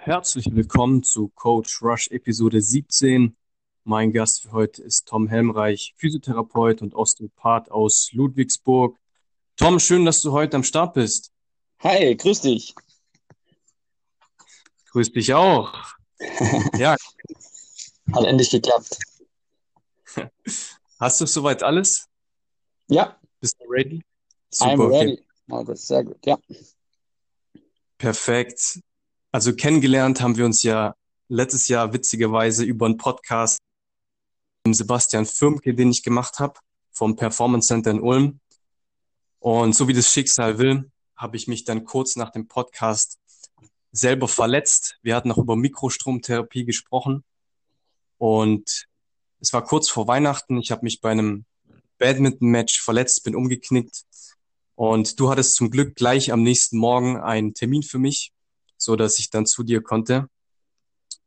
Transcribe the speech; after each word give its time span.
Herzlich 0.00 0.46
willkommen 0.54 1.02
zu 1.02 1.28
Coach 1.34 1.82
Rush 1.82 2.06
Episode 2.12 2.62
17. 2.62 3.36
Mein 3.82 4.12
Gast 4.12 4.42
für 4.42 4.52
heute 4.52 4.80
ist 4.80 5.08
Tom 5.08 5.26
Helmreich, 5.26 5.92
Physiotherapeut 5.96 6.82
und 6.82 6.94
Osteopath 6.94 7.70
aus 7.72 8.10
Ludwigsburg. 8.12 8.96
Tom, 9.56 9.80
schön, 9.80 10.04
dass 10.04 10.20
du 10.20 10.30
heute 10.30 10.56
am 10.56 10.62
Start 10.62 10.94
bist. 10.94 11.32
Hi, 11.80 12.14
grüß 12.14 12.42
dich. 12.42 12.76
Grüß 14.92 15.10
dich 15.12 15.34
auch. 15.34 15.74
ja. 16.78 16.96
Hat 18.12 18.24
endlich 18.24 18.50
geklappt. 18.50 18.98
Hast 21.00 21.20
du 21.20 21.26
soweit 21.26 21.64
alles? 21.64 22.06
Ja. 22.86 23.20
Bist 23.40 23.56
du 23.60 23.64
ready? 23.68 24.00
Super, 24.50 24.72
I'm 24.72 24.90
ready. 24.90 25.12
Okay. 25.48 25.70
Oh, 25.70 25.74
sehr 25.74 26.04
gut, 26.04 26.24
ja. 26.24 26.38
Perfekt. 27.98 28.80
Also 29.38 29.54
kennengelernt 29.54 30.20
haben 30.20 30.36
wir 30.36 30.44
uns 30.44 30.64
ja 30.64 30.96
letztes 31.28 31.68
Jahr 31.68 31.92
witzigerweise 31.92 32.64
über 32.64 32.86
einen 32.86 32.96
Podcast 32.96 33.60
mit 34.66 34.74
Sebastian 34.74 35.26
Firmke, 35.26 35.74
den 35.74 35.92
ich 35.92 36.02
gemacht 36.02 36.40
habe, 36.40 36.54
vom 36.90 37.14
Performance 37.14 37.68
Center 37.68 37.92
in 37.92 38.00
Ulm. 38.00 38.40
Und 39.38 39.76
so 39.76 39.86
wie 39.86 39.92
das 39.92 40.12
Schicksal 40.12 40.58
will, 40.58 40.90
habe 41.14 41.36
ich 41.36 41.46
mich 41.46 41.62
dann 41.62 41.84
kurz 41.84 42.16
nach 42.16 42.32
dem 42.32 42.48
Podcast 42.48 43.20
selber 43.92 44.26
verletzt. 44.26 44.98
Wir 45.02 45.14
hatten 45.14 45.28
noch 45.28 45.38
über 45.38 45.54
Mikrostromtherapie 45.54 46.64
gesprochen. 46.64 47.22
Und 48.16 48.88
es 49.38 49.52
war 49.52 49.62
kurz 49.62 49.88
vor 49.88 50.08
Weihnachten. 50.08 50.58
Ich 50.58 50.72
habe 50.72 50.82
mich 50.82 51.00
bei 51.00 51.12
einem 51.12 51.44
Badminton-Match 51.98 52.80
verletzt, 52.80 53.22
bin 53.22 53.36
umgeknickt. 53.36 54.02
Und 54.74 55.20
du 55.20 55.30
hattest 55.30 55.54
zum 55.54 55.70
Glück 55.70 55.94
gleich 55.94 56.32
am 56.32 56.42
nächsten 56.42 56.76
Morgen 56.76 57.18
einen 57.18 57.54
Termin 57.54 57.84
für 57.84 58.00
mich 58.00 58.32
so 58.78 58.96
dass 58.96 59.18
ich 59.18 59.30
dann 59.30 59.44
zu 59.44 59.62
dir 59.62 59.82
konnte. 59.82 60.28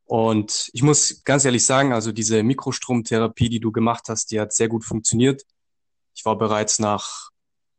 Und 0.05 0.70
ich 0.73 0.84
muss 0.84 1.23
ganz 1.23 1.46
ehrlich 1.46 1.66
sagen, 1.66 1.93
also 1.93 2.12
diese 2.12 2.43
Mikrostromtherapie, 2.43 3.49
die 3.49 3.60
du 3.60 3.71
gemacht 3.71 4.10
hast, 4.10 4.32
die 4.32 4.40
hat 4.40 4.54
sehr 4.54 4.68
gut 4.68 4.84
funktioniert. 4.84 5.43
Ich 6.16 6.26
war 6.26 6.38
bereits 6.38 6.80
nach 6.80 7.30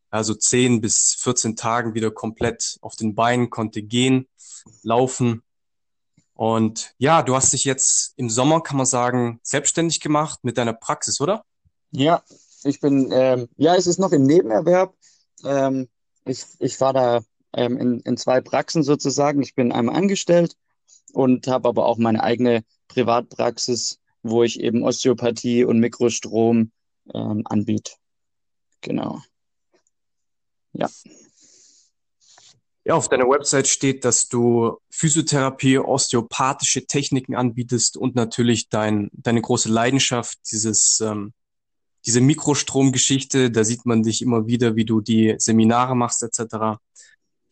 also 0.09 0.35
10 0.35 0.81
bis 0.81 1.17
14 1.19 1.57
Tagen 1.57 1.95
wieder 1.95 2.11
komplett 2.11 2.79
auf 2.83 2.97
den 2.97 3.15
Beinen, 3.15 3.51
konnte 3.51 3.83
gehen, 3.83 4.29
laufen. 4.83 5.43
Und 6.35 6.95
ja, 6.99 7.23
du 7.23 7.35
hast 7.35 7.53
dich 7.53 7.65
jetzt 7.65 8.13
im 8.17 8.31
Sommer, 8.31 8.63
kann 8.63 8.77
man 8.77 8.87
sagen, 8.87 9.41
selbstständig 9.43 10.01
gemacht 10.01 10.41
mit 10.43 10.59
deiner 10.59 10.73
Praxis, 10.73 11.21
oder? 11.21 11.45
Ja, 11.91 12.23
ich 12.65 12.81
bin, 12.81 13.11
ähm, 13.13 13.49
ja, 13.57 13.75
es 13.75 13.87
ist 13.87 13.99
noch 13.99 14.13
im 14.13 14.25
Nebenerwerb. 14.25 14.95
Ähm, 15.45 15.89
ich, 16.25 16.45
ich 16.59 16.81
war 16.81 16.93
da 16.93 17.23
ähm, 17.55 17.77
in, 17.77 18.01
in 18.01 18.17
zwei 18.17 18.41
Praxen 18.41 18.83
sozusagen. 18.83 19.43
Ich 19.43 19.55
bin 19.55 19.73
einmal 19.73 19.97
angestellt 19.97 20.57
und 21.13 21.47
habe 21.47 21.69
aber 21.69 21.87
auch 21.87 21.99
meine 21.99 22.23
eigene 22.23 22.65
Privatpraxis, 22.89 23.99
wo 24.23 24.43
ich 24.43 24.61
eben 24.61 24.83
Osteopathie 24.83 25.65
und 25.65 25.79
Mikrostrom 25.79 26.73
ähm, 27.13 27.43
anbiete. 27.45 27.93
Genau. 28.81 29.21
Ja. 30.73 30.89
Ja, 32.85 32.95
auf 32.95 33.09
deiner 33.09 33.29
Website 33.29 33.69
steht, 33.69 34.05
dass 34.05 34.29
du 34.29 34.79
Physiotherapie, 34.91 35.79
osteopathische 35.79 36.85
Techniken 36.85 37.37
anbietest 37.37 37.97
und 37.97 38.17
natürlich 38.17 38.71
dein, 38.71 39.09
deine 39.13 39.41
große 39.41 39.69
Leidenschaft, 39.69 40.39
dieses, 40.51 40.99
ähm, 41.01 41.33
diese 42.07 42.21
Mikrostromgeschichte. 42.21 43.53
Da 43.53 43.63
sieht 43.63 43.87
man 43.87 44.03
dich 44.03 44.21
immer 44.21 44.49
wieder, 44.49 44.75
wie 44.75 44.85
du 44.85 45.01
die 45.01 45.37
Seminare 45.39 45.95
machst 45.95 46.25
etc 46.25 46.81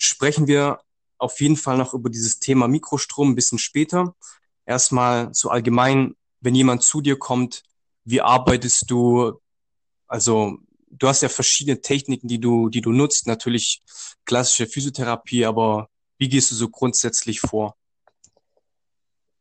sprechen 0.01 0.47
wir 0.47 0.81
auf 1.19 1.41
jeden 1.41 1.56
Fall 1.56 1.77
noch 1.77 1.95
über 1.95 2.11
dieses 2.11 2.39
Thema 2.39 2.67
Mikrostrom 2.67 3.31
ein 3.31 3.34
bisschen 3.34 3.59
später. 3.59 4.15
Erstmal 4.65 5.29
so 5.33 5.51
allgemein, 5.51 6.15
wenn 6.41 6.55
jemand 6.55 6.83
zu 6.83 7.01
dir 7.01 7.19
kommt, 7.19 7.62
wie 8.05 8.21
arbeitest 8.21 8.84
du? 8.89 9.41
Also 10.06 10.59
du 10.91 11.06
hast 11.06 11.22
ja 11.22 11.28
verschiedene 11.28 11.81
Techniken, 11.81 12.28
die 12.28 12.41
du, 12.41 12.69
die 12.71 12.81
du 12.81 12.93
nutzt. 12.93 13.27
Natürlich 13.27 13.83
klassische 14.25 14.66
Physiotherapie, 14.66 15.44
aber 15.44 15.88
wie 16.19 16.28
gehst 16.28 16.50
du 16.50 16.55
so 16.55 16.69
grundsätzlich 16.69 17.41
vor? 17.41 17.77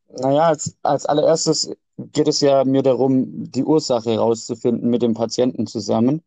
Naja, 0.10 0.48
als, 0.48 0.76
als 0.82 1.06
allererstes 1.06 1.72
geht 1.98 2.28
es 2.28 2.42
ja 2.42 2.66
mir 2.66 2.84
darum, 2.84 3.52
die 3.52 3.64
Ursache 3.64 4.12
herauszufinden 4.12 4.90
mit 4.90 5.02
dem 5.02 5.14
Patienten 5.14 5.68
zusammen. 5.68 6.24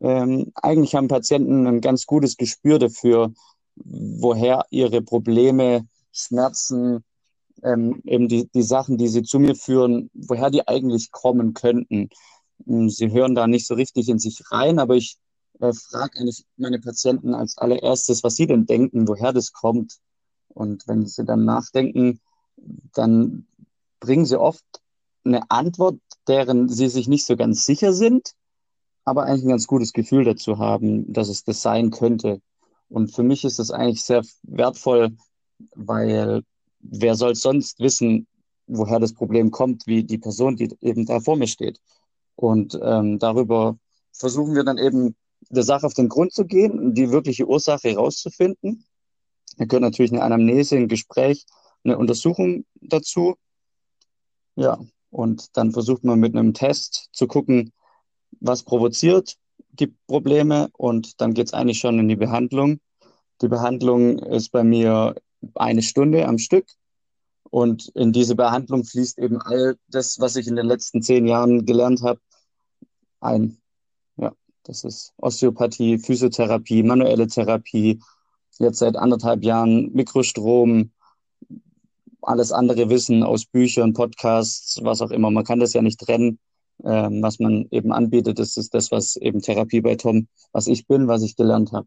Ähm, 0.00 0.52
eigentlich 0.54 0.94
haben 0.94 1.08
Patienten 1.08 1.66
ein 1.66 1.80
ganz 1.80 2.06
gutes 2.06 2.36
Gespür 2.36 2.78
dafür, 2.78 3.32
woher 3.76 4.64
ihre 4.70 5.02
Probleme, 5.02 5.86
Schmerzen, 6.12 7.04
ähm, 7.62 8.02
eben 8.04 8.28
die, 8.28 8.48
die 8.48 8.62
Sachen, 8.62 8.98
die 8.98 9.08
sie 9.08 9.22
zu 9.22 9.38
mir 9.38 9.54
führen, 9.54 10.10
woher 10.14 10.50
die 10.50 10.66
eigentlich 10.66 11.10
kommen 11.10 11.54
könnten. 11.54 12.10
Hm, 12.66 12.90
sie 12.90 13.10
hören 13.10 13.34
da 13.34 13.46
nicht 13.46 13.66
so 13.66 13.74
richtig 13.74 14.08
in 14.08 14.18
sich 14.18 14.42
rein, 14.50 14.78
aber 14.78 14.96
ich 14.96 15.16
äh, 15.60 15.72
frage 15.72 16.18
eigentlich 16.20 16.44
meine 16.56 16.80
Patienten 16.80 17.34
als 17.34 17.58
allererstes, 17.58 18.24
was 18.24 18.36
sie 18.36 18.46
denn 18.46 18.66
denken, 18.66 19.08
woher 19.08 19.32
das 19.32 19.52
kommt. 19.52 19.98
Und 20.48 20.86
wenn 20.86 21.06
sie 21.06 21.24
dann 21.24 21.44
nachdenken, 21.44 22.20
dann 22.94 23.46
bringen 24.00 24.26
sie 24.26 24.38
oft 24.38 24.64
eine 25.24 25.50
Antwort, 25.50 25.98
deren 26.28 26.68
sie 26.68 26.88
sich 26.88 27.08
nicht 27.08 27.24
so 27.24 27.36
ganz 27.36 27.64
sicher 27.64 27.92
sind, 27.92 28.34
aber 29.04 29.24
eigentlich 29.24 29.44
ein 29.44 29.50
ganz 29.50 29.66
gutes 29.66 29.92
Gefühl 29.92 30.24
dazu 30.24 30.58
haben, 30.58 31.12
dass 31.12 31.28
es 31.28 31.44
das 31.44 31.62
sein 31.62 31.90
könnte. 31.90 32.40
Und 32.92 33.08
für 33.08 33.22
mich 33.22 33.44
ist 33.44 33.58
das 33.58 33.70
eigentlich 33.70 34.02
sehr 34.02 34.22
wertvoll, 34.42 35.16
weil 35.74 36.42
wer 36.80 37.14
soll 37.14 37.34
sonst 37.34 37.80
wissen, 37.80 38.26
woher 38.66 39.00
das 39.00 39.14
Problem 39.14 39.50
kommt, 39.50 39.86
wie 39.86 40.04
die 40.04 40.18
Person, 40.18 40.56
die 40.56 40.76
eben 40.82 41.06
da 41.06 41.20
vor 41.20 41.36
mir 41.36 41.46
steht. 41.46 41.80
Und 42.36 42.78
ähm, 42.82 43.18
darüber 43.18 43.78
versuchen 44.12 44.54
wir 44.54 44.64
dann 44.64 44.76
eben 44.76 45.16
der 45.48 45.62
Sache 45.62 45.86
auf 45.86 45.94
den 45.94 46.10
Grund 46.10 46.34
zu 46.34 46.44
gehen, 46.44 46.94
die 46.94 47.10
wirkliche 47.10 47.48
Ursache 47.48 47.88
herauszufinden. 47.88 48.84
Da 49.56 49.64
gehört 49.64 49.82
natürlich 49.82 50.12
eine 50.12 50.22
Anamnese, 50.22 50.76
ein 50.76 50.88
Gespräch, 50.88 51.46
eine 51.84 51.96
Untersuchung 51.96 52.66
dazu. 52.74 53.36
Ja, 54.54 54.78
und 55.10 55.56
dann 55.56 55.72
versucht 55.72 56.04
man 56.04 56.20
mit 56.20 56.36
einem 56.36 56.52
Test 56.52 57.08
zu 57.12 57.26
gucken, 57.26 57.72
was 58.40 58.62
provoziert 58.62 59.38
die 59.72 59.94
Probleme 60.06 60.68
und 60.76 61.20
dann 61.20 61.34
geht 61.34 61.48
es 61.48 61.54
eigentlich 61.54 61.78
schon 61.78 61.98
in 61.98 62.08
die 62.08 62.16
Behandlung. 62.16 62.78
Die 63.40 63.48
Behandlung 63.48 64.18
ist 64.18 64.50
bei 64.50 64.62
mir 64.62 65.14
eine 65.54 65.82
Stunde 65.82 66.26
am 66.26 66.38
Stück 66.38 66.66
und 67.50 67.88
in 67.88 68.12
diese 68.12 68.36
Behandlung 68.36 68.84
fließt 68.84 69.18
eben 69.18 69.40
all 69.40 69.76
das, 69.88 70.20
was 70.20 70.36
ich 70.36 70.46
in 70.46 70.56
den 70.56 70.66
letzten 70.66 71.02
zehn 71.02 71.26
Jahren 71.26 71.66
gelernt 71.66 72.02
habe, 72.02 72.20
ein. 73.20 73.58
Ja, 74.16 74.32
das 74.62 74.84
ist 74.84 75.12
Osteopathie, 75.16 75.98
Physiotherapie, 75.98 76.82
manuelle 76.82 77.26
Therapie, 77.26 78.00
jetzt 78.58 78.78
seit 78.78 78.96
anderthalb 78.96 79.42
Jahren 79.42 79.92
Mikrostrom, 79.92 80.92
alles 82.20 82.52
andere 82.52 82.88
Wissen 82.88 83.22
aus 83.22 83.44
Büchern, 83.44 83.94
Podcasts, 83.94 84.78
was 84.82 85.02
auch 85.02 85.10
immer. 85.10 85.30
Man 85.30 85.44
kann 85.44 85.60
das 85.60 85.72
ja 85.72 85.82
nicht 85.82 86.00
trennen 86.00 86.38
ähm, 86.84 87.22
was 87.22 87.38
man 87.38 87.66
eben 87.70 87.92
anbietet. 87.92 88.38
Das 88.38 88.56
ist 88.56 88.74
das, 88.74 88.90
was 88.90 89.16
eben 89.16 89.40
Therapie 89.40 89.80
bei 89.80 89.96
Tom, 89.96 90.28
was 90.52 90.66
ich 90.66 90.86
bin, 90.86 91.08
was 91.08 91.22
ich 91.22 91.36
gelernt 91.36 91.72
habe. 91.72 91.86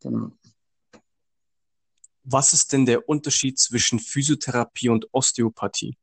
Genau. 0.00 0.30
Was 2.24 2.52
ist 2.52 2.72
denn 2.72 2.84
der 2.84 3.08
Unterschied 3.08 3.58
zwischen 3.58 3.98
Physiotherapie 3.98 4.90
und 4.90 5.08
Osteopathie? 5.12 5.96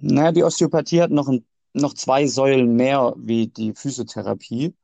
Naja, 0.00 0.32
die 0.32 0.44
Osteopathie 0.44 1.00
hat 1.00 1.10
noch, 1.10 1.28
ein, 1.28 1.44
noch 1.72 1.94
zwei 1.94 2.26
Säulen 2.26 2.76
mehr 2.76 3.14
wie 3.16 3.48
die 3.48 3.72
Physiotherapie. 3.74 4.74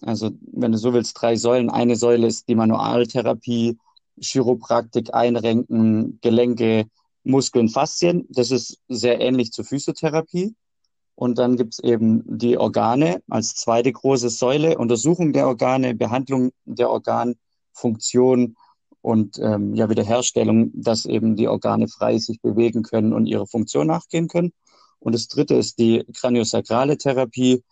Also, 0.00 0.30
wenn 0.40 0.72
du 0.72 0.78
so 0.78 0.92
willst, 0.92 1.20
drei 1.20 1.36
Säulen. 1.36 1.70
Eine 1.70 1.96
Säule 1.96 2.26
ist 2.26 2.48
die 2.48 2.54
Manualtherapie, 2.54 3.78
Chiropraktik, 4.20 5.14
Einrenken, 5.14 6.18
Gelenke, 6.20 6.86
Muskeln, 7.24 7.68
Faszien. 7.68 8.26
Das 8.30 8.50
ist 8.50 8.78
sehr 8.88 9.20
ähnlich 9.20 9.52
zur 9.52 9.64
Physiotherapie. 9.64 10.54
Und 11.18 11.38
dann 11.38 11.56
gibt 11.56 11.74
es 11.74 11.80
eben 11.80 12.22
die 12.38 12.58
Organe 12.58 13.20
als 13.28 13.56
zweite 13.56 13.90
große 13.90 14.30
Säule, 14.30 14.78
Untersuchung 14.78 15.32
der 15.32 15.48
Organe, 15.48 15.96
Behandlung 15.96 16.52
der 16.64 16.90
Organfunktion 16.90 18.54
und 19.00 19.36
ähm, 19.40 19.74
ja, 19.74 19.90
Wiederherstellung, 19.90 20.70
dass 20.80 21.06
eben 21.06 21.34
die 21.34 21.48
Organe 21.48 21.88
frei 21.88 22.18
sich 22.18 22.40
bewegen 22.40 22.84
können 22.84 23.12
und 23.12 23.26
ihrer 23.26 23.48
Funktion 23.48 23.88
nachgehen 23.88 24.28
können. 24.28 24.52
Und 25.00 25.12
das 25.12 25.26
dritte 25.26 25.56
ist 25.56 25.80
die 25.80 26.04
kraniosakrale 26.14 26.96
Therapie, 26.98 27.64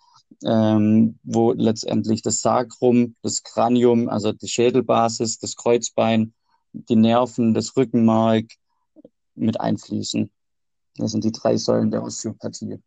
ähm, 0.44 1.20
wo 1.22 1.52
letztendlich 1.52 2.22
das 2.22 2.40
Sacrum, 2.40 3.14
das 3.22 3.44
Kranium, 3.44 4.08
also 4.08 4.32
die 4.32 4.48
Schädelbasis, 4.48 5.38
das 5.38 5.54
Kreuzbein, 5.54 6.34
die 6.72 6.96
Nerven, 6.96 7.54
das 7.54 7.76
Rückenmark 7.76 8.46
mit 9.36 9.60
einfließen. 9.60 10.32
Das 10.96 11.12
sind 11.12 11.22
die 11.22 11.30
drei 11.30 11.56
Säulen 11.56 11.92
der 11.92 12.02
Osteopathie. 12.02 12.80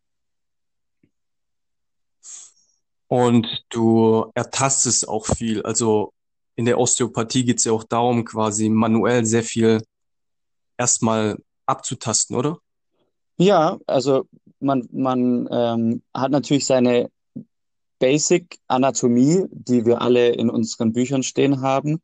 Und 3.09 3.65
du 3.69 4.31
ertastest 4.35 5.09
auch 5.09 5.25
viel. 5.25 5.63
Also 5.63 6.13
in 6.55 6.65
der 6.65 6.79
Osteopathie 6.79 7.43
geht 7.43 7.57
es 7.57 7.65
ja 7.65 7.71
auch 7.71 7.83
darum, 7.83 8.23
quasi 8.23 8.69
manuell 8.69 9.25
sehr 9.25 9.43
viel 9.43 9.81
erstmal 10.77 11.37
abzutasten, 11.65 12.35
oder? 12.35 12.59
Ja, 13.37 13.79
also 13.87 14.25
man, 14.59 14.87
man 14.91 15.47
ähm, 15.51 16.03
hat 16.13 16.31
natürlich 16.31 16.67
seine 16.67 17.09
Basic-Anatomie, 17.97 19.45
die 19.49 19.85
wir 19.85 20.01
alle 20.01 20.29
in 20.29 20.49
unseren 20.49 20.93
Büchern 20.93 21.23
stehen 21.23 21.61
haben. 21.61 22.01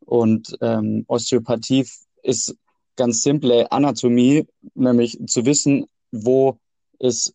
Und 0.00 0.56
ähm, 0.62 1.04
Osteopathie 1.06 1.86
ist 2.22 2.56
ganz 2.96 3.22
simple 3.22 3.70
Anatomie, 3.70 4.46
nämlich 4.74 5.18
zu 5.26 5.44
wissen, 5.44 5.86
wo 6.12 6.58
ist 6.98 7.34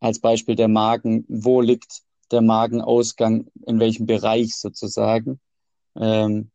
als 0.00 0.18
Beispiel 0.18 0.54
der 0.54 0.68
Magen, 0.68 1.26
wo 1.28 1.60
liegt 1.60 2.02
der 2.34 2.42
Magenausgang, 2.42 3.46
in 3.66 3.80
welchem 3.80 4.06
Bereich 4.06 4.56
sozusagen. 4.56 5.40
Ähm, 5.96 6.50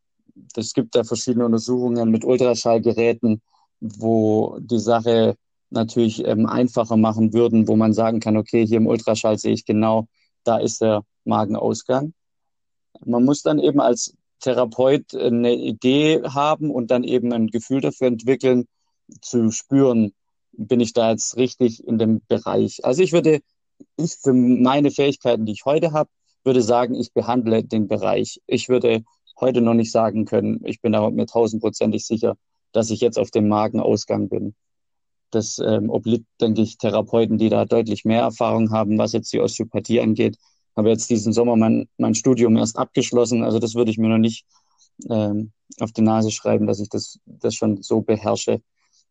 es 0.56 0.74
gibt 0.74 0.94
da 0.94 1.04
verschiedene 1.04 1.44
Untersuchungen 1.44 2.10
mit 2.10 2.24
Ultraschallgeräten, 2.24 3.42
wo 3.80 4.58
die 4.60 4.78
Sache 4.78 5.36
natürlich 5.70 6.24
ähm, 6.26 6.46
einfacher 6.46 6.96
machen 6.96 7.32
würden, 7.32 7.68
wo 7.68 7.76
man 7.76 7.92
sagen 7.92 8.20
kann, 8.20 8.36
okay, 8.36 8.66
hier 8.66 8.78
im 8.78 8.86
Ultraschall 8.86 9.38
sehe 9.38 9.52
ich 9.52 9.64
genau, 9.64 10.06
da 10.44 10.58
ist 10.58 10.80
der 10.80 11.04
Magenausgang. 11.24 12.12
Man 13.04 13.24
muss 13.24 13.42
dann 13.42 13.58
eben 13.58 13.80
als 13.80 14.14
Therapeut 14.40 15.14
eine 15.14 15.54
Idee 15.54 16.22
haben 16.22 16.70
und 16.70 16.90
dann 16.90 17.04
eben 17.04 17.32
ein 17.32 17.46
Gefühl 17.48 17.80
dafür 17.80 18.08
entwickeln, 18.08 18.66
zu 19.20 19.50
spüren, 19.50 20.12
bin 20.52 20.80
ich 20.80 20.92
da 20.92 21.10
jetzt 21.10 21.36
richtig 21.36 21.86
in 21.86 21.98
dem 21.98 22.20
Bereich. 22.26 22.84
Also 22.84 23.02
ich 23.02 23.12
würde, 23.12 23.40
ich 23.96 24.16
für 24.22 24.32
meine 24.32 24.90
Fähigkeiten, 24.90 25.46
die 25.46 25.52
ich 25.52 25.64
heute 25.64 25.92
habe, 25.92 26.10
würde 26.44 26.62
sagen, 26.62 26.94
ich 26.94 27.12
behandle 27.12 27.62
den 27.64 27.88
Bereich. 27.88 28.40
Ich 28.46 28.68
würde 28.68 29.02
heute 29.40 29.60
noch 29.60 29.74
nicht 29.74 29.92
sagen 29.92 30.24
können, 30.24 30.60
ich 30.64 30.80
bin 30.80 30.92
da 30.92 31.08
mir 31.10 31.26
tausendprozentig 31.26 32.06
sicher, 32.06 32.36
dass 32.72 32.90
ich 32.90 33.00
jetzt 33.00 33.18
auf 33.18 33.30
dem 33.30 33.48
Magenausgang 33.48 34.28
bin. 34.28 34.54
Das 35.30 35.58
ähm, 35.58 35.90
obliegt, 35.90 36.26
denke 36.40 36.62
ich, 36.62 36.78
Therapeuten, 36.78 37.38
die 37.38 37.48
da 37.48 37.64
deutlich 37.64 38.04
mehr 38.04 38.22
Erfahrung 38.22 38.70
haben, 38.70 38.98
was 38.98 39.12
jetzt 39.12 39.32
die 39.32 39.40
Osteopathie 39.40 40.00
angeht. 40.00 40.36
Habe 40.76 40.90
jetzt 40.90 41.10
diesen 41.10 41.32
Sommer 41.32 41.56
mein, 41.56 41.88
mein 41.98 42.14
Studium 42.14 42.56
erst 42.56 42.78
abgeschlossen, 42.78 43.42
also 43.42 43.58
das 43.58 43.74
würde 43.74 43.90
ich 43.90 43.98
mir 43.98 44.08
noch 44.08 44.18
nicht 44.18 44.44
ähm, 45.08 45.52
auf 45.78 45.92
die 45.92 46.02
Nase 46.02 46.30
schreiben, 46.30 46.66
dass 46.66 46.80
ich 46.80 46.88
das, 46.88 47.18
das 47.26 47.54
schon 47.54 47.82
so 47.82 48.00
beherrsche. 48.00 48.60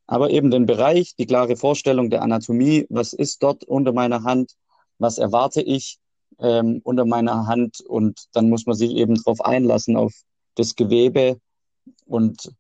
Aber 0.10 0.32
eben 0.32 0.50
den 0.50 0.66
Bereich, 0.66 1.14
die 1.16 1.28
klare 1.28 1.56
Vorstellung 1.56 2.10
der 2.10 2.24
Anatomie, 2.24 2.88
was 2.90 3.14
ist 3.14 3.44
dort 3.44 3.64
unter 3.64 3.94
meiner 3.94 4.24
Hand, 4.24 4.56
was 4.98 5.20
erwarte 5.20 5.62
ich 5.62 6.00
ähm, 6.40 6.82
unter 6.84 7.06
meiner 7.06 7.46
Hand 7.46 7.80
und 7.82 8.26
dann 8.34 8.50
muss 8.50 8.66
man 8.66 8.76
sich 8.76 8.92
eben 8.92 9.16
darauf 9.16 9.42
einlassen, 9.42 9.96
auf 9.98 10.14
das 10.56 10.76
Gewebe 10.76 11.40
und 12.06 12.52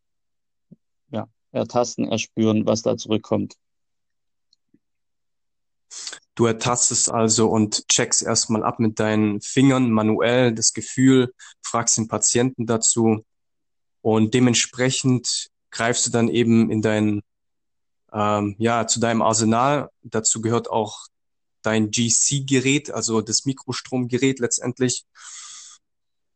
ertasten, 1.51 2.07
erspüren, 2.07 2.65
was 2.65 2.81
da 2.81 2.97
zurückkommt. 2.97 3.55
Du 6.35 6.45
ertastest 6.45 7.11
also 7.11 7.49
und 7.49 7.87
checkst 7.89 8.21
erstmal 8.21 8.63
ab 8.63 8.79
mit 8.79 8.99
deinen 8.99 9.41
Fingern 9.41 9.91
manuell 9.91 10.53
das 10.53 10.73
Gefühl, 10.73 11.33
fragst 11.61 11.97
den 11.97 12.07
Patienten 12.07 12.65
dazu 12.65 13.25
und 14.01 14.33
dementsprechend 14.33 15.49
greifst 15.71 16.05
du 16.05 16.11
dann 16.11 16.29
eben 16.29 16.71
in 16.71 16.81
dein, 16.81 17.21
ähm, 18.13 18.55
ja, 18.57 18.87
zu 18.87 18.99
deinem 18.99 19.21
Arsenal. 19.21 19.89
Dazu 20.03 20.41
gehört 20.41 20.69
auch 20.69 21.07
dein 21.61 21.91
GC-Gerät, 21.91 22.91
also 22.91 23.21
das 23.21 23.45
Mikrostromgerät 23.45 24.39
letztendlich. 24.39 25.05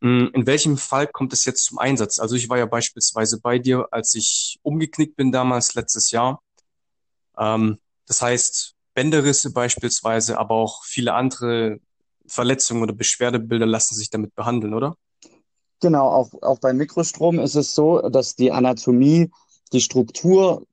Mm, 0.01 0.27
in 0.33 0.45
welchem 0.45 0.77
Fall 0.77 1.07
kommt 1.07 1.33
es 1.33 1.45
jetzt 1.45 1.65
zum 1.65 1.79
Einsatz? 1.79 2.19
Also 2.19 2.35
ich 2.35 2.49
war 2.49 2.57
ja 2.57 2.65
beispielsweise 2.65 3.39
bei 3.39 3.57
dir, 3.59 3.87
als 3.91 4.13
ich 4.15 4.59
umgeknickt 4.61 5.15
bin 5.15 5.31
damals 5.31 5.75
letztes 5.75 6.11
Jahr. 6.11 6.41
Ähm, 7.37 7.79
das 8.05 8.21
heißt, 8.21 8.75
Bänderrisse 8.93 9.51
beispielsweise, 9.53 10.37
aber 10.37 10.55
auch 10.55 10.83
viele 10.83 11.13
andere 11.13 11.79
Verletzungen 12.27 12.83
oder 12.83 12.93
Beschwerdebilder 12.93 13.65
lassen 13.65 13.95
sich 13.95 14.09
damit 14.09 14.35
behandeln, 14.35 14.73
oder? 14.73 14.95
Genau, 15.81 16.07
auch, 16.07 16.29
auch 16.41 16.59
beim 16.59 16.77
Mikrostrom 16.77 17.39
ist 17.39 17.55
es 17.55 17.75
so, 17.75 18.01
dass 18.09 18.35
die 18.35 18.51
Anatomie, 18.51 19.31
die 19.73 19.81
Struktur 19.81 20.65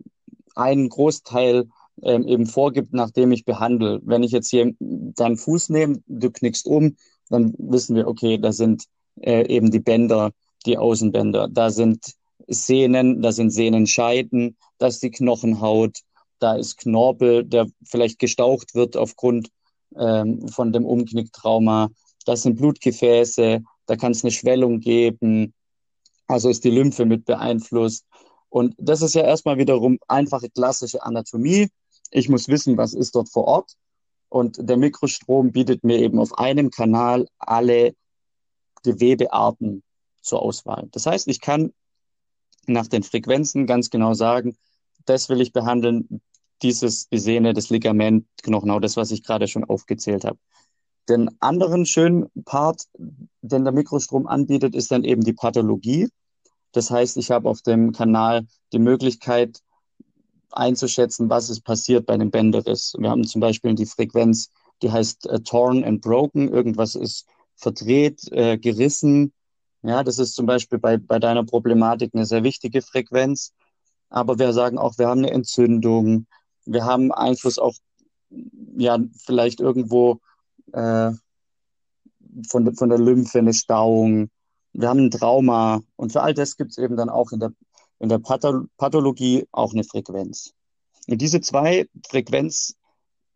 einen 0.60 0.88
Großteil 0.88 1.68
ähm, 2.02 2.26
eben 2.26 2.46
vorgibt, 2.46 2.92
nachdem 2.92 3.32
ich 3.32 3.44
behandle. 3.44 4.00
Wenn 4.04 4.22
ich 4.22 4.32
jetzt 4.32 4.50
hier 4.50 4.72
deinen 4.78 5.36
Fuß 5.36 5.70
nehme, 5.70 6.02
du 6.06 6.30
knickst 6.30 6.66
um, 6.66 6.96
dann 7.28 7.54
wissen 7.58 7.96
wir, 7.96 8.08
okay, 8.08 8.38
da 8.38 8.52
sind 8.52 8.84
äh, 9.20 9.46
eben 9.46 9.70
die 9.70 9.80
Bänder, 9.80 10.32
die 10.66 10.78
Außenbänder. 10.78 11.48
Da 11.48 11.70
sind 11.70 12.14
Sehnen, 12.46 13.22
da 13.22 13.32
sind 13.32 13.50
Sehnenscheiden, 13.50 14.56
da 14.78 14.88
ist 14.88 15.02
die 15.02 15.10
Knochenhaut, 15.10 15.98
da 16.38 16.54
ist 16.56 16.78
Knorpel, 16.78 17.44
der 17.44 17.66
vielleicht 17.84 18.18
gestaucht 18.18 18.74
wird 18.74 18.96
aufgrund 18.96 19.50
ähm, 19.96 20.48
von 20.48 20.72
dem 20.72 20.84
Umknicktrauma. 20.84 21.90
Das 22.24 22.42
sind 22.42 22.56
Blutgefäße, 22.56 23.62
da 23.86 23.96
kann 23.96 24.12
es 24.12 24.24
eine 24.24 24.30
Schwellung 24.30 24.80
geben. 24.80 25.52
Also 26.26 26.48
ist 26.48 26.64
die 26.64 26.70
Lymphe 26.70 27.04
mit 27.04 27.24
beeinflusst. 27.24 28.04
Und 28.50 28.74
das 28.78 29.00
ist 29.00 29.14
ja 29.14 29.22
erstmal 29.22 29.58
wiederum 29.58 29.98
einfache 30.08 30.50
klassische 30.50 31.02
Anatomie. 31.02 31.70
Ich 32.10 32.28
muss 32.28 32.48
wissen, 32.48 32.76
was 32.76 32.94
ist 32.94 33.14
dort 33.14 33.30
vor 33.30 33.44
Ort. 33.44 33.76
Und 34.28 34.58
der 34.60 34.76
Mikrostrom 34.76 35.52
bietet 35.52 35.82
mir 35.84 35.98
eben 35.98 36.18
auf 36.18 36.38
einem 36.38 36.70
Kanal 36.70 37.26
alle 37.38 37.94
Gewebearten 38.82 39.82
zur 40.20 40.42
Auswahl. 40.42 40.88
Das 40.92 41.06
heißt, 41.06 41.28
ich 41.28 41.40
kann 41.40 41.72
nach 42.66 42.86
den 42.86 43.02
Frequenzen 43.02 43.66
ganz 43.66 43.90
genau 43.90 44.14
sagen, 44.14 44.56
das 45.06 45.28
will 45.28 45.40
ich 45.40 45.52
behandeln, 45.52 46.20
dieses 46.62 47.08
die 47.08 47.18
Sehne, 47.18 47.54
das 47.54 47.70
Ligament, 47.70 48.26
Knochenhaut, 48.42 48.84
das, 48.84 48.96
was 48.96 49.10
ich 49.10 49.24
gerade 49.24 49.48
schon 49.48 49.64
aufgezählt 49.64 50.24
habe. 50.24 50.38
Den 51.08 51.30
anderen 51.40 51.86
schönen 51.86 52.30
Part, 52.44 52.84
den 52.96 53.64
der 53.64 53.72
Mikrostrom 53.72 54.26
anbietet, 54.26 54.74
ist 54.74 54.90
dann 54.90 55.04
eben 55.04 55.22
die 55.22 55.32
Pathologie. 55.32 56.08
Das 56.72 56.90
heißt, 56.90 57.16
ich 57.16 57.30
habe 57.30 57.48
auf 57.48 57.62
dem 57.62 57.92
Kanal 57.92 58.46
die 58.72 58.78
Möglichkeit 58.78 59.60
einzuschätzen, 60.50 61.30
was 61.30 61.50
ist 61.50 61.62
passiert 61.62 62.06
bei 62.06 62.14
einem 62.14 62.30
Bänderriss. 62.30 62.94
Wir 62.98 63.10
haben 63.10 63.24
zum 63.24 63.40
Beispiel 63.40 63.74
die 63.74 63.86
Frequenz, 63.86 64.50
die 64.82 64.90
heißt 64.90 65.26
äh, 65.26 65.40
torn 65.40 65.84
and 65.84 66.00
broken. 66.00 66.48
Irgendwas 66.48 66.94
ist 66.94 67.26
verdreht, 67.56 68.30
äh, 68.32 68.58
gerissen. 68.58 69.32
Ja, 69.82 70.02
das 70.02 70.18
ist 70.18 70.34
zum 70.34 70.46
Beispiel 70.46 70.78
bei, 70.78 70.96
bei 70.96 71.18
deiner 71.18 71.44
Problematik 71.44 72.14
eine 72.14 72.26
sehr 72.26 72.42
wichtige 72.44 72.82
Frequenz. 72.82 73.52
Aber 74.08 74.38
wir 74.38 74.52
sagen 74.52 74.78
auch, 74.78 74.98
wir 74.98 75.08
haben 75.08 75.20
eine 75.20 75.30
Entzündung, 75.30 76.26
wir 76.66 76.84
haben 76.84 77.12
Einfluss 77.12 77.58
auf, 77.58 77.76
ja, 78.76 78.98
vielleicht 79.24 79.60
irgendwo 79.60 80.20
äh, 80.72 81.12
von, 82.48 82.74
von 82.74 82.88
der 82.88 82.98
Lymphe 82.98 83.38
eine 83.38 83.54
Stauung. 83.54 84.30
Wir 84.72 84.88
haben 84.88 85.06
ein 85.06 85.10
Trauma. 85.10 85.80
Und 85.96 86.12
für 86.12 86.22
all 86.22 86.34
das 86.34 86.56
gibt 86.56 86.72
es 86.72 86.78
eben 86.78 86.96
dann 86.96 87.08
auch 87.08 87.32
in 87.32 87.40
der, 87.40 87.52
in 87.98 88.08
der 88.08 88.18
Pathologie 88.18 89.46
auch 89.52 89.72
eine 89.72 89.84
Frequenz. 89.84 90.52
Und 91.08 91.20
diese 91.20 91.40
zwei 91.40 91.88
Frequenz, 92.08 92.74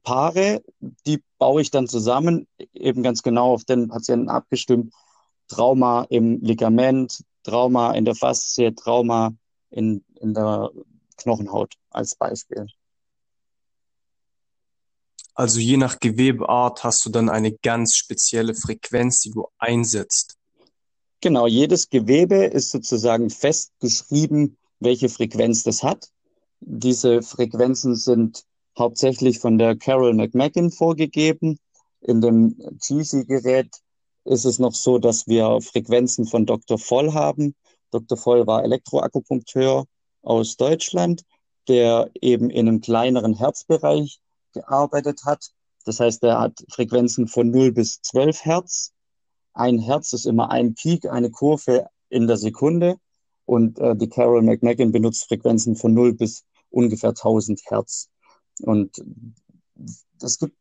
Paare, 0.02 0.62
die 1.06 1.22
baue 1.38 1.62
ich 1.62 1.70
dann 1.70 1.88
zusammen, 1.88 2.46
eben 2.74 3.02
ganz 3.02 3.22
genau 3.22 3.52
auf 3.52 3.64
den 3.64 3.88
Patienten 3.88 4.28
abgestimmt. 4.28 4.92
Trauma 5.48 6.06
im 6.08 6.40
Ligament, 6.40 7.24
Trauma 7.42 7.92
in 7.92 8.04
der 8.04 8.14
Faszie, 8.14 8.74
Trauma 8.74 9.34
in, 9.70 10.04
in 10.20 10.34
der 10.34 10.70
Knochenhaut 11.16 11.74
als 11.90 12.14
Beispiel. 12.14 12.66
Also 15.34 15.58
je 15.58 15.76
nach 15.76 15.98
Gewebeart 15.98 16.84
hast 16.84 17.04
du 17.04 17.10
dann 17.10 17.28
eine 17.28 17.52
ganz 17.52 17.96
spezielle 17.96 18.54
Frequenz, 18.54 19.20
die 19.20 19.30
du 19.30 19.46
einsetzt. 19.58 20.36
Genau, 21.24 21.46
jedes 21.46 21.88
Gewebe 21.88 22.44
ist 22.44 22.70
sozusagen 22.70 23.30
festgeschrieben, 23.30 24.58
welche 24.78 25.08
Frequenz 25.08 25.62
das 25.62 25.82
hat. 25.82 26.10
Diese 26.60 27.22
Frequenzen 27.22 27.96
sind 27.96 28.44
hauptsächlich 28.78 29.38
von 29.38 29.56
der 29.56 29.74
Carol 29.74 30.12
McMacken 30.12 30.70
vorgegeben. 30.70 31.58
In 32.02 32.20
dem 32.20 32.58
GC-Gerät 32.58 33.74
ist 34.26 34.44
es 34.44 34.58
noch 34.58 34.74
so, 34.74 34.98
dass 34.98 35.26
wir 35.26 35.62
Frequenzen 35.62 36.26
von 36.26 36.44
Dr. 36.44 36.78
Voll 36.78 37.14
haben. 37.14 37.54
Dr. 37.90 38.18
Voll 38.18 38.46
war 38.46 38.62
Elektroakupunkteur 38.62 39.86
aus 40.20 40.58
Deutschland, 40.58 41.22
der 41.68 42.10
eben 42.20 42.50
in 42.50 42.68
einem 42.68 42.82
kleineren 42.82 43.32
Herzbereich 43.32 44.20
gearbeitet 44.52 45.22
hat. 45.24 45.52
Das 45.86 46.00
heißt, 46.00 46.22
er 46.24 46.38
hat 46.38 46.62
Frequenzen 46.68 47.28
von 47.28 47.50
0 47.50 47.72
bis 47.72 48.02
12 48.02 48.44
Hertz. 48.44 48.93
Ein 49.54 49.78
Herz 49.78 50.12
ist 50.12 50.26
immer 50.26 50.50
ein 50.50 50.74
Peak, 50.74 51.06
eine 51.06 51.30
Kurve 51.30 51.88
in 52.08 52.26
der 52.26 52.36
Sekunde. 52.36 52.96
Und 53.46 53.78
äh, 53.78 53.94
die 53.96 54.08
Carol 54.08 54.42
McMacken 54.42 54.92
benutzt 54.92 55.26
Frequenzen 55.28 55.76
von 55.76 55.94
0 55.94 56.14
bis 56.14 56.44
ungefähr 56.70 57.10
1000 57.10 57.60
Hertz. 57.66 58.08
Und 58.62 59.02
es 60.22 60.38
gibt 60.38 60.56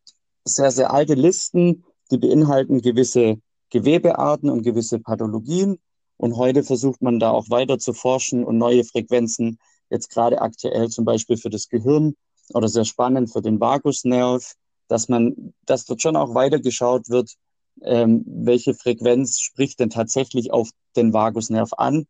sehr, 0.45 0.71
sehr 0.71 0.93
alte 0.93 1.13
Listen, 1.13 1.83
die 2.11 2.17
beinhalten 2.17 2.81
gewisse 2.81 3.37
Gewebearten 3.69 4.49
und 4.49 4.63
gewisse 4.63 4.99
Pathologien. 4.99 5.79
Und 6.17 6.35
heute 6.35 6.63
versucht 6.63 7.01
man 7.01 7.19
da 7.19 7.31
auch 7.31 7.49
weiter 7.49 7.79
zu 7.79 7.93
forschen 7.93 8.43
und 8.43 8.57
neue 8.57 8.83
Frequenzen 8.83 9.57
jetzt 9.89 10.09
gerade 10.09 10.41
aktuell 10.41 10.89
zum 10.89 11.05
Beispiel 11.05 11.37
für 11.37 11.49
das 11.49 11.69
Gehirn 11.69 12.15
oder 12.53 12.67
sehr 12.67 12.85
spannend 12.85 13.31
für 13.31 13.41
den 13.41 13.59
Vagusnerv, 13.59 14.53
dass 14.87 15.09
man, 15.09 15.53
dass 15.65 15.85
dort 15.85 16.01
schon 16.01 16.15
auch 16.15 16.35
weitergeschaut 16.35 17.09
wird, 17.09 17.33
ähm, 17.81 18.23
welche 18.25 18.73
Frequenz 18.73 19.39
spricht 19.39 19.79
denn 19.79 19.89
tatsächlich 19.89 20.51
auf 20.51 20.69
den 20.95 21.13
Vagusnerv 21.13 21.71
an. 21.77 22.05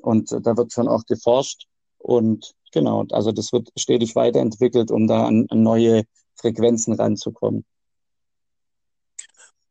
Und 0.00 0.32
äh, 0.32 0.40
da 0.40 0.56
wird 0.56 0.72
schon 0.72 0.88
auch 0.88 1.04
geforscht. 1.06 1.66
Und 1.98 2.54
genau, 2.72 3.04
also 3.10 3.32
das 3.32 3.52
wird 3.52 3.70
stetig 3.76 4.14
weiterentwickelt, 4.14 4.90
um 4.90 5.06
da 5.06 5.26
an, 5.26 5.46
an 5.48 5.62
neue 5.62 6.04
Frequenzen 6.36 6.94
ranzukommen. 6.94 7.64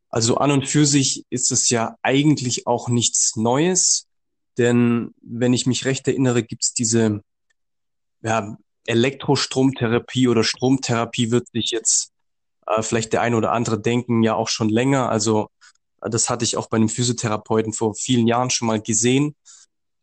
Also 0.10 0.36
an 0.36 0.51
und 0.51 0.67
für 0.67 0.86
sich 0.86 1.25
ist 1.29 1.51
es 1.51 1.70
ja 1.70 1.98
eigentlich 2.01 2.65
auch 2.65 2.89
nichts 2.89 3.36
Neues, 3.36 4.08
denn 4.58 5.13
wenn 5.22 5.53
ich 5.53 5.65
mich 5.65 5.86
recht 5.86 6.08
erinnere, 6.08 6.44
gibt 6.44 6.63
es 6.63 6.74
diese 6.74 7.22
ja, 8.24 8.58
Elektrostromtherapie 8.86 10.27
oder 10.27 10.44
Stromtherapie 10.44 11.32
wird 11.32 11.48
sich 11.50 11.72
jetzt 11.72 12.12
äh, 12.68 12.82
vielleicht 12.82 13.14
der 13.14 13.22
eine 13.22 13.38
oder 13.38 13.52
andere 13.52 13.80
denken, 13.80 14.24
ja 14.24 14.36
auch 14.36 14.50
schon 14.50 14.70
länger. 14.70 15.10
Also 15.10 15.50
äh, 16.02 16.10
das 16.10 16.30
hatte 16.30 16.46
ich 16.46 16.58
auch 16.58 16.68
bei 16.68 16.78
einem 16.78 16.90
Physiotherapeuten 16.90 17.74
vor 17.74 17.96
vielen 17.96 18.28
Jahren 18.28 18.50
schon 18.50 18.68
mal 18.68 18.82
gesehen, 18.82 19.36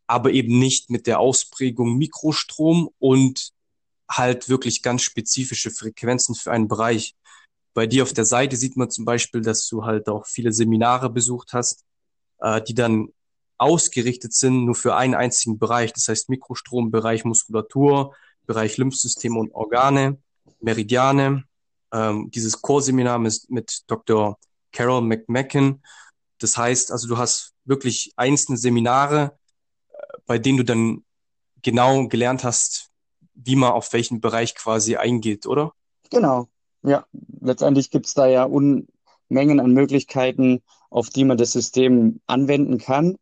aber 0.07 0.31
eben 0.31 0.59
nicht 0.59 0.89
mit 0.89 1.07
der 1.07 1.19
Ausprägung 1.19 1.97
Mikrostrom 1.97 2.89
und 2.99 3.51
halt 4.09 4.49
wirklich 4.49 4.81
ganz 4.83 5.01
spezifische 5.01 5.71
Frequenzen 5.71 6.35
für 6.35 6.51
einen 6.51 6.67
Bereich. 6.67 7.15
Bei 7.73 7.87
dir 7.87 8.03
auf 8.03 8.13
der 8.13 8.25
Seite 8.25 8.55
sieht 8.55 8.77
man 8.77 8.89
zum 8.89 9.05
Beispiel, 9.05 9.41
dass 9.41 9.67
du 9.67 9.83
halt 9.83 10.07
auch 10.07 10.25
viele 10.25 10.51
Seminare 10.53 11.09
besucht 11.09 11.53
hast, 11.53 11.83
äh, 12.39 12.61
die 12.61 12.73
dann 12.73 13.09
ausgerichtet 13.57 14.33
sind 14.33 14.65
nur 14.65 14.75
für 14.75 14.95
einen 14.95 15.15
einzigen 15.15 15.57
Bereich. 15.59 15.93
Das 15.93 16.07
heißt 16.07 16.29
Mikrostrom, 16.29 16.91
Bereich 16.91 17.25
Muskulatur, 17.25 18.15
Bereich 18.45 18.77
Lymphsysteme 18.77 19.39
und 19.39 19.53
Organe, 19.53 20.17
Meridiane. 20.59 21.45
Ähm, 21.95 22.29
dieses 22.29 22.61
Core-Seminar 22.61 23.19
mit, 23.19 23.45
mit 23.47 23.83
Dr. 23.87 24.37
Carol 24.73 25.01
McMacken. 25.01 25.81
Das 26.39 26.57
heißt, 26.57 26.91
also 26.91 27.07
du 27.07 27.17
hast 27.17 27.53
wirklich 27.63 28.11
einzelne 28.17 28.57
Seminare, 28.57 29.37
äh, 29.87 29.95
bei 30.25 30.37
denen 30.37 30.57
du 30.57 30.65
dann 30.65 31.05
genau 31.61 32.07
gelernt 32.09 32.43
hast, 32.43 32.91
wie 33.33 33.55
man 33.55 33.71
auf 33.71 33.93
welchen 33.93 34.19
Bereich 34.19 34.55
quasi 34.55 34.97
eingeht, 34.97 35.45
oder? 35.45 35.71
Genau, 36.09 36.49
ja. 36.83 37.05
Letztendlich 37.39 37.91
gibt 37.91 38.07
es 38.07 38.13
da 38.13 38.27
ja 38.27 38.43
Unmengen 38.43 39.61
an 39.61 39.71
Möglichkeiten, 39.71 40.63
auf 40.89 41.09
die 41.09 41.23
man 41.23 41.37
das 41.37 41.53
System 41.53 42.19
anwenden 42.27 42.77
kann. 42.77 43.15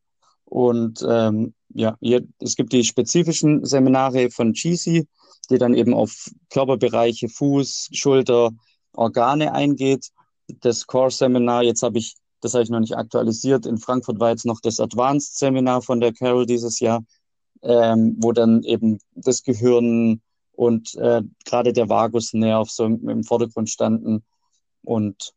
Und 0.53 1.03
ähm, 1.09 1.55
ja, 1.69 1.97
hier, 1.99 2.27
es 2.37 2.55
gibt 2.55 2.73
die 2.73 2.83
spezifischen 2.83 3.65
Seminare 3.65 4.29
von 4.29 4.53
GC, 4.53 5.07
die 5.49 5.57
dann 5.57 5.73
eben 5.73 5.95
auf 5.95 6.29
Körperbereiche, 6.51 7.27
Fuß, 7.27 7.89
Schulter, 7.91 8.51
Organe 8.91 9.51
eingeht. 9.53 10.11
Das 10.61 10.85
Core-Seminar, 10.85 11.63
jetzt 11.63 11.81
habe 11.81 11.97
ich, 11.97 12.17
das 12.39 12.53
habe 12.53 12.63
ich 12.63 12.69
noch 12.69 12.81
nicht 12.81 12.95
aktualisiert, 12.95 13.65
in 13.65 13.79
Frankfurt 13.79 14.19
war 14.19 14.29
jetzt 14.29 14.45
noch 14.45 14.59
das 14.61 14.79
Advanced-Seminar 14.79 15.81
von 15.81 15.99
der 15.99 16.13
Carol 16.13 16.45
dieses 16.45 16.79
Jahr, 16.79 17.03
ähm, 17.63 18.15
wo 18.19 18.31
dann 18.31 18.61
eben 18.61 18.99
das 19.15 19.41
Gehirn 19.41 20.21
und 20.51 20.93
äh, 20.97 21.23
gerade 21.45 21.73
der 21.73 21.89
Vagusnerv 21.89 22.69
so 22.69 22.85
im, 22.85 23.09
im 23.09 23.23
Vordergrund 23.23 23.71
standen. 23.71 24.23
Und 24.83 25.33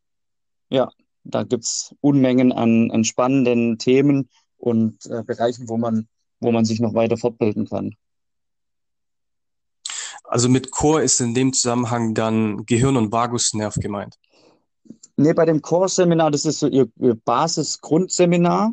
ja, 0.68 0.90
da 1.24 1.42
gibt's 1.42 1.94
Unmengen 2.02 2.52
an, 2.52 2.90
an 2.90 3.02
spannenden 3.04 3.78
Themen 3.78 4.28
und 4.58 5.06
äh, 5.06 5.22
Bereichen, 5.22 5.68
wo 5.68 5.76
man, 5.76 6.08
wo 6.40 6.52
man 6.52 6.64
sich 6.64 6.80
noch 6.80 6.94
weiter 6.94 7.16
fortbilden 7.16 7.66
kann. 7.66 7.94
Also 10.24 10.48
mit 10.48 10.70
Core 10.70 11.02
ist 11.02 11.20
in 11.20 11.34
dem 11.34 11.52
Zusammenhang 11.52 12.14
dann 12.14 12.66
Gehirn 12.66 12.96
und 12.96 13.12
Vagusnerv 13.12 13.76
gemeint. 13.76 14.18
Nee, 15.16 15.32
bei 15.32 15.46
dem 15.46 15.62
Core-Seminar, 15.62 16.30
das 16.30 16.44
ist 16.44 16.58
so 16.58 16.66
ihr, 16.66 16.88
ihr 17.00 17.14
Basis-Grundseminar, 17.14 18.72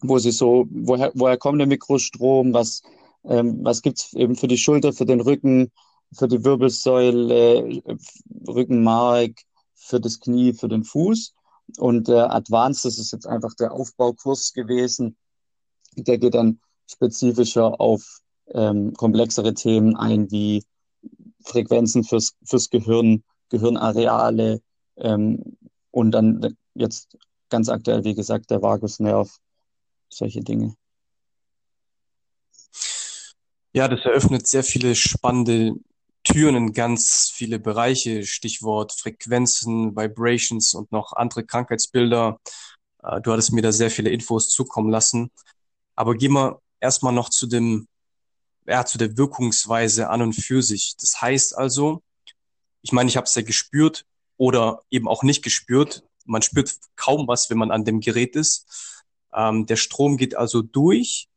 wo 0.00 0.18
sie 0.18 0.30
so, 0.30 0.66
woher, 0.70 1.12
woher 1.14 1.36
kommt 1.36 1.60
der 1.60 1.66
Mikrostrom, 1.66 2.54
was, 2.54 2.82
ähm, 3.24 3.58
was 3.62 3.82
gibt's 3.82 4.14
eben 4.14 4.36
für 4.36 4.48
die 4.48 4.56
Schulter, 4.56 4.92
für 4.92 5.04
den 5.04 5.20
Rücken, 5.20 5.70
für 6.14 6.28
die 6.28 6.42
Wirbelsäule, 6.44 7.82
Rückenmark, 8.48 9.32
für 9.74 10.00
das 10.00 10.18
Knie, 10.18 10.54
für 10.54 10.68
den 10.68 10.84
Fuß. 10.84 11.34
Und 11.78 12.08
der 12.08 12.24
äh, 12.24 12.28
Advanced, 12.28 12.84
das 12.84 12.98
ist 12.98 13.12
jetzt 13.12 13.26
einfach 13.26 13.54
der 13.54 13.72
Aufbaukurs 13.72 14.52
gewesen. 14.52 15.16
Der 15.96 16.18
geht 16.18 16.34
dann 16.34 16.60
spezifischer 16.86 17.80
auf 17.80 18.20
ähm, 18.52 18.94
komplexere 18.94 19.54
Themen 19.54 19.96
ein, 19.96 20.30
wie 20.30 20.64
Frequenzen 21.44 22.04
fürs, 22.04 22.36
fürs 22.44 22.70
Gehirn, 22.70 23.22
Gehirnareale 23.48 24.60
ähm, 24.96 25.56
und 25.90 26.12
dann 26.12 26.56
jetzt 26.74 27.16
ganz 27.48 27.68
aktuell, 27.68 28.04
wie 28.04 28.14
gesagt, 28.14 28.50
der 28.50 28.62
Vagusnerv, 28.62 29.38
solche 30.08 30.40
Dinge. 30.40 30.74
Ja, 33.72 33.86
das 33.86 34.00
eröffnet 34.04 34.48
sehr 34.48 34.64
viele 34.64 34.94
spannende 34.94 35.74
Türen 36.24 36.56
in 36.56 36.72
ganz 36.72 37.30
viele 37.34 37.58
Bereiche, 37.58 38.24
Stichwort 38.24 38.92
Frequenzen, 38.92 39.96
Vibrations 39.96 40.74
und 40.74 40.92
noch 40.92 41.12
andere 41.12 41.44
Krankheitsbilder. 41.44 42.38
Äh, 43.02 43.20
du 43.20 43.32
hattest 43.32 43.52
mir 43.52 43.62
da 43.62 43.72
sehr 43.72 43.90
viele 43.90 44.10
Infos 44.10 44.50
zukommen 44.50 44.90
lassen. 44.90 45.30
Aber 45.94 46.14
gehen 46.14 46.32
wir 46.32 46.60
erstmal 46.80 47.12
noch 47.12 47.30
zu 47.30 47.46
dem, 47.46 47.88
ja, 48.66 48.84
zu 48.84 48.98
der 48.98 49.16
Wirkungsweise 49.16 50.10
an 50.10 50.22
und 50.22 50.32
für 50.34 50.62
sich. 50.62 50.94
Das 50.98 51.20
heißt 51.20 51.56
also, 51.56 52.02
ich 52.82 52.92
meine, 52.92 53.08
ich 53.08 53.16
habe 53.16 53.24
es 53.24 53.34
ja 53.34 53.42
gespürt 53.42 54.04
oder 54.36 54.82
eben 54.90 55.08
auch 55.08 55.22
nicht 55.22 55.42
gespürt. 55.42 56.04
Man 56.24 56.42
spürt 56.42 56.74
kaum 56.96 57.28
was, 57.28 57.50
wenn 57.50 57.58
man 57.58 57.70
an 57.70 57.84
dem 57.84 58.00
Gerät 58.00 58.36
ist. 58.36 59.04
Ähm, 59.34 59.66
der 59.66 59.76
Strom 59.76 60.16
geht 60.16 60.34
also 60.34 60.62
durch 60.62 61.28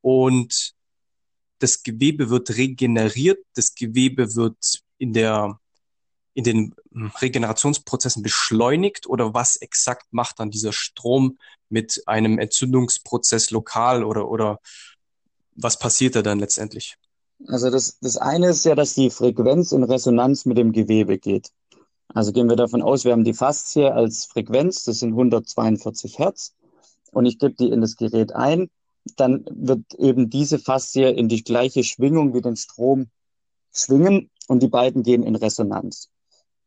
und 0.00 0.73
das 1.58 1.82
Gewebe 1.82 2.30
wird 2.30 2.56
regeneriert, 2.56 3.44
das 3.54 3.74
Gewebe 3.74 4.34
wird 4.34 4.82
in 4.98 5.12
der 5.12 5.58
in 6.36 6.42
den 6.42 6.74
Regenerationsprozessen 6.92 8.24
beschleunigt 8.24 9.06
oder 9.06 9.34
was 9.34 9.54
exakt 9.56 10.06
macht 10.10 10.40
dann 10.40 10.50
dieser 10.50 10.72
Strom 10.72 11.38
mit 11.68 12.02
einem 12.06 12.38
Entzündungsprozess 12.38 13.50
lokal 13.50 14.02
oder 14.02 14.28
oder 14.28 14.58
was 15.54 15.78
passiert 15.78 16.16
da 16.16 16.22
dann 16.22 16.40
letztendlich? 16.40 16.96
Also 17.46 17.70
das, 17.70 17.98
das 18.00 18.16
eine 18.16 18.48
ist 18.48 18.64
ja, 18.64 18.74
dass 18.74 18.94
die 18.94 19.10
Frequenz 19.10 19.70
in 19.70 19.84
Resonanz 19.84 20.44
mit 20.44 20.58
dem 20.58 20.72
Gewebe 20.72 21.18
geht. 21.18 21.50
Also 22.08 22.32
gehen 22.32 22.48
wir 22.48 22.56
davon 22.56 22.82
aus, 22.82 23.04
wir 23.04 23.12
haben 23.12 23.24
die 23.24 23.34
Faszie 23.34 23.92
als 23.92 24.26
Frequenz, 24.26 24.84
das 24.84 25.00
sind 25.00 25.10
142 25.10 26.18
Hertz, 26.18 26.54
und 27.12 27.26
ich 27.26 27.38
gebe 27.38 27.54
die 27.54 27.70
in 27.70 27.80
das 27.80 27.96
Gerät 27.96 28.32
ein 28.32 28.70
dann 29.16 29.44
wird 29.50 29.94
eben 29.94 30.30
diese 30.30 30.58
Faszie 30.58 31.10
in 31.10 31.28
die 31.28 31.44
gleiche 31.44 31.84
Schwingung 31.84 32.34
wie 32.34 32.40
den 32.40 32.56
Strom 32.56 33.08
schwingen 33.72 34.30
und 34.48 34.62
die 34.62 34.68
beiden 34.68 35.02
gehen 35.02 35.22
in 35.22 35.36
Resonanz. 35.36 36.10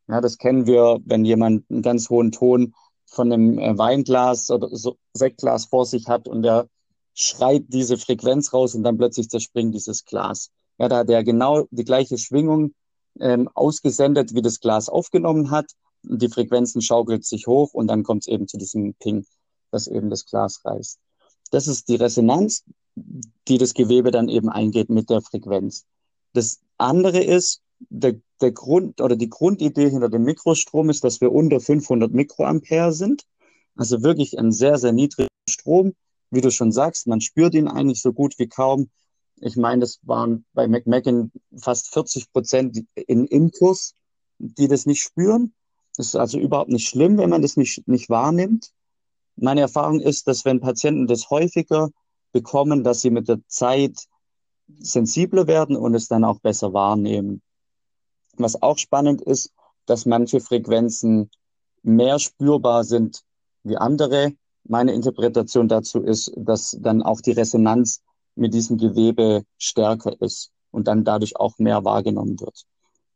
Ja, 0.08 0.20
das 0.20 0.38
kennen 0.38 0.66
wir, 0.66 1.00
wenn 1.04 1.24
jemand 1.24 1.64
einen 1.70 1.82
ganz 1.82 2.08
hohen 2.08 2.32
Ton 2.32 2.74
von 3.06 3.32
einem 3.32 3.58
äh, 3.58 3.76
Weinglas 3.76 4.50
oder 4.50 4.68
so 4.74 4.96
Sektglas 5.12 5.66
vor 5.66 5.86
sich 5.86 6.08
hat 6.08 6.28
und 6.28 6.42
der 6.42 6.68
schreit 7.14 7.64
diese 7.68 7.98
Frequenz 7.98 8.52
raus 8.52 8.74
und 8.74 8.84
dann 8.84 8.96
plötzlich 8.96 9.28
zerspringt 9.28 9.74
dieses 9.74 10.04
Glas. 10.04 10.50
Ja, 10.78 10.88
da 10.88 10.98
hat 10.98 11.10
er 11.10 11.24
genau 11.24 11.66
die 11.70 11.84
gleiche 11.84 12.16
Schwingung 12.16 12.74
ähm, 13.18 13.48
ausgesendet, 13.54 14.34
wie 14.34 14.42
das 14.42 14.60
Glas 14.60 14.88
aufgenommen 14.88 15.50
hat. 15.50 15.72
Und 16.08 16.22
die 16.22 16.28
Frequenzen 16.28 16.80
schaukelt 16.80 17.24
sich 17.24 17.46
hoch 17.46 17.74
und 17.74 17.88
dann 17.88 18.04
kommt 18.04 18.22
es 18.22 18.28
eben 18.28 18.46
zu 18.46 18.56
diesem 18.56 18.94
Ping, 18.94 19.26
dass 19.72 19.88
eben 19.88 20.10
das 20.10 20.26
Glas 20.26 20.64
reißt. 20.64 20.98
Das 21.50 21.66
ist 21.66 21.88
die 21.88 21.96
Resonanz, 21.96 22.64
die 23.48 23.58
das 23.58 23.74
Gewebe 23.74 24.10
dann 24.10 24.28
eben 24.28 24.48
eingeht 24.48 24.90
mit 24.90 25.10
der 25.10 25.22
Frequenz. 25.22 25.86
Das 26.32 26.60
andere 26.76 27.22
ist, 27.22 27.62
der, 27.90 28.16
der 28.40 28.52
Grund 28.52 29.00
oder 29.00 29.16
die 29.16 29.30
Grundidee 29.30 29.90
hinter 29.90 30.08
dem 30.08 30.24
Mikrostrom 30.24 30.90
ist, 30.90 31.04
dass 31.04 31.20
wir 31.20 31.32
unter 31.32 31.60
500 31.60 32.12
Mikroampere 32.12 32.92
sind. 32.92 33.24
Also 33.76 34.02
wirklich 34.02 34.38
ein 34.38 34.52
sehr, 34.52 34.78
sehr 34.78 34.92
niedriger 34.92 35.28
Strom. 35.48 35.94
Wie 36.30 36.40
du 36.40 36.50
schon 36.50 36.72
sagst, 36.72 37.06
man 37.06 37.20
spürt 37.20 37.54
ihn 37.54 37.68
eigentlich 37.68 38.02
so 38.02 38.12
gut 38.12 38.38
wie 38.38 38.48
kaum. 38.48 38.90
Ich 39.40 39.56
meine, 39.56 39.80
das 39.80 40.00
waren 40.02 40.44
bei 40.52 40.66
McMacken 40.66 41.32
fast 41.56 41.92
40 41.92 42.32
Prozent 42.32 42.84
in, 42.94 43.26
im 43.26 43.50
Kurs, 43.52 43.94
die 44.38 44.68
das 44.68 44.84
nicht 44.84 45.00
spüren. 45.00 45.54
Das 45.96 46.08
ist 46.08 46.16
also 46.16 46.38
überhaupt 46.38 46.70
nicht 46.70 46.88
schlimm, 46.88 47.18
wenn 47.18 47.30
man 47.30 47.42
das 47.42 47.56
nicht, 47.56 47.86
nicht 47.88 48.10
wahrnimmt. 48.10 48.72
Meine 49.40 49.60
Erfahrung 49.60 50.00
ist, 50.00 50.26
dass 50.26 50.44
wenn 50.44 50.60
Patienten 50.60 51.06
das 51.06 51.30
häufiger 51.30 51.90
bekommen, 52.32 52.82
dass 52.82 53.00
sie 53.00 53.10
mit 53.10 53.28
der 53.28 53.38
Zeit 53.46 54.06
sensibler 54.78 55.46
werden 55.46 55.76
und 55.76 55.94
es 55.94 56.08
dann 56.08 56.24
auch 56.24 56.40
besser 56.40 56.72
wahrnehmen. 56.72 57.40
Was 58.36 58.60
auch 58.60 58.78
spannend 58.78 59.22
ist, 59.22 59.52
dass 59.86 60.06
manche 60.06 60.40
Frequenzen 60.40 61.30
mehr 61.82 62.18
spürbar 62.18 62.84
sind 62.84 63.22
wie 63.62 63.76
andere. 63.76 64.32
Meine 64.64 64.92
Interpretation 64.92 65.68
dazu 65.68 66.00
ist, 66.02 66.32
dass 66.36 66.76
dann 66.80 67.02
auch 67.02 67.20
die 67.20 67.32
Resonanz 67.32 68.02
mit 68.34 68.54
diesem 68.54 68.76
Gewebe 68.76 69.44
stärker 69.56 70.20
ist. 70.20 70.50
und 70.70 70.86
dann 70.86 71.02
dadurch 71.02 71.34
auch 71.36 71.56
mehr 71.58 71.82
wahrgenommen 71.86 72.38
wird. 72.40 72.66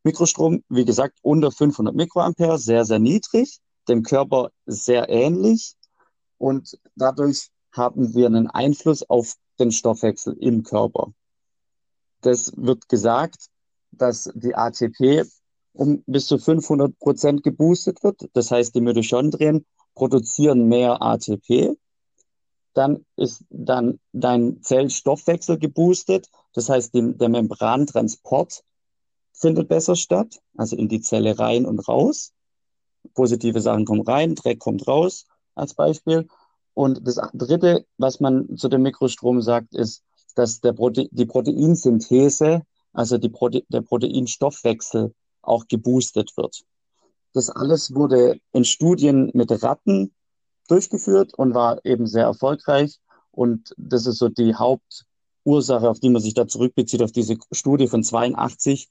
Mikrostrom, 0.05 0.65
wie 0.71 0.87
gesagt, 0.87 1.19
unter 1.21 1.51
500 1.53 1.95
Mikroampere, 1.95 2.59
sehr, 2.59 2.87
sehr 2.87 2.99
niedrig, 2.99 3.59
dem 3.89 4.03
Körper 4.03 4.51
sehr 4.65 5.11
ähnlich 5.11 5.77
und 6.43 6.77
dadurch 6.97 7.51
haben 7.71 8.15
wir 8.15 8.27
einen 8.27 8.49
Einfluss 8.49 9.09
auf 9.09 9.37
den 9.61 9.71
Stoffwechsel 9.71 10.37
im 10.41 10.65
Körper. 10.65 11.13
Das 12.21 12.53
wird 12.57 12.89
gesagt, 12.89 13.47
dass 13.93 14.29
die 14.35 14.55
ATP 14.55 15.25
um 15.73 16.03
bis 16.07 16.27
zu 16.27 16.39
500 16.39 16.99
Prozent 16.99 17.45
geboostet 17.45 18.03
wird. 18.03 18.29
Das 18.35 18.51
heißt, 18.51 18.75
die 18.75 18.81
Mitochondrien 18.81 19.65
produzieren 19.95 20.69
mehr 20.69 21.01
ATP. 21.01 21.77
Dann 22.75 23.07
ist 23.17 23.45
dann 23.49 24.01
dein 24.13 24.61
Zellstoffwechsel 24.63 25.59
geboostet. 25.59 26.29
Das 26.55 26.69
heißt, 26.69 26.93
die, 26.93 27.17
der 27.17 27.29
Membrantransport 27.29 28.65
findet 29.33 29.69
besser 29.69 29.95
statt, 29.95 30.41
also 30.57 30.75
in 30.75 30.89
die 30.89 31.01
Zelle 31.01 31.39
rein 31.39 31.67
und 31.67 31.87
raus. 31.89 32.33
Positive 33.15 33.61
Sachen 33.61 33.85
kommen 33.85 34.03
rein, 34.03 34.35
Dreck 34.35 34.59
kommt 34.59 34.87
raus, 34.89 35.27
als 35.55 35.75
Beispiel. 35.75 36.29
Und 36.75 37.07
das 37.07 37.21
Dritte, 37.35 37.87
was 37.99 38.21
man 38.21 38.57
zu 38.57 38.69
dem 38.69 38.83
Mikrostrom 38.83 39.43
sagt, 39.43 39.75
ist, 39.75 40.03
dass 40.35 40.61
der 40.61 40.73
Prote 40.73 41.09
die 41.11 41.27
Proteinsynthese, 41.27 42.63
also 42.93 43.19
die 43.19 43.29
Prote 43.29 43.65
der 43.69 43.83
Proteinstoffwechsel 43.83 45.13
auch 45.43 45.67
geboostet 45.69 46.37
wird. 46.37 46.63
Das 47.35 47.51
alles 47.51 47.95
wurde 47.95 48.39
in 48.53 48.65
Studien 48.65 49.31
mit 49.35 49.51
Ratten 49.63 50.13
durchgeführt 50.69 51.35
und 51.35 51.55
war 51.55 51.85
eben 51.85 52.07
sehr 52.07 52.25
erfolgreich. 52.25 52.99
Und 53.31 53.75
das 53.77 54.07
ist 54.07 54.19
so 54.19 54.29
die 54.29 54.55
Hauptursache, 54.55 55.89
auf 55.89 56.01
die 56.01 56.11
man 56.11 56.23
sich 56.23 56.35
da 56.35 56.47
zurückbezieht, 56.47 57.03
auf 57.03 57.13
diese 57.13 57.37
Studie 57.51 57.89
von 57.89 58.05
82, 58.05 58.89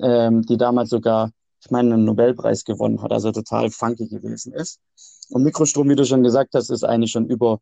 ähm, 0.00 0.42
die 0.42 0.56
damals 0.56 0.90
sogar, 0.90 1.30
ich 1.60 1.70
meine, 1.70 1.94
einen 1.94 2.04
Nobelpreis 2.04 2.64
gewonnen 2.64 3.02
hat, 3.02 3.12
also 3.12 3.30
total 3.30 3.70
funky 3.70 4.08
gewesen 4.08 4.52
ist. 4.52 4.80
Und 5.32 5.44
Mikrostrom, 5.44 5.88
wie 5.88 5.96
du 5.96 6.04
schon 6.04 6.22
gesagt 6.22 6.54
hast, 6.54 6.70
ist 6.70 6.84
eigentlich 6.84 7.10
schon 7.10 7.26
über 7.26 7.60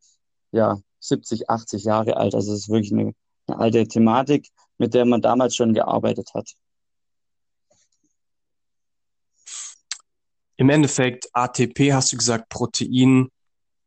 ja, 0.51 0.81
70, 0.99 1.49
80 1.49 1.85
Jahre 1.85 2.17
alt. 2.17 2.35
Also 2.35 2.53
es 2.53 2.63
ist 2.63 2.69
wirklich 2.69 2.93
eine, 2.93 3.15
eine 3.47 3.59
alte 3.59 3.87
Thematik, 3.87 4.49
mit 4.79 4.93
der 4.93 5.05
man 5.05 5.23
damals 5.23 5.55
schon 5.55 5.73
gearbeitet 5.73 6.31
hat. 6.35 6.51
Im 10.57 10.69
Endeffekt 10.69 11.29
ATP, 11.33 11.93
hast 11.93 12.13
du 12.13 12.17
gesagt, 12.17 12.49
Protein, 12.49 13.29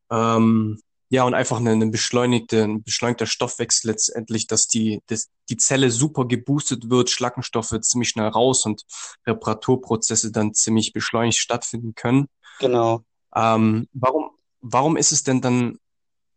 ähm, 0.10 0.80
ja, 1.10 1.26
und 1.26 1.34
einfach 1.34 1.58
eine, 1.58 1.72
eine 1.72 1.88
beschleunigte, 1.92 2.64
ein 2.64 2.84
beschleunigter 2.84 3.28
Stoffwechsel 3.28 3.92
letztendlich, 3.92 4.48
dass 4.48 4.68
die, 4.68 5.02
dass 5.08 5.30
die 5.50 5.58
Zelle 5.58 5.92
super 5.92 6.26
geboostet 6.26 6.90
wird, 6.90 7.12
Schlackenstoffe 7.12 7.78
ziemlich 7.82 8.10
schnell 8.10 8.30
raus 8.30 8.66
und 8.66 8.84
Reparaturprozesse 9.28 10.32
dann 10.32 10.54
ziemlich 10.54 10.94
beschleunigt 10.94 11.38
stattfinden 11.38 11.94
können. 11.94 12.28
Genau. 12.60 13.04
Ähm, 13.36 13.88
warum, 13.94 14.32
warum 14.62 14.98
ist 14.98 15.12
es 15.12 15.24
denn 15.24 15.42
dann 15.42 15.78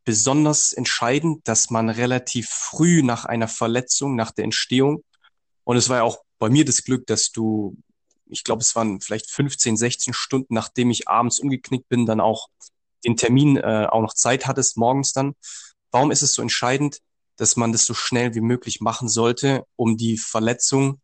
besonders 0.05 0.73
entscheidend, 0.73 1.47
dass 1.49 1.71
man 1.71 1.89
relativ 1.91 2.49
früh 2.49 3.03
nach 3.03 3.25
einer 3.25 3.49
Verletzung, 3.49 4.15
nach 4.15 4.31
der 4.31 4.45
Entstehung, 4.45 5.03
und 5.65 5.77
es 5.77 5.89
war 5.89 5.99
ja 5.99 6.03
auch 6.05 6.19
bei 6.39 6.49
mir 6.49 6.65
das 6.65 6.85
Glück, 6.85 7.07
dass 7.09 7.33
du, 7.33 7.77
ich 8.27 8.45
glaube, 8.45 8.63
es 8.63 8.77
waren 8.77 9.01
vielleicht 9.01 9.29
15, 9.31 9.77
16 9.77 10.15
Stunden, 10.15 10.55
nachdem 10.55 10.91
ich 10.91 11.09
abends 11.09 11.41
umgeknickt 11.41 11.89
bin, 11.89 12.07
dann 12.07 12.21
auch 12.21 12.49
den 13.05 13.17
Termin 13.17 13.57
äh, 13.57 13.87
auch 13.91 14.01
noch 14.01 14.15
Zeit 14.15 14.47
hattest, 14.47 14.77
morgens 14.77 15.13
dann. 15.13 15.35
Warum 15.91 16.13
ist 16.13 16.23
es 16.23 16.35
so 16.35 16.43
entscheidend, 16.43 17.01
dass 17.37 17.57
man 17.57 17.73
das 17.73 17.85
so 17.85 17.95
schnell 17.95 18.35
wie 18.37 18.41
möglich 18.41 18.81
machen 18.81 19.09
sollte, 19.09 19.65
um 19.75 19.97
die 19.97 20.19
Verletzung, 20.19 21.01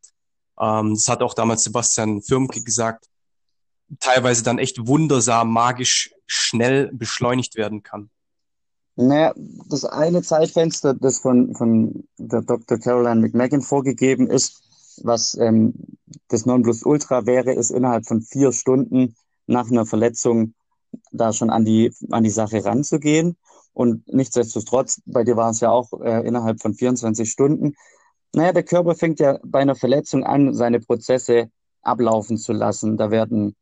ähm, 0.60 0.94
das 0.94 1.08
hat 1.08 1.22
auch 1.22 1.34
damals 1.34 1.64
Sebastian 1.64 2.22
Firmke 2.22 2.62
gesagt, 2.62 3.06
teilweise 4.00 4.42
dann 4.42 4.58
echt 4.58 4.86
wundersam, 4.86 5.52
magisch 5.52 6.12
schnell 6.26 6.90
beschleunigt 6.92 7.56
werden 7.56 7.82
kann. 7.82 8.10
Naja, 8.96 9.32
das 9.68 9.84
eine 9.84 10.22
Zeitfenster, 10.22 10.94
das 10.94 11.18
von, 11.18 11.54
von 11.54 12.04
der 12.18 12.42
Dr. 12.42 12.78
Caroline 12.78 13.20
McMagan 13.20 13.62
vorgegeben 13.62 14.28
ist, 14.28 14.62
was 15.02 15.34
ähm, 15.34 15.74
das 16.28 16.44
Nonplusultra 16.44 17.24
wäre, 17.24 17.52
ist 17.52 17.70
innerhalb 17.70 18.06
von 18.06 18.20
vier 18.20 18.52
Stunden 18.52 19.14
nach 19.46 19.70
einer 19.70 19.86
Verletzung 19.86 20.54
da 21.10 21.32
schon 21.32 21.48
an 21.50 21.64
die, 21.64 21.92
an 22.10 22.22
die 22.22 22.30
Sache 22.30 22.64
ranzugehen. 22.64 23.36
Und 23.72 24.06
nichtsdestotrotz, 24.12 25.00
bei 25.06 25.24
dir 25.24 25.36
war 25.36 25.50
es 25.50 25.60
ja 25.60 25.70
auch 25.70 25.92
äh, 26.02 26.26
innerhalb 26.26 26.60
von 26.60 26.74
24 26.74 27.30
Stunden. 27.30 27.74
Naja, 28.34 28.52
der 28.52 28.62
Körper 28.62 28.94
fängt 28.94 29.20
ja 29.20 29.38
bei 29.42 29.60
einer 29.60 29.74
Verletzung 29.74 30.24
an, 30.24 30.54
seine 30.54 30.80
Prozesse 30.80 31.50
ablaufen 31.80 32.36
zu 32.36 32.52
lassen. 32.52 32.98
Da 32.98 33.10
werden 33.10 33.56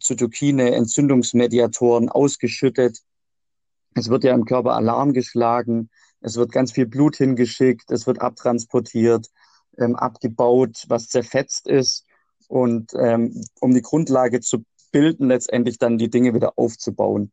Zytokine, 0.00 0.74
Entzündungsmediatoren 0.74 2.08
ausgeschüttet. 2.08 2.98
Es 3.94 4.08
wird 4.08 4.24
ja 4.24 4.34
im 4.34 4.44
Körper 4.44 4.74
Alarm 4.74 5.12
geschlagen. 5.12 5.90
Es 6.20 6.36
wird 6.36 6.52
ganz 6.52 6.72
viel 6.72 6.86
Blut 6.86 7.16
hingeschickt. 7.16 7.90
Es 7.90 8.06
wird 8.06 8.20
abtransportiert, 8.20 9.28
ähm, 9.78 9.96
abgebaut, 9.96 10.84
was 10.88 11.08
zerfetzt 11.08 11.66
ist. 11.66 12.06
Und 12.48 12.92
ähm, 12.94 13.44
um 13.60 13.74
die 13.74 13.82
Grundlage 13.82 14.40
zu 14.40 14.64
bilden, 14.92 15.28
letztendlich 15.28 15.78
dann 15.78 15.98
die 15.98 16.10
Dinge 16.10 16.34
wieder 16.34 16.58
aufzubauen. 16.58 17.32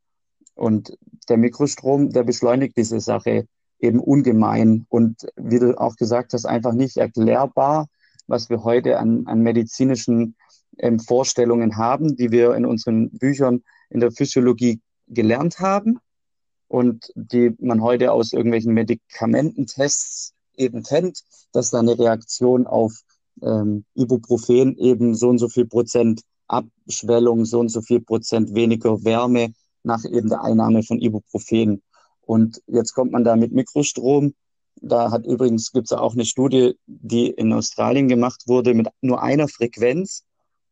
Und 0.56 0.97
der 1.30 1.38
Mikrostrom, 1.38 2.10
der 2.12 2.23
beschleunigt 2.23 2.78
diese 2.78 3.00
Sache 3.00 3.47
eben 3.80 4.00
ungemein 4.00 4.86
und 4.89 5.28
wie 5.36 5.60
du 5.60 5.80
auch 5.80 5.95
gesagt 5.95 6.34
hast, 6.34 6.45
einfach 6.45 6.73
nicht 6.73 6.97
erklärbar, 6.97 7.88
was 8.26 8.50
wir 8.50 8.63
heute 8.63 8.97
an, 8.97 9.28
an 9.28 9.41
medizinischen 9.41 10.36
ähm, 10.80 11.00
Vorstellungen 11.00 11.78
haben, 11.78 12.16
die 12.16 12.32
wir 12.32 12.56
in 12.56 12.66
unseren 12.66 13.10
Büchern 13.12 13.63
in 13.90 14.00
der 14.00 14.12
Physiologie 14.12 14.82
gelernt 15.08 15.60
haben 15.60 16.00
und 16.68 17.12
die 17.16 17.54
man 17.60 17.82
heute 17.82 18.12
aus 18.12 18.34
irgendwelchen 18.34 18.74
Medikamententests 18.74 20.34
eben 20.56 20.84
kennt, 20.84 21.24
dass 21.52 21.70
da 21.70 21.80
eine 21.80 21.98
Reaktion 21.98 22.68
auf 22.68 22.94
ähm, 23.42 23.86
Ibuprofen 23.96 24.78
eben 24.78 25.16
so 25.16 25.30
und 25.30 25.38
so 25.38 25.50
viel 25.50 25.66
Prozent 25.66 26.22
Abschwellung, 26.48 27.46
so 27.46 27.60
und 27.60 27.70
so 27.70 27.82
viel 27.82 28.02
Prozent 28.02 28.56
weniger 28.56 29.04
Wärme 29.04 29.54
nach 29.84 30.04
eben 30.06 30.30
der 30.30 30.44
Einnahme 30.44 30.84
von 30.84 31.00
Ibuprofen. 31.00 31.82
Und 32.22 32.62
jetzt 32.68 32.94
kommt 32.94 33.12
man 33.12 33.24
da 33.24 33.36
mit 33.36 33.54
Mikrostrom. 33.54 34.34
Da 34.82 35.12
hat 35.12 35.26
übrigens, 35.26 35.72
gibt 35.72 35.88
es 35.88 35.98
auch 35.98 36.13
eine 36.13 36.26
Studie, 36.26 36.76
die 36.86 37.28
in 37.30 37.54
Australien 37.54 38.08
gemacht 38.08 38.44
wurde 38.48 38.74
mit 38.74 38.88
nur 39.02 39.22
einer 39.22 39.48
Frequenz 39.48 40.24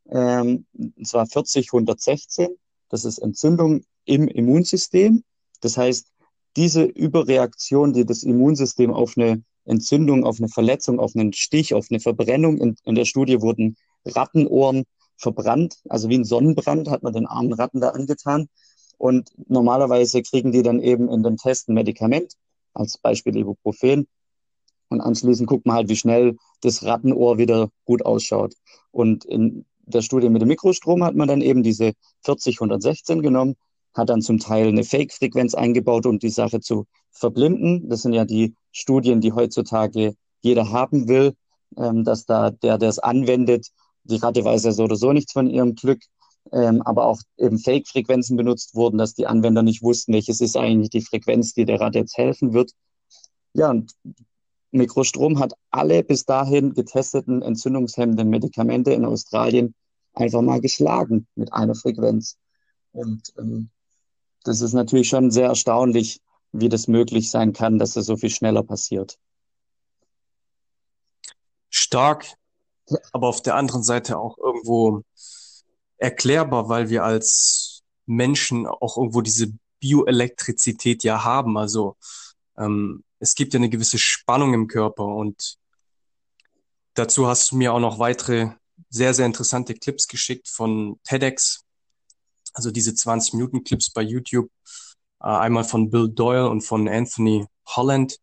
ähm, 0.10 0.66
und 0.74 1.08
zwar 1.08 1.26
40, 1.26 1.68
116. 1.68 2.50
Das 2.90 3.06
ist 3.06 3.20
Entzündung 3.20 3.84
im 4.06 4.28
Immunsystem. 4.28 5.24
Das 5.62 5.78
heißt, 5.78 6.08
diese 6.56 6.84
Überreaktion, 6.84 7.94
die 7.94 8.06
das 8.06 8.24
Immunsystem 8.24 8.94
auf 8.94 9.18
eine 9.18 9.44
Entzündung, 9.66 10.24
auf 10.24 10.40
eine 10.40 10.50
Verletzung, 10.50 11.00
auf 11.00 11.16
einen 11.16 11.34
Stich, 11.34 11.74
auf 11.74 11.88
eine 11.90 12.00
Verbrennung, 12.00 12.58
in, 12.60 12.76
in 12.84 12.96
der 12.96 13.06
Studie 13.06 13.42
wurden 13.42 13.76
Rattenohren 14.06 14.86
verbrannt, 15.18 15.78
also 15.90 16.10
wie 16.10 16.18
ein 16.18 16.26
Sonnenbrand 16.26 16.90
hat 16.90 17.04
man 17.04 17.14
den 17.14 17.26
armen 17.26 17.54
Ratten 17.54 17.82
da 17.82 17.90
angetan. 17.90 18.48
Und 18.98 19.32
normalerweise 19.50 20.22
kriegen 20.22 20.52
die 20.52 20.64
dann 20.64 20.80
eben 20.80 21.10
in 21.10 21.24
dem 21.24 21.38
Test 21.38 21.68
ein 21.68 21.74
Medikament, 21.74 22.34
als 22.74 22.98
Beispiel 22.98 23.36
Ibuprofen. 23.36 24.08
Und 24.90 25.02
anschließend 25.02 25.50
guckt 25.50 25.66
man 25.66 25.78
halt, 25.78 25.90
wie 25.90 25.96
schnell 25.96 26.38
das 26.62 26.84
Rattenohr 26.84 27.38
wieder 27.38 27.70
gut 27.86 28.06
ausschaut. 28.06 28.54
Und 28.92 29.26
in 29.26 29.66
der 29.86 30.02
Studie 30.02 30.30
mit 30.30 30.42
dem 30.42 30.50
Mikrostrom 30.50 31.04
hat 31.04 31.16
man 31.16 31.28
dann 31.28 31.42
eben 31.42 31.64
diese 31.64 31.94
40, 32.24 32.58
116 32.58 33.22
genommen, 33.22 33.56
hat 33.94 34.10
dann 34.10 34.22
zum 34.22 34.40
Teil 34.40 34.68
eine 34.68 34.84
Fake-Frequenz 34.84 35.54
eingebaut, 35.56 36.06
um 36.06 36.20
die 36.20 36.30
Sache 36.30 36.60
zu 36.60 36.86
verblinden. 37.12 37.90
Das 37.90 38.02
sind 38.02 38.14
ja 38.14 38.26
die 38.26 38.56
Studien, 38.72 39.22
die 39.22 39.34
heutzutage 39.34 40.16
jeder 40.42 40.72
haben 40.72 41.08
will, 41.08 41.34
ähm, 41.78 42.04
dass 42.04 42.26
da 42.26 42.52
der, 42.52 42.78
der 42.78 42.90
es 42.90 43.00
anwendet, 43.00 43.70
die 44.04 44.18
Ratte 44.18 44.44
weiß 44.44 44.64
ja 44.66 44.72
so 44.72 44.84
oder 44.84 44.96
so 44.96 45.14
nichts 45.14 45.34
von 45.34 45.48
ihrem 45.48 45.76
Glück, 45.76 46.02
ähm, 46.52 46.82
aber 46.84 47.06
auch 47.06 47.20
eben 47.38 47.58
Fake-Frequenzen 47.58 48.38
benutzt 48.38 48.76
wurden, 48.76 48.98
dass 48.98 49.14
die 49.14 49.28
Anwender 49.28 49.64
nicht 49.64 49.82
wussten, 49.82 50.14
welches 50.14 50.42
ist 50.42 50.58
eigentlich 50.58 50.90
die 50.90 51.02
Frequenz, 51.02 51.54
die 51.54 51.66
der 51.66 51.80
Ratte 51.80 52.00
jetzt 52.00 52.18
helfen 52.18 52.54
wird. 52.54 52.72
Ja, 53.54 53.72
und 53.72 53.92
Mikrostrom 54.78 55.40
hat 55.40 55.54
alle 55.72 56.04
bis 56.04 56.26
dahin 56.26 56.74
getesteten 56.74 57.42
entzündungshemmenden 57.42 58.30
Medikamente 58.30 58.94
in 58.94 59.06
Australien 59.06 59.74
einfach 60.14 60.42
mal 60.42 60.62
geschlagen 60.62 61.28
mit 61.36 61.54
einer 61.54 61.76
Frequenz. 61.76 62.38
Und 62.92 63.34
ähm, 63.38 63.70
das 64.44 64.62
ist 64.62 64.74
natürlich 64.74 65.10
schon 65.10 65.32
sehr 65.32 65.48
erstaunlich, 65.48 66.22
wie 66.52 66.70
das 66.70 66.88
möglich 66.88 67.30
sein 67.30 67.54
kann, 67.54 67.80
dass 67.80 67.94
das 67.94 68.06
so 68.06 68.16
viel 68.16 68.30
schneller 68.30 68.64
passiert. 68.64 69.18
Stark, 71.70 72.26
aber 73.12 73.28
auf 73.28 73.42
der 73.42 73.56
anderen 73.56 73.84
Seite 73.84 74.18
auch 74.18 74.38
irgendwo 74.38 75.02
erklärbar, 75.98 76.70
weil 76.70 76.90
wir 76.90 77.04
als 77.04 77.84
Menschen 78.06 78.68
auch 78.68 78.98
irgendwo 78.98 79.22
diese 79.22 79.52
Bioelektrizität 79.80 81.04
ja 81.04 81.24
haben. 81.24 81.58
Also 81.58 81.96
ähm, 82.58 83.04
es 83.26 83.36
gibt 83.36 83.54
ja 83.54 83.60
eine 83.60 83.70
gewisse 83.70 83.98
Spannung 83.98 84.54
im 84.54 84.68
Körper 84.68 85.06
und 85.06 85.58
Dazu 86.96 87.28
hast 87.28 87.52
du 87.52 87.58
mir 87.58 87.74
auch 87.74 87.80
noch 87.82 88.00
weitere 88.00 88.52
sehr, 88.90 89.14
sehr 89.14 89.26
interessante 89.26 89.74
Clips 89.74 90.08
geschickt 90.08 90.48
von 90.48 90.98
TEDx. 91.04 91.66
Also 92.54 92.72
diese 92.72 92.96
20 92.96 93.34
Minuten 93.34 93.66
Clips 93.66 93.92
bei 93.92 94.02
YouTube. 94.02 94.50
Äh, 95.22 95.28
einmal 95.28 95.66
von 95.66 95.90
Bill 95.90 96.10
Doyle 96.10 96.50
und 96.50 96.62
von 96.62 96.88
Anthony 96.88 97.48
Holland, 97.68 98.18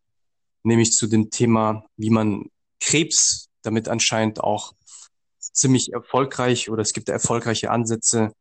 nämlich 0.63 0.91
zu 0.93 1.05
dem 1.05 1.29
Thema, 1.29 1.85
wie 1.97 2.09
man 2.09 2.49
Krebs 2.79 3.49
damit 3.61 3.87
anscheinend 3.89 4.39
auch 4.39 4.73
ziemlich 5.37 5.93
erfolgreich 5.93 6.71
oder 6.71 6.81
es 6.81 6.93
gibt 6.93 7.09
erfolgreiche 7.09 7.69
Ansätze, 7.69 8.33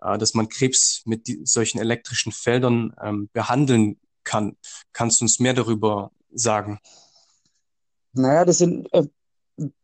äh, 0.00 0.18
dass 0.18 0.34
man 0.34 0.48
Krebs 0.48 1.02
mit 1.04 1.26
solchen 1.48 1.80
elektrischen 1.80 2.30
Feldern 2.30 2.94
ähm, 3.02 3.28
behandeln 3.32 3.98
kann. 4.24 4.56
Kannst 4.92 5.20
du 5.20 5.24
uns 5.24 5.40
mehr 5.40 5.54
darüber 5.54 6.10
sagen? 6.32 6.78
Naja, 8.12 8.44
das 8.44 8.58
sind 8.58 8.92
äh, 8.92 9.06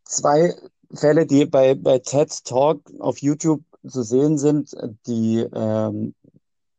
zwei 0.05 0.55
Fälle, 0.93 1.27
die 1.27 1.47
bei, 1.47 1.75
bei 1.75 1.99
TED 1.99 2.45
Talk 2.45 2.81
auf 3.01 3.19
YouTube 3.19 3.63
zu 3.87 4.03
sehen 4.03 4.39
sind, 4.39 4.77
die 5.07 5.47
ähm, 5.53 6.15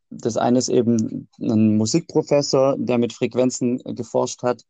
das 0.09 0.37
eine 0.37 0.59
ist 0.59 0.69
eben 0.69 1.27
ein 1.39 1.77
Musikprofessor, 1.77 2.75
der 2.77 2.97
mit 2.97 3.13
Frequenzen 3.13 3.79
geforscht 3.95 4.43
hat. 4.43 4.63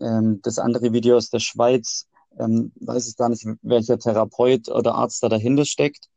Ähm, 0.00 0.40
das 0.42 0.58
andere 0.58 0.92
Video 0.92 1.16
aus 1.16 1.30
der 1.30 1.40
Schweiz, 1.40 2.06
ähm, 2.38 2.72
weiß 2.76 3.08
ich 3.08 3.16
gar 3.16 3.28
nicht, 3.28 3.46
welcher 3.62 3.98
Therapeut 3.98 4.68
oder 4.68 4.94
Arzt 4.94 5.22
da 5.22 5.28
dahinter 5.28 5.64
steckt. 5.64 6.08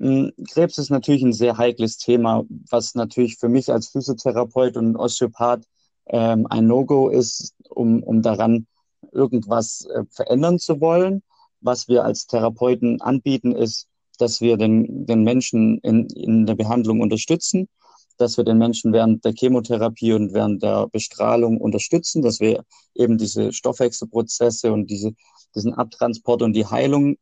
Ähm, 0.00 0.32
Krebs 0.50 0.78
ist 0.78 0.90
natürlich 0.90 1.22
ein 1.22 1.32
sehr 1.32 1.56
heikles 1.56 1.96
Thema, 1.98 2.44
was 2.70 2.94
natürlich 2.94 3.36
für 3.36 3.48
mich 3.48 3.72
als 3.72 3.88
Physiotherapeut 3.88 4.76
und 4.76 4.96
Osteopath 4.96 5.64
ähm, 6.06 6.46
ein 6.50 6.66
No-Go 6.66 7.08
ist, 7.08 7.54
um, 7.70 8.02
um 8.02 8.22
daran 8.22 8.66
irgendwas 9.12 9.86
äh, 9.86 10.04
verändern 10.10 10.58
zu 10.58 10.80
wollen. 10.80 11.22
Was 11.60 11.88
wir 11.88 12.04
als 12.04 12.26
Therapeuten 12.26 13.00
anbieten, 13.00 13.52
ist, 13.52 13.88
dass 14.18 14.40
wir 14.40 14.56
den, 14.56 15.06
den 15.06 15.22
Menschen 15.24 15.78
in, 15.78 16.06
in 16.08 16.46
der 16.46 16.54
Behandlung 16.54 17.00
unterstützen, 17.00 17.68
dass 18.16 18.36
wir 18.36 18.44
den 18.44 18.58
Menschen 18.58 18.92
während 18.92 19.24
der 19.24 19.32
Chemotherapie 19.32 20.12
und 20.12 20.32
während 20.34 20.62
der 20.62 20.86
Bestrahlung 20.88 21.58
unterstützen, 21.58 22.22
dass 22.22 22.38
wir 22.40 22.64
eben 22.94 23.18
diese 23.18 23.52
Stoffwechselprozesse 23.52 24.72
und 24.72 24.88
diese, 24.90 25.12
diesen 25.54 25.74
Abtransport 25.74 26.42
und 26.42 26.52
die 26.52 26.66
Heilung 26.66 27.16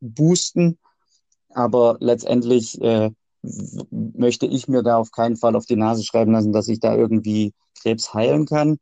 boosten. 0.00 0.78
Aber 1.50 1.96
letztendlich 2.00 2.80
äh, 2.80 3.10
möchte 3.90 4.46
ich 4.46 4.68
mir 4.68 4.82
da 4.82 4.98
auf 4.98 5.10
keinen 5.10 5.36
Fall 5.36 5.56
auf 5.56 5.66
die 5.66 5.76
Nase 5.76 6.04
schreiben 6.04 6.32
lassen, 6.32 6.52
dass 6.52 6.68
ich 6.68 6.80
da 6.80 6.96
irgendwie 6.96 7.52
Krebs 7.80 8.12
heilen 8.14 8.46
kann. 8.46 8.78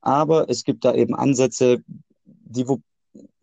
Aber 0.00 0.48
es 0.48 0.64
gibt 0.64 0.84
da 0.84 0.94
eben 0.94 1.14
Ansätze, 1.14 1.82
die 2.24 2.68
wo 2.68 2.80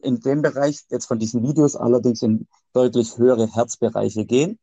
in 0.02 0.20
dem 0.20 0.42
Bereich 0.42 0.84
jetzt 0.90 1.06
von 1.06 1.20
diesen 1.20 1.44
Videos 1.44 1.76
allerdings 1.76 2.22
in 2.22 2.48
deutlich 2.74 3.18
höhere 3.18 3.48
Herzbereiche 3.48 4.26
gehen. 4.26 4.60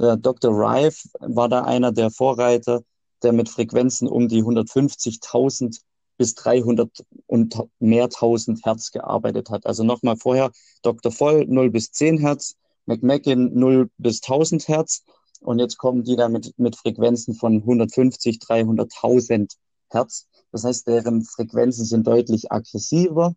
Der 0.00 0.16
Dr. 0.16 0.52
Rife 0.52 1.08
war 1.20 1.48
da 1.48 1.62
einer 1.62 1.92
der 1.92 2.10
Vorreiter, 2.10 2.82
der 3.22 3.32
mit 3.32 3.48
Frequenzen 3.48 4.08
um 4.08 4.28
die 4.28 4.42
150.000 4.42 5.80
bis 6.18 6.34
300 6.34 6.88
und 7.26 7.62
mehr 7.78 8.08
tausend 8.08 8.64
Hertz 8.64 8.90
gearbeitet 8.90 9.50
hat. 9.50 9.66
Also 9.66 9.84
nochmal 9.84 10.16
vorher 10.16 10.50
Dr. 10.82 11.12
Voll 11.12 11.46
0 11.46 11.70
bis 11.70 11.90
10 11.92 12.18
Hertz, 12.18 12.56
McMacken 12.86 13.58
0 13.58 13.90
bis 13.98 14.22
1000 14.22 14.68
Hertz 14.68 15.04
und 15.40 15.58
jetzt 15.58 15.76
kommen 15.76 16.04
die 16.04 16.16
da 16.16 16.28
mit, 16.28 16.58
mit 16.58 16.76
Frequenzen 16.76 17.34
von 17.34 17.56
150, 17.56 18.38
300.000 18.38 19.56
Hertz. 19.90 20.26
Das 20.52 20.64
heißt, 20.64 20.86
deren 20.86 21.22
Frequenzen 21.22 21.84
sind 21.84 22.06
deutlich 22.06 22.50
aggressiver. 22.50 23.34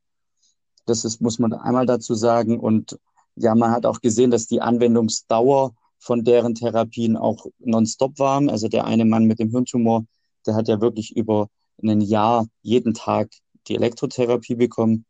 Das 0.85 1.05
ist, 1.05 1.21
muss 1.21 1.39
man 1.39 1.53
einmal 1.53 1.85
dazu 1.85 2.15
sagen. 2.15 2.59
Und 2.59 2.97
ja, 3.35 3.55
man 3.55 3.71
hat 3.71 3.85
auch 3.85 4.01
gesehen, 4.01 4.31
dass 4.31 4.47
die 4.47 4.61
Anwendungsdauer 4.61 5.73
von 5.99 6.23
deren 6.23 6.55
Therapien 6.55 7.17
auch 7.17 7.45
nonstop 7.59 8.19
waren. 8.19 8.49
Also 8.49 8.67
der 8.67 8.85
eine 8.85 9.05
Mann 9.05 9.25
mit 9.25 9.39
dem 9.39 9.51
Hirntumor, 9.51 10.05
der 10.45 10.55
hat 10.55 10.67
ja 10.67 10.81
wirklich 10.81 11.15
über 11.15 11.49
ein 11.81 12.01
Jahr 12.01 12.47
jeden 12.61 12.93
Tag 12.93 13.29
die 13.67 13.75
Elektrotherapie 13.75 14.55
bekommen. 14.55 15.05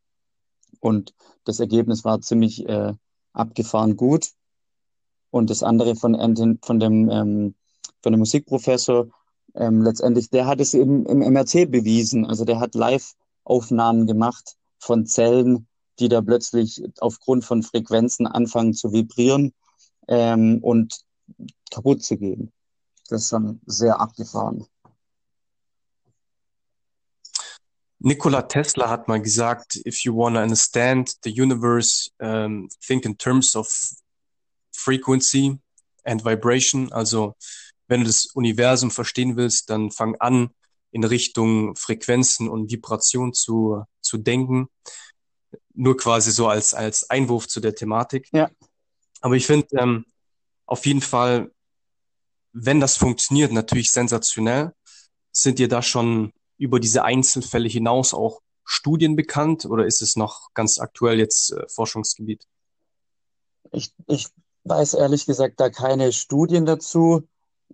Und 0.80 1.13
das 1.43 1.60
Ergebnis 1.60 2.04
war 2.04 2.21
ziemlich 2.21 2.67
äh, 2.67 2.93
abgefahren 3.34 3.96
gut. 3.96 4.32
Und 5.32 5.50
das 5.50 5.63
andere 5.63 5.96
von, 5.96 6.15
von 6.62 6.80
dem, 6.80 7.10
ähm, 7.10 7.56
von 8.02 8.12
dem 8.12 8.20
Musikprofessor, 8.20 9.10
ähm, 9.56 9.82
letztendlich, 9.82 10.30
der 10.30 10.48
hat 10.48 10.60
es 10.60 10.74
im, 10.74 11.06
im 11.06 11.20
MRT 11.20 11.70
bewiesen. 11.72 12.26
Also 12.26 12.46
der 12.46 12.60
hat 12.60 12.76
Live-Aufnahmen 12.76 14.08
gemacht 14.08 14.56
von 14.80 15.06
Zellen, 15.06 15.68
die 16.00 16.10
da 16.10 16.22
plötzlich 16.22 16.84
aufgrund 17.00 17.46
von 17.46 17.62
Frequenzen 17.62 18.26
anfangen 18.26 18.74
zu 18.74 18.92
vibrieren 18.92 19.54
ähm, 20.08 20.60
und 20.62 21.02
kaputt 21.72 22.04
zu 22.04 22.18
gehen. 22.18 22.52
Das 23.10 23.24
ist 23.24 23.34
dann 23.34 23.60
sehr 23.65 24.00
abgefahren. 24.00 24.65
Nikola 28.00 28.44
Tesla 28.44 28.90
hat 28.90 29.08
mal 29.08 29.22
gesagt, 29.22 29.76
if 29.86 30.06
you 30.06 30.16
want 30.16 30.36
to 30.36 30.42
understand 30.42 31.14
the 31.24 31.30
universe, 31.30 32.10
um, 32.20 32.70
think 32.82 33.06
in 33.06 33.18
terms 33.18 33.56
of 33.56 33.68
frequency 34.72 35.60
and 36.06 36.24
vibration. 36.24 36.92
Also 36.94 37.36
wenn 37.88 38.02
du 38.02 38.08
das 38.08 38.28
Universum 38.34 38.92
verstehen 38.92 39.36
willst, 39.36 39.70
dann 39.70 39.92
fang 39.92 40.16
an, 40.20 40.52
in 40.92 41.04
Richtung 41.04 41.76
Frequenzen 41.76 42.50
und 42.50 42.72
Vibration 42.72 43.34
zu, 43.34 43.84
zu 44.02 44.18
denken. 44.18 44.70
Nur 45.74 45.98
quasi 45.98 46.32
so 46.32 46.48
als, 46.48 46.74
als 46.74 47.10
Einwurf 47.10 47.48
zu 47.48 47.60
der 47.60 47.76
Thematik. 47.76 48.30
Ja. 48.32 48.50
Aber 49.22 49.36
ich 49.36 49.46
finde 49.46 49.68
ähm, 49.78 50.06
auf 50.66 50.86
jeden 50.86 51.02
Fall, 51.02 51.52
wenn 52.54 52.80
das 52.80 52.98
funktioniert, 52.98 53.52
natürlich 53.52 53.92
sensationell. 53.92 54.74
Sind 55.32 55.60
dir 55.60 55.68
da 55.68 55.82
schon 55.82 56.34
über 56.60 56.80
diese 56.80 57.04
Einzelfälle 57.04 57.67
hinaus 57.67 58.13
auch 58.13 58.41
Studien 58.63 59.15
bekannt 59.15 59.65
oder 59.65 59.88
ist 59.88 60.04
es 60.04 60.15
noch 60.15 60.54
ganz 60.54 60.78
aktuell 60.78 61.17
jetzt 61.17 61.54
äh, 61.54 61.67
Forschungsgebiet? 61.69 62.45
Ich, 63.72 63.91
ich 64.06 64.28
weiß 64.65 64.93
ehrlich 64.93 65.26
gesagt 65.26 65.60
da 65.60 65.72
keine 65.72 66.12
Studien 66.12 66.67
dazu. 66.67 67.28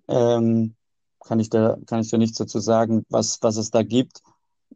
Ähm, 0.08 0.74
kann 1.20 1.40
ich 1.40 1.50
da, 1.50 1.76
kann 1.86 2.00
ich 2.00 2.10
da 2.10 2.16
nichts 2.16 2.38
dazu 2.38 2.60
sagen, 2.60 3.04
was, 3.10 3.38
was 3.42 3.56
es 3.56 3.70
da 3.70 3.82
gibt. 3.82 4.22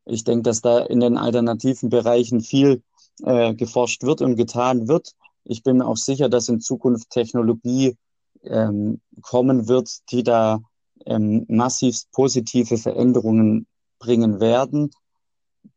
Ich 0.05 0.25
denke, 0.25 0.43
dass 0.43 0.61
da 0.61 0.81
in 0.81 1.01
den 1.01 1.17
alternativen 1.17 1.89
Bereichen 1.89 2.41
viel 2.41 2.83
äh, 3.23 3.55
geforscht 3.55 4.03
wird 4.03 4.21
und 4.21 4.37
getan 4.37 4.89
wird. 4.89 5.13
Ich 5.45 5.63
bin 5.63 5.79
mir 5.79 5.87
auch 5.87 5.97
sicher, 5.97 6.29
dass 6.29 6.49
in 6.49 6.61
Zukunft 6.61 7.11
Technologie 7.11 7.97
ähm, 8.43 9.01
kommen 9.23 9.69
wird, 9.69 9.91
die 10.11 10.23
da 10.23 10.61
ähm, 11.07 11.47
massiv 11.49 12.03
positive 12.13 12.77
Veränderungen 12.77 13.67
bringen 14.01 14.41
werden, 14.41 14.91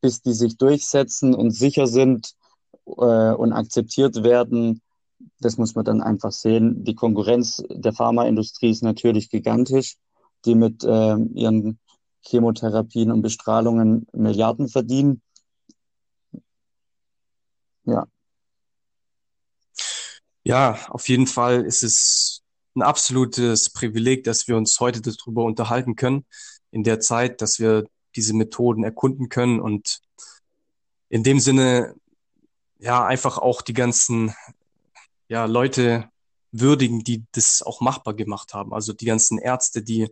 bis 0.01 0.21
die 0.23 0.33
sich 0.33 0.57
durchsetzen 0.57 1.35
und 1.35 1.51
sicher 1.51 1.85
sind 1.85 2.33
äh, 2.87 3.33
und 3.33 3.53
akzeptiert 3.53 4.23
werden. 4.23 4.81
Das 5.39 5.57
muss 5.57 5.75
man 5.75 5.85
dann 5.85 6.01
einfach 6.01 6.31
sehen. 6.31 6.83
Die 6.83 6.95
Konkurrenz 6.95 7.63
der 7.69 7.93
Pharmaindustrie 7.93 8.71
ist 8.71 8.81
natürlich 8.81 9.29
gigantisch, 9.29 9.97
die 10.45 10.55
mit 10.55 10.83
äh, 10.83 11.15
ihren 11.35 11.79
Chemotherapien 12.21 13.11
und 13.11 13.21
Bestrahlungen 13.21 14.07
Milliarden 14.13 14.67
verdienen. 14.67 15.21
Ja. 17.85 18.07
Ja, 20.45 20.77
auf 20.89 21.07
jeden 21.07 21.27
Fall 21.27 21.63
ist 21.65 21.83
es 21.83 22.41
ein 22.75 22.81
absolutes 22.81 23.71
Privileg, 23.71 24.23
dass 24.23 24.47
wir 24.47 24.57
uns 24.57 24.77
heute 24.79 25.01
darüber 25.01 25.43
unterhalten 25.43 25.95
können, 25.95 26.25
in 26.71 26.83
der 26.83 26.99
Zeit, 26.99 27.41
dass 27.41 27.59
wir 27.59 27.85
diese 28.15 28.33
Methoden 28.33 28.83
erkunden 28.83 29.29
können 29.29 29.59
und 29.59 30.01
in 31.09 31.23
dem 31.23 31.39
Sinne 31.39 31.95
ja 32.79 33.05
einfach 33.05 33.37
auch 33.37 33.61
die 33.61 33.73
ganzen 33.73 34.33
ja 35.27 35.45
Leute 35.45 36.09
würdigen, 36.51 37.03
die 37.03 37.25
das 37.31 37.61
auch 37.61 37.81
machbar 37.81 38.13
gemacht 38.13 38.53
haben. 38.53 38.73
Also 38.73 38.93
die 38.93 39.05
ganzen 39.05 39.37
Ärzte, 39.37 39.81
die 39.81 40.09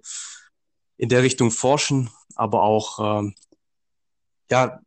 in 0.97 1.09
der 1.09 1.23
Richtung 1.23 1.51
forschen, 1.51 2.09
aber 2.35 2.63
auch 2.63 3.19
ähm, 3.19 3.35
ja 4.49 4.79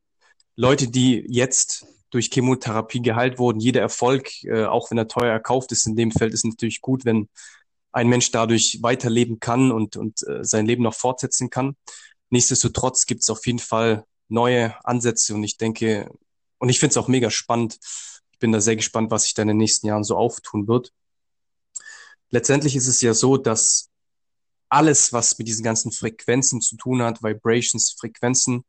Leute, 0.57 0.89
die 0.89 1.25
jetzt 1.29 1.87
durch 2.11 2.31
Chemotherapie 2.33 3.03
geheilt 3.03 3.39
wurden. 3.39 3.59
Jeder 3.59 3.81
Erfolg, 3.81 4.45
äh, 4.45 4.67
auch 4.67 4.91
wenn 4.91 4.99
er 4.99 5.09
teuer 5.09 5.33
erkauft 5.33 5.73
ist 5.73 5.87
in 5.87 5.97
dem 5.97 6.13
Feld, 6.13 6.33
ist 6.33 6.45
natürlich 6.45 6.81
gut, 6.81 7.05
wenn 7.05 7.29
ein 7.91 8.09
Mensch 8.09 8.31
dadurch 8.31 8.79
weiterleben 8.83 9.41
kann 9.41 9.73
und, 9.73 9.97
und 9.97 10.27
äh, 10.27 10.45
sein 10.45 10.67
Leben 10.67 10.83
noch 10.83 10.95
fortsetzen 10.95 11.51
kann. 11.51 11.77
Nichtsdestotrotz 12.35 13.07
gibt 13.07 13.21
es 13.23 13.31
auf 13.31 13.47
jeden 13.47 13.61
Fall 13.61 14.05
neue 14.27 14.75
Ansätze 14.85 15.37
und 15.37 15.45
ich 15.45 15.57
denke, 15.57 16.11
und 16.59 16.69
ich 16.69 16.81
finde 16.81 16.91
es 16.91 16.97
auch 16.97 17.07
mega 17.07 17.31
spannend. 17.31 17.79
Ich 18.33 18.41
bin 18.41 18.51
da 18.51 18.61
sehr 18.61 18.75
gespannt, 18.75 19.13
was 19.13 19.23
sich 19.23 19.35
da 19.35 19.43
in 19.43 19.49
den 19.49 19.57
nächsten 19.57 19.87
Jahren 19.87 20.03
so 20.03 20.17
auftun 20.17 20.67
wird. 20.67 20.93
Letztendlich 22.31 22.75
ist 22.75 22.89
es 22.89 23.01
ja 23.03 23.15
so, 23.15 23.37
dass 23.37 23.89
alles, 24.69 25.13
was 25.13 25.39
mit 25.39 25.47
diesen 25.47 25.63
ganzen 25.63 25.93
Frequenzen 25.93 26.61
zu 26.61 26.77
tun 26.77 27.03
hat, 27.03 27.23
Vibrations, 27.23 27.95
Frequenzen, 27.97 28.65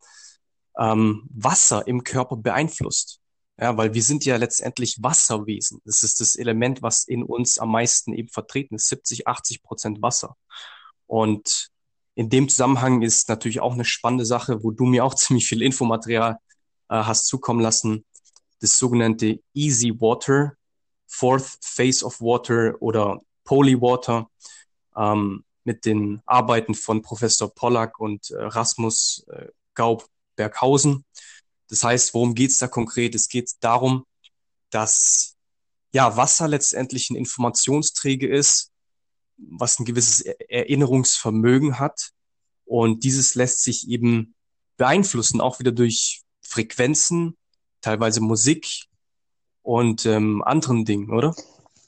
ähm, 0.78 1.28
Wasser 1.34 1.88
im 1.88 2.04
Körper 2.04 2.36
beeinflusst. 2.38 3.20
Ja, 3.60 3.76
weil 3.78 3.96
wir 3.96 4.04
sind 4.04 4.26
ja 4.26 4.36
letztendlich 4.36 5.02
Wasserwesen. 5.02 5.82
Das 5.86 6.04
ist 6.04 6.22
das 6.22 6.36
Element, 6.36 6.84
was 6.84 7.04
in 7.04 7.24
uns 7.24 7.58
am 7.58 7.72
meisten 7.72 8.14
eben 8.14 8.30
vertreten 8.30 8.76
ist. 8.76 8.90
70, 8.90 9.28
80 9.28 9.64
Prozent 9.64 10.04
Wasser. 10.04 10.38
Und 11.08 11.72
in 12.16 12.30
dem 12.30 12.50
Zusammenhang 12.50 13.02
ist 13.02 13.30
natürlich 13.30 13.60
auch 13.60 13.74
eine 13.74 13.86
spannende 13.86 14.26
Sache, 14.26 14.64
wo 14.64 14.72
du 14.72 14.86
mir 14.86 15.06
auch 15.06 15.14
ziemlich 15.16 15.48
viel 15.48 15.62
Infomaterial 15.62 16.38
äh, 16.90 16.96
hast 16.96 17.28
zukommen 17.28 17.60
lassen. 17.62 18.06
Das 18.62 18.78
sogenannte 18.78 19.40
Easy 19.54 19.94
Water, 20.00 20.54
Fourth 21.08 21.58
Phase 21.62 22.04
of 22.06 22.20
Water 22.22 22.76
oder 22.82 23.20
Polywater 23.44 24.30
ähm, 24.96 25.44
mit 25.66 25.86
den 25.86 26.22
Arbeiten 26.26 26.74
von 26.74 27.02
Professor 27.02 27.54
Pollack 27.54 28.00
und 28.00 28.32
äh, 28.32 28.42
Rasmus 28.42 29.26
äh, 29.30 29.48
Gaub-Berghausen. 29.74 31.04
Das 31.68 31.84
heißt, 31.84 32.14
worum 32.14 32.34
geht's 32.34 32.60
da 32.60 32.68
konkret? 32.68 33.14
Es 33.16 33.28
geht 33.28 33.52
darum, 33.60 34.06
dass 34.70 35.36
ja 35.92 36.16
Wasser 36.16 36.48
letztendlich 36.48 37.10
ein 37.10 37.16
Informationsträger 37.16 38.30
ist, 38.30 38.72
was 39.38 39.80
ein 39.80 39.86
gewisses 39.86 40.22
Erinnerungsvermögen 40.22 41.80
hat. 41.80 42.12
Und 42.66 43.04
dieses 43.04 43.36
lässt 43.36 43.64
sich 43.64 43.88
eben 43.90 44.34
beeinflussen, 44.78 45.42
auch 45.42 45.60
wieder 45.60 45.72
durch 45.72 46.24
Frequenzen, 46.42 47.38
teilweise 47.82 48.22
Musik 48.22 48.86
und 49.62 50.06
ähm, 50.06 50.44
anderen 50.44 50.86
Dingen, 50.86 51.12
oder? 51.12 51.36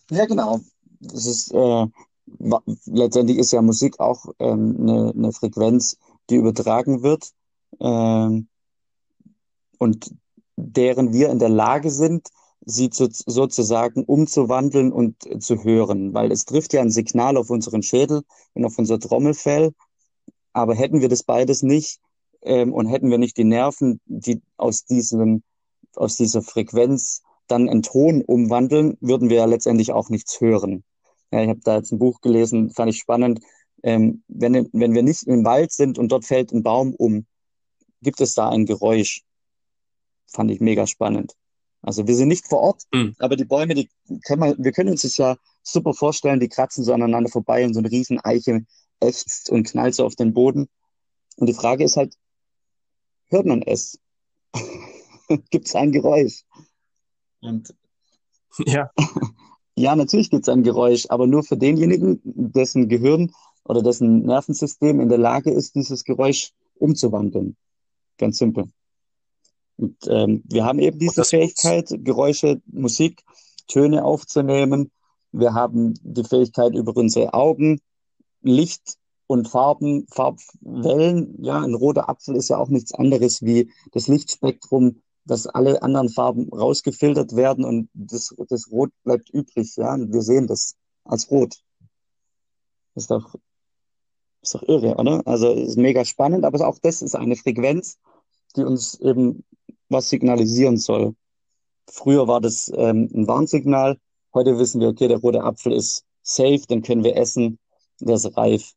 Ja, 0.09 0.25
genau. 0.25 0.61
Das 0.99 1.25
ist 1.25 1.51
äh, 1.53 1.87
letztendlich 2.85 3.37
ist 3.37 3.51
ja 3.51 3.61
Musik 3.61 3.99
auch 3.99 4.33
ähm, 4.39 4.75
eine, 4.79 5.13
eine 5.15 5.31
Frequenz, 5.31 5.97
die 6.29 6.35
übertragen 6.35 7.03
wird 7.03 7.31
ähm, 7.79 8.47
und 9.77 10.13
deren 10.55 11.13
wir 11.13 11.29
in 11.29 11.39
der 11.39 11.49
Lage 11.49 11.91
sind, 11.91 12.29
sie 12.67 12.89
zu, 12.89 13.07
sozusagen 13.09 14.03
umzuwandeln 14.03 14.91
und 14.91 15.15
zu 15.41 15.63
hören, 15.63 16.13
weil 16.13 16.31
es 16.31 16.45
trifft 16.45 16.73
ja 16.73 16.81
ein 16.81 16.91
Signal 16.91 17.37
auf 17.37 17.49
unseren 17.49 17.81
Schädel 17.81 18.23
und 18.53 18.65
auf 18.65 18.77
unser 18.77 18.99
Trommelfell. 18.99 19.71
Aber 20.53 20.75
hätten 20.75 21.01
wir 21.01 21.09
das 21.09 21.23
beides 21.23 21.63
nicht 21.63 21.99
ähm, 22.41 22.73
und 22.73 22.87
hätten 22.87 23.09
wir 23.09 23.17
nicht 23.17 23.37
die 23.37 23.45
Nerven, 23.45 24.01
die 24.05 24.41
aus 24.57 24.85
diesem 24.85 25.43
aus 25.95 26.15
dieser 26.15 26.41
Frequenz 26.41 27.23
dann 27.47 27.69
einen 27.69 27.81
Ton 27.81 28.21
umwandeln, 28.21 28.97
würden 28.99 29.29
wir 29.29 29.37
ja 29.37 29.45
letztendlich 29.45 29.93
auch 29.93 30.09
nichts 30.09 30.39
hören. 30.41 30.83
Ja, 31.31 31.41
ich 31.41 31.49
habe 31.49 31.61
da 31.63 31.77
jetzt 31.77 31.91
ein 31.91 31.99
Buch 31.99 32.21
gelesen, 32.21 32.69
fand 32.71 32.89
ich 32.91 32.99
spannend. 32.99 33.39
Ähm, 33.83 34.23
wenn, 34.27 34.69
wenn 34.73 34.93
wir 34.93 35.03
nicht 35.03 35.23
im 35.23 35.45
Wald 35.45 35.71
sind 35.71 35.97
und 35.97 36.11
dort 36.11 36.25
fällt 36.25 36.51
ein 36.51 36.63
Baum 36.63 36.93
um, 36.93 37.25
gibt 38.01 38.21
es 38.21 38.33
da 38.33 38.49
ein 38.49 38.65
Geräusch. 38.65 39.23
Fand 40.27 40.51
ich 40.51 40.59
mega 40.59 40.85
spannend. 40.87 41.35
Also 41.87 42.05
wir 42.05 42.17
sind 42.17 42.27
nicht 42.27 42.45
vor 42.45 42.59
Ort, 42.59 42.83
mhm. 42.93 43.15
aber 43.17 43.37
die 43.37 43.45
Bäume, 43.45 43.73
die 43.73 43.89
können 44.25 44.41
wir, 44.41 44.57
wir 44.57 44.73
können 44.73 44.89
uns 44.89 45.03
das 45.03 45.15
ja 45.15 45.37
super 45.63 45.93
vorstellen, 45.93 46.41
die 46.41 46.49
kratzen 46.49 46.83
so 46.83 46.91
aneinander 46.91 47.29
vorbei 47.29 47.63
und 47.63 47.73
so 47.73 47.79
eine 47.79 47.89
riesen 47.89 48.19
Eiche 48.19 48.65
ächzt 48.99 49.49
und 49.49 49.65
knallt 49.65 49.95
so 49.95 50.05
auf 50.05 50.17
den 50.17 50.33
Boden. 50.33 50.67
Und 51.37 51.47
die 51.47 51.53
Frage 51.53 51.85
ist 51.85 51.95
halt, 51.95 52.13
hört 53.27 53.45
man 53.45 53.61
es? 53.61 54.01
gibt 55.49 55.67
es 55.67 55.75
ein 55.75 55.93
Geräusch? 55.93 56.43
Und 57.39 57.73
ja. 58.65 58.91
ja, 59.77 59.95
natürlich 59.95 60.29
gibt 60.29 60.43
es 60.43 60.49
ein 60.49 60.63
Geräusch, 60.63 61.05
aber 61.07 61.25
nur 61.25 61.43
für 61.43 61.55
denjenigen, 61.55 62.19
dessen 62.25 62.89
Gehirn 62.89 63.31
oder 63.63 63.81
dessen 63.81 64.23
Nervensystem 64.23 64.99
in 64.99 65.07
der 65.07 65.19
Lage 65.19 65.51
ist, 65.51 65.75
dieses 65.75 66.03
Geräusch 66.03 66.51
umzuwandeln. 66.79 67.55
Ganz 68.17 68.39
simpel. 68.39 68.65
Und 69.77 69.95
ähm, 70.07 70.43
wir 70.45 70.65
haben 70.65 70.79
eben 70.79 70.99
diese 70.99 71.23
Fähigkeit, 71.23 71.93
Geräusche, 72.03 72.61
Musik, 72.65 73.23
Töne 73.67 74.03
aufzunehmen. 74.03 74.91
Wir 75.31 75.53
haben 75.53 75.93
die 76.01 76.23
Fähigkeit 76.23 76.73
über 76.73 76.95
unsere 76.95 77.33
Augen, 77.33 77.79
Licht 78.41 78.97
und 79.27 79.47
Farben, 79.47 80.07
Farbwellen. 80.09 81.43
Ja, 81.43 81.61
ein 81.61 81.75
roter 81.75 82.09
Apfel 82.09 82.35
ist 82.35 82.49
ja 82.49 82.57
auch 82.57 82.69
nichts 82.69 82.93
anderes 82.93 83.41
wie 83.43 83.71
das 83.91 84.07
Lichtspektrum, 84.07 85.01
dass 85.25 85.45
alle 85.45 85.81
anderen 85.83 86.09
Farben 86.09 86.49
rausgefiltert 86.49 87.35
werden 87.35 87.65
und 87.65 87.89
das, 87.93 88.33
das 88.49 88.71
Rot 88.71 88.91
bleibt 89.03 89.29
übrig. 89.29 89.75
Ja, 89.75 89.93
und 89.93 90.13
wir 90.13 90.21
sehen 90.21 90.47
das 90.47 90.75
als 91.03 91.29
Rot. 91.29 91.57
Ist 92.95 93.11
doch, 93.11 93.35
ist 94.41 94.55
doch 94.55 94.63
irre, 94.63 94.95
oder? 94.95 95.21
Also 95.25 95.51
ist 95.51 95.77
mega 95.77 96.05
spannend, 96.05 96.45
aber 96.45 96.65
auch 96.65 96.79
das 96.79 97.01
ist 97.01 97.15
eine 97.15 97.35
Frequenz, 97.35 97.97
die 98.55 98.63
uns 98.63 98.99
eben 99.01 99.43
was 99.89 100.09
signalisieren 100.09 100.77
soll. 100.77 101.15
Früher 101.89 102.27
war 102.27 102.41
das 102.41 102.71
ähm, 102.75 103.09
ein 103.13 103.27
Warnsignal. 103.27 103.97
Heute 104.33 104.57
wissen 104.59 104.81
wir, 104.81 104.89
okay, 104.89 105.07
der 105.07 105.17
rote 105.17 105.43
Apfel 105.43 105.73
ist 105.73 106.03
safe, 106.21 106.61
den 106.69 106.81
können 106.81 107.03
wir 107.03 107.15
essen, 107.15 107.59
der 107.99 108.15
ist 108.15 108.37
reif. 108.37 108.73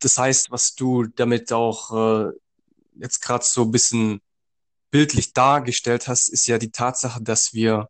Das 0.00 0.18
heißt, 0.18 0.50
was 0.50 0.74
du 0.74 1.04
damit 1.04 1.52
auch 1.52 1.92
äh, 1.92 2.32
jetzt 2.94 3.20
gerade 3.20 3.44
so 3.44 3.62
ein 3.62 3.70
bisschen 3.70 4.20
bildlich 4.90 5.32
dargestellt 5.32 6.08
hast, 6.08 6.28
ist 6.28 6.46
ja 6.46 6.58
die 6.58 6.70
Tatsache, 6.70 7.22
dass 7.22 7.52
wir 7.52 7.88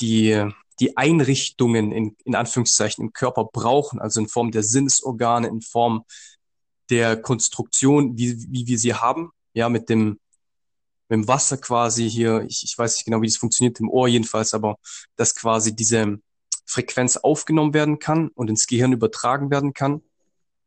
die, 0.00 0.48
die 0.80 0.96
Einrichtungen 0.96 1.92
in, 1.92 2.16
in 2.24 2.34
Anführungszeichen 2.34 3.04
im 3.04 3.12
Körper 3.12 3.44
brauchen, 3.44 4.00
also 4.00 4.20
in 4.20 4.28
Form 4.28 4.50
der 4.50 4.62
Sinnesorgane, 4.62 5.48
in 5.48 5.60
Form 5.60 6.04
der 6.90 7.16
Konstruktion, 7.20 8.16
wie, 8.16 8.46
wie 8.50 8.66
wir 8.66 8.78
sie 8.78 8.94
haben, 8.94 9.30
ja, 9.52 9.68
mit 9.68 9.88
dem, 9.88 10.18
mit 11.08 11.16
dem 11.16 11.28
Wasser 11.28 11.58
quasi 11.58 12.08
hier, 12.08 12.44
ich, 12.48 12.64
ich 12.64 12.76
weiß 12.76 12.96
nicht 12.96 13.04
genau, 13.04 13.22
wie 13.22 13.26
das 13.26 13.36
funktioniert, 13.36 13.80
im 13.80 13.90
Ohr 13.90 14.08
jedenfalls, 14.08 14.54
aber 14.54 14.76
dass 15.16 15.34
quasi 15.34 15.74
diese 15.74 16.18
Frequenz 16.64 17.16
aufgenommen 17.16 17.74
werden 17.74 17.98
kann 17.98 18.28
und 18.28 18.50
ins 18.50 18.66
Gehirn 18.66 18.92
übertragen 18.92 19.50
werden 19.50 19.72
kann. 19.72 20.02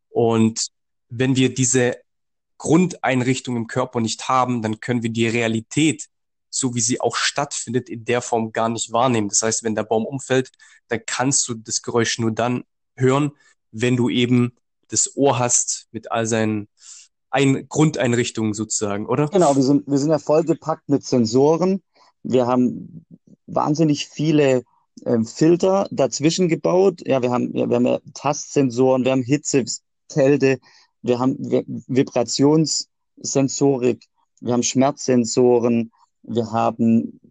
Und 0.09 0.67
wenn 1.09 1.35
wir 1.35 1.53
diese 1.53 1.97
Grundeinrichtung 2.57 3.55
im 3.55 3.67
Körper 3.67 4.01
nicht 4.01 4.27
haben, 4.27 4.61
dann 4.61 4.79
können 4.79 5.03
wir 5.03 5.11
die 5.11 5.27
Realität, 5.27 6.07
so 6.49 6.75
wie 6.75 6.81
sie 6.81 7.01
auch 7.01 7.15
stattfindet, 7.15 7.89
in 7.89 8.05
der 8.05 8.21
Form 8.21 8.51
gar 8.51 8.69
nicht 8.69 8.91
wahrnehmen. 8.91 9.29
Das 9.29 9.41
heißt, 9.41 9.63
wenn 9.63 9.75
der 9.75 9.83
Baum 9.83 10.05
umfällt, 10.05 10.51
dann 10.87 11.01
kannst 11.05 11.47
du 11.47 11.53
das 11.53 11.81
Geräusch 11.81 12.19
nur 12.19 12.31
dann 12.31 12.63
hören, 12.95 13.31
wenn 13.71 13.95
du 13.95 14.09
eben 14.09 14.53
das 14.91 15.15
Ohr 15.15 15.39
hast 15.39 15.87
mit 15.91 16.11
all 16.11 16.25
seinen 16.25 16.67
Ein 17.29 17.67
Grundeinrichtungen 17.69 18.53
sozusagen, 18.53 19.05
oder? 19.05 19.27
Genau, 19.27 19.55
wir 19.55 19.63
sind, 19.63 19.87
wir 19.87 19.97
sind 19.97 20.09
ja 20.09 20.19
vollgepackt 20.19 20.89
mit 20.89 21.05
Sensoren. 21.05 21.81
Wir 22.23 22.45
haben 22.45 23.05
wahnsinnig 23.47 24.07
viele 24.07 24.63
äh, 25.05 25.23
Filter 25.23 25.87
dazwischen 25.91 26.49
gebaut. 26.49 27.01
Ja, 27.05 27.21
wir 27.21 27.31
haben, 27.31 27.55
ja, 27.55 27.69
wir 27.69 27.77
haben 27.77 27.85
ja 27.85 27.99
Tastsensoren, 28.13 29.05
wir 29.05 29.13
haben 29.13 29.23
Hitze, 29.23 29.63
Kälte, 30.09 30.59
wir 31.01 31.19
haben 31.19 31.37
Vibrationssensorik, 31.87 34.03
wir 34.41 34.53
haben 34.53 34.63
Schmerzsensoren, 34.63 35.91
wir 36.23 36.51
haben 36.51 37.21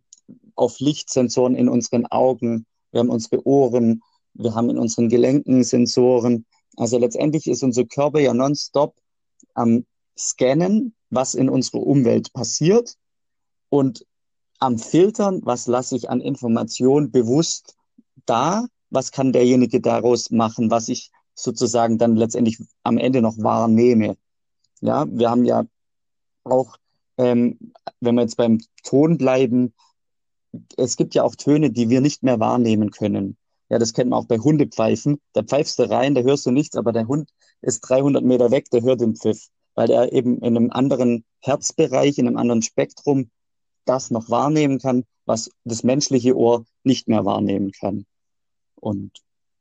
auf 0.55 0.81
Lichtsensoren 0.81 1.55
in 1.55 1.69
unseren 1.69 2.07
Augen, 2.07 2.65
wir 2.91 3.01
haben 3.01 3.11
unsere 3.11 3.47
Ohren, 3.47 4.03
wir 4.35 4.55
haben 4.55 4.71
in 4.71 4.79
unseren 4.79 5.09
Gelenken 5.09 5.65
Sensoren. 5.65 6.47
Also 6.77 6.99
letztendlich 6.99 7.47
ist 7.47 7.63
unser 7.63 7.85
Körper 7.85 8.21
ja 8.21 8.35
nonstop 8.35 8.95
am 9.55 9.85
Scannen, 10.17 10.95
was 11.11 11.35
in 11.35 11.49
unserer 11.49 11.83
Umwelt 11.83 12.33
passiert 12.33 12.97
und 13.69 14.07
am 14.59 14.79
Filtern, 14.79 15.41
was 15.45 15.67
lasse 15.67 15.97
ich 15.97 16.11
an 16.11 16.21
Information 16.21 17.11
bewusst 17.11 17.77
da, 18.27 18.67
was 18.91 19.11
kann 19.11 19.33
derjenige 19.33 19.81
daraus 19.81 20.31
machen, 20.31 20.71
was 20.71 20.89
ich 20.89 21.11
sozusagen 21.35 21.97
dann 21.99 22.17
letztendlich 22.17 22.59
am 22.83 22.99
Ende 22.99 23.23
noch 23.23 23.39
wahrnehme. 23.39 24.17
Ja, 24.81 25.07
wir 25.11 25.31
haben 25.31 25.45
ja 25.45 25.65
auch, 26.45 26.77
ähm, 27.17 27.73
wenn 28.01 28.15
wir 28.15 28.23
jetzt 28.23 28.37
beim 28.37 28.61
Ton 28.83 29.17
bleiben, 29.17 29.73
es 30.77 30.97
gibt 30.97 31.15
ja 31.15 31.23
auch 31.23 31.35
Töne, 31.35 31.71
die 31.71 31.89
wir 31.89 32.01
nicht 32.01 32.23
mehr 32.23 32.41
wahrnehmen 32.41 32.91
können. 32.91 33.37
Ja, 33.71 33.79
das 33.79 33.95
kennt 33.95 34.11
man 34.11 34.19
auch 34.19 34.27
bei 34.27 34.39
Hundepfeifen. 34.39 35.21
Da 35.33 35.43
pfeifst 35.43 35.79
du 35.79 35.89
rein, 35.89 36.15
da 36.15 36.23
hörst 36.23 36.45
du 36.45 36.51
nichts, 36.51 36.77
aber 36.77 36.93
der 36.93 37.07
Hund 37.07 37.31
ist 37.63 37.81
300 37.83 38.25
Meter 38.25 38.51
weg, 38.51 38.69
der 38.71 38.83
hört 38.83 39.01
den 39.01 39.15
Pfiff, 39.17 39.49
weil 39.75 39.91
er 39.91 40.13
eben 40.13 40.39
in 40.39 40.57
einem 40.57 40.71
anderen 40.71 41.25
Herzbereich, 41.39 42.19
in 42.19 42.27
einem 42.27 42.37
anderen 42.37 42.63
Spektrum 42.63 43.31
das 43.85 44.11
noch 44.11 44.29
wahrnehmen 44.29 44.79
kann, 44.79 45.05
was 45.25 45.51
das 45.65 45.85
menschliche 45.85 46.37
Ohr 46.37 46.65
nicht 46.83 47.09
mehr 47.09 47.25
wahrnehmen 47.25 47.71
kann. 47.71 48.07
Und 48.75 49.13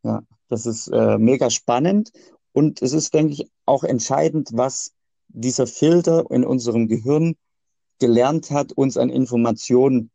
ja, 0.03 0.23
das 0.47 0.65
ist 0.65 0.87
äh, 0.87 1.17
mega 1.17 1.49
spannend 1.49 2.11
und 2.51 2.81
es 2.81 2.93
ist, 2.93 3.13
denke 3.13 3.33
ich, 3.33 3.51
auch 3.65 3.83
entscheidend, 3.83 4.49
was 4.53 4.91
dieser 5.27 5.67
Filter 5.67 6.25
in 6.31 6.43
unserem 6.43 6.87
Gehirn 6.87 7.35
gelernt 7.99 8.49
hat, 8.49 8.71
uns 8.71 8.97
an 8.97 9.09
Informationen 9.09 10.09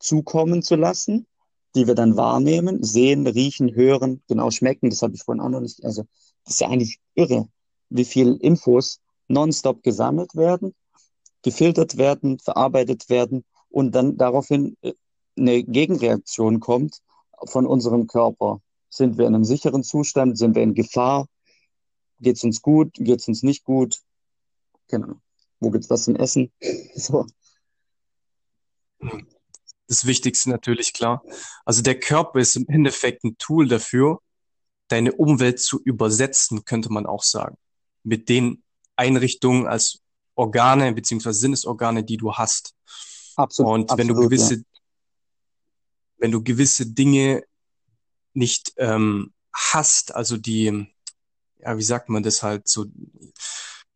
zukommen 0.00 0.62
zu 0.62 0.74
lassen, 0.74 1.26
die 1.74 1.86
wir 1.86 1.94
dann 1.94 2.16
wahrnehmen, 2.16 2.82
sehen, 2.82 3.26
riechen, 3.26 3.74
hören, 3.74 4.22
genau 4.28 4.50
schmecken. 4.50 4.90
Das 4.90 5.02
habe 5.02 5.14
ich 5.14 5.22
vorhin 5.22 5.42
auch 5.42 5.50
noch 5.50 5.60
nicht. 5.60 5.84
Also 5.84 6.04
das 6.44 6.54
ist 6.54 6.60
ja 6.60 6.68
eigentlich 6.68 6.98
irre, 7.14 7.48
wie 7.90 8.04
viel 8.04 8.36
Infos 8.40 9.00
nonstop 9.28 9.82
gesammelt 9.82 10.34
werden 10.34 10.74
gefiltert 11.42 11.96
werden, 11.96 12.38
verarbeitet 12.38 13.08
werden 13.08 13.44
und 13.70 13.94
dann 13.94 14.16
daraufhin 14.16 14.76
äh, 14.82 14.94
eine 15.36 15.62
Gegenreaktion 15.62 16.60
kommt 16.60 17.00
von 17.46 17.66
unserem 17.66 18.06
Körper. 18.06 18.60
Sind 18.90 19.18
wir 19.18 19.26
in 19.26 19.34
einem 19.34 19.44
sicheren 19.44 19.82
Zustand? 19.84 20.38
Sind 20.38 20.56
wir 20.56 20.62
in 20.62 20.74
Gefahr? 20.74 21.26
Geht 22.20 22.36
es 22.36 22.44
uns 22.44 22.62
gut? 22.62 22.94
Geht 22.94 23.20
es 23.20 23.28
uns 23.28 23.42
nicht 23.42 23.64
gut? 23.64 24.00
Genau. 24.88 25.14
Wo 25.60 25.70
gibt 25.70 25.84
es 25.84 25.90
was 25.90 26.04
zum 26.04 26.16
Essen? 26.16 26.50
so. 26.94 27.26
Das 29.88 30.06
Wichtigste 30.06 30.50
natürlich 30.50 30.92
klar. 30.92 31.22
Also 31.64 31.82
der 31.82 31.98
Körper 31.98 32.38
ist 32.38 32.56
im 32.56 32.66
Endeffekt 32.68 33.24
ein 33.24 33.36
Tool 33.38 33.68
dafür, 33.68 34.20
deine 34.88 35.12
Umwelt 35.12 35.60
zu 35.60 35.80
übersetzen, 35.82 36.64
könnte 36.64 36.92
man 36.92 37.06
auch 37.06 37.22
sagen. 37.22 37.56
Mit 38.04 38.28
den 38.28 38.62
Einrichtungen 38.96 39.66
als 39.66 40.00
Organe 40.34 40.92
beziehungsweise 40.92 41.40
Sinnesorgane, 41.40 42.04
die 42.04 42.16
du 42.16 42.34
hast. 42.34 42.74
Absolut. 43.36 43.72
Und 43.72 43.90
wenn 43.90 44.10
absolut, 44.10 44.16
du 44.16 44.28
gewisse, 44.28 44.54
ja. 44.54 44.60
wenn 46.18 46.32
du 46.32 46.42
gewisse 46.42 46.86
Dinge 46.86 47.44
nicht 48.34 48.72
ähm, 48.76 49.32
hast, 49.52 50.14
also 50.14 50.36
die, 50.36 50.86
ja, 51.58 51.76
wie 51.76 51.82
sagt 51.82 52.08
man 52.08 52.22
das 52.22 52.42
halt 52.42 52.68
so, 52.68 52.86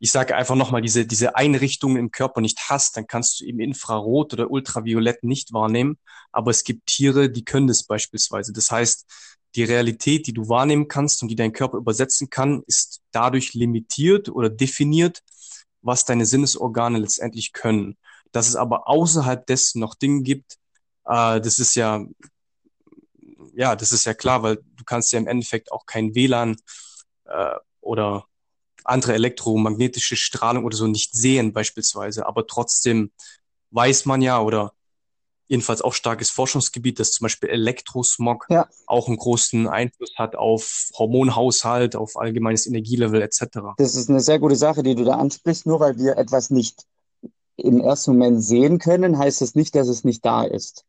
ich 0.03 0.11
sage 0.11 0.35
einfach 0.35 0.57
nochmal, 0.57 0.83
diese, 0.83 1.07
diese 1.07 1.37
Einrichtungen 1.37 1.97
im 1.97 2.11
Körper 2.11 2.41
nicht 2.41 2.69
hast, 2.69 2.97
dann 2.97 3.07
kannst 3.07 3.38
du 3.38 3.45
eben 3.45 3.61
Infrarot 3.61 4.33
oder 4.33 4.51
Ultraviolett 4.51 5.23
nicht 5.23 5.53
wahrnehmen. 5.53 5.97
Aber 6.33 6.51
es 6.51 6.65
gibt 6.65 6.87
Tiere, 6.87 7.31
die 7.31 7.45
können 7.45 7.69
das 7.69 7.85
beispielsweise. 7.85 8.53
Das 8.53 8.73
heißt, 8.73 9.07
die 9.55 9.62
Realität, 9.62 10.27
die 10.27 10.33
du 10.33 10.49
wahrnehmen 10.49 10.88
kannst 10.88 11.23
und 11.23 11.29
die 11.29 11.37
dein 11.37 11.53
Körper 11.53 11.79
übersetzen 11.79 12.31
kann, 12.31 12.65
ist 12.67 13.01
dadurch 13.12 13.55
limitiert 13.55 14.29
oder 14.29 14.51
definiert, 14.51 15.23
was 15.83 16.05
deine 16.05 16.27
Sinnesorgane 16.27 16.99
letztendlich 16.99 17.53
können. 17.53 17.97
Dass 18.33 18.49
es 18.49 18.57
aber 18.57 18.88
außerhalb 18.88 19.47
dessen 19.47 19.79
noch 19.79 19.95
Dinge 19.95 20.25
gibt, 20.25 20.57
äh, 21.05 21.41
das 21.41 21.61
ist 21.61 21.77
ja, 21.77 22.05
ja, 23.55 23.77
das 23.77 23.93
ist 23.93 24.05
ja 24.05 24.15
klar, 24.15 24.43
weil 24.43 24.57
du 24.57 24.83
kannst 24.85 25.12
ja 25.12 25.21
im 25.21 25.29
Endeffekt 25.29 25.71
auch 25.71 25.87
kein 25.87 26.17
WLAN 26.17 26.57
äh, 27.27 27.55
oder 27.81 28.27
andere 28.85 29.14
elektromagnetische 29.14 30.16
Strahlung 30.16 30.64
oder 30.64 30.77
so 30.77 30.87
nicht 30.87 31.14
sehen 31.14 31.53
beispielsweise, 31.53 32.27
aber 32.27 32.47
trotzdem 32.47 33.11
weiß 33.71 34.07
man 34.07 34.23
ja 34.23 34.40
oder 34.40 34.73
jedenfalls 35.49 35.83
auch 35.83 35.92
starkes 35.92 36.31
Forschungsgebiet, 36.31 36.99
dass 36.99 37.12
zum 37.12 37.27
Beispiel 37.27 37.51
Elektrosmog 37.51 38.47
ja. 38.49 38.68
auch 38.87 39.09
einen 39.09 39.18
großen 39.18 39.68
Einfluss 39.68 40.14
hat 40.16 40.35
auf 40.35 40.88
Hormonhaushalt, 40.95 41.95
auf 41.95 42.16
allgemeines 42.16 42.66
Energielevel 42.66 43.21
etc. 43.21 43.59
Das 43.77 43.95
ist 43.95 44.09
eine 44.09 44.21
sehr 44.21 44.38
gute 44.38 44.57
Sache, 44.57 44.83
die 44.83 44.95
du 44.95 45.05
da 45.05 45.16
ansprichst. 45.16 45.66
Nur 45.66 45.81
weil 45.81 45.99
wir 45.99 46.16
etwas 46.16 46.49
nicht 46.49 46.87
im 47.57 47.81
ersten 47.81 48.12
Moment 48.12 48.42
sehen 48.42 48.79
können, 48.79 49.18
heißt 49.18 49.42
das 49.42 49.55
nicht, 49.55 49.75
dass 49.75 49.88
es 49.88 50.05
nicht 50.05 50.25
da 50.25 50.42
ist. 50.42 50.87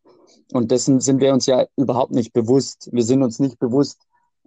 Und 0.54 0.72
dessen 0.72 1.02
sind 1.02 1.20
wir 1.20 1.34
uns 1.34 1.46
ja 1.46 1.66
überhaupt 1.76 2.14
nicht 2.14 2.32
bewusst. 2.32 2.90
Wir 2.94 3.04
sind 3.04 3.22
uns 3.22 3.40
nicht 3.40 3.60
bewusst, 3.60 4.00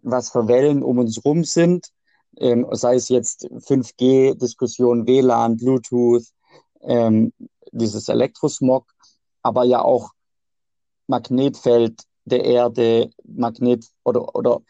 was 0.03 0.31
für 0.31 0.49
Wellen 0.49 0.83
um 0.83 0.99
uns 0.99 1.25
rum 1.25 1.45
sind 1.45 1.89
ähm, 2.39 2.67
sei 2.73 2.97
es 2.97 3.09
jetzt 3.09 3.49
5G-Diskussion, 3.51 5.07
WLAN, 5.07 5.57
Bluetooth, 5.57 6.25
ähm, 6.83 7.33
dieses 7.73 8.09
Elektrosmog, 8.09 8.87
aber 9.43 9.65
ja 9.65 9.83
auch 9.83 10.11
Magnetfeld 11.07 12.03
der 12.25 12.45
Erde, 12.45 13.11
Magnet 13.25 13.87
oder, 14.05 14.35
oder 14.35 14.61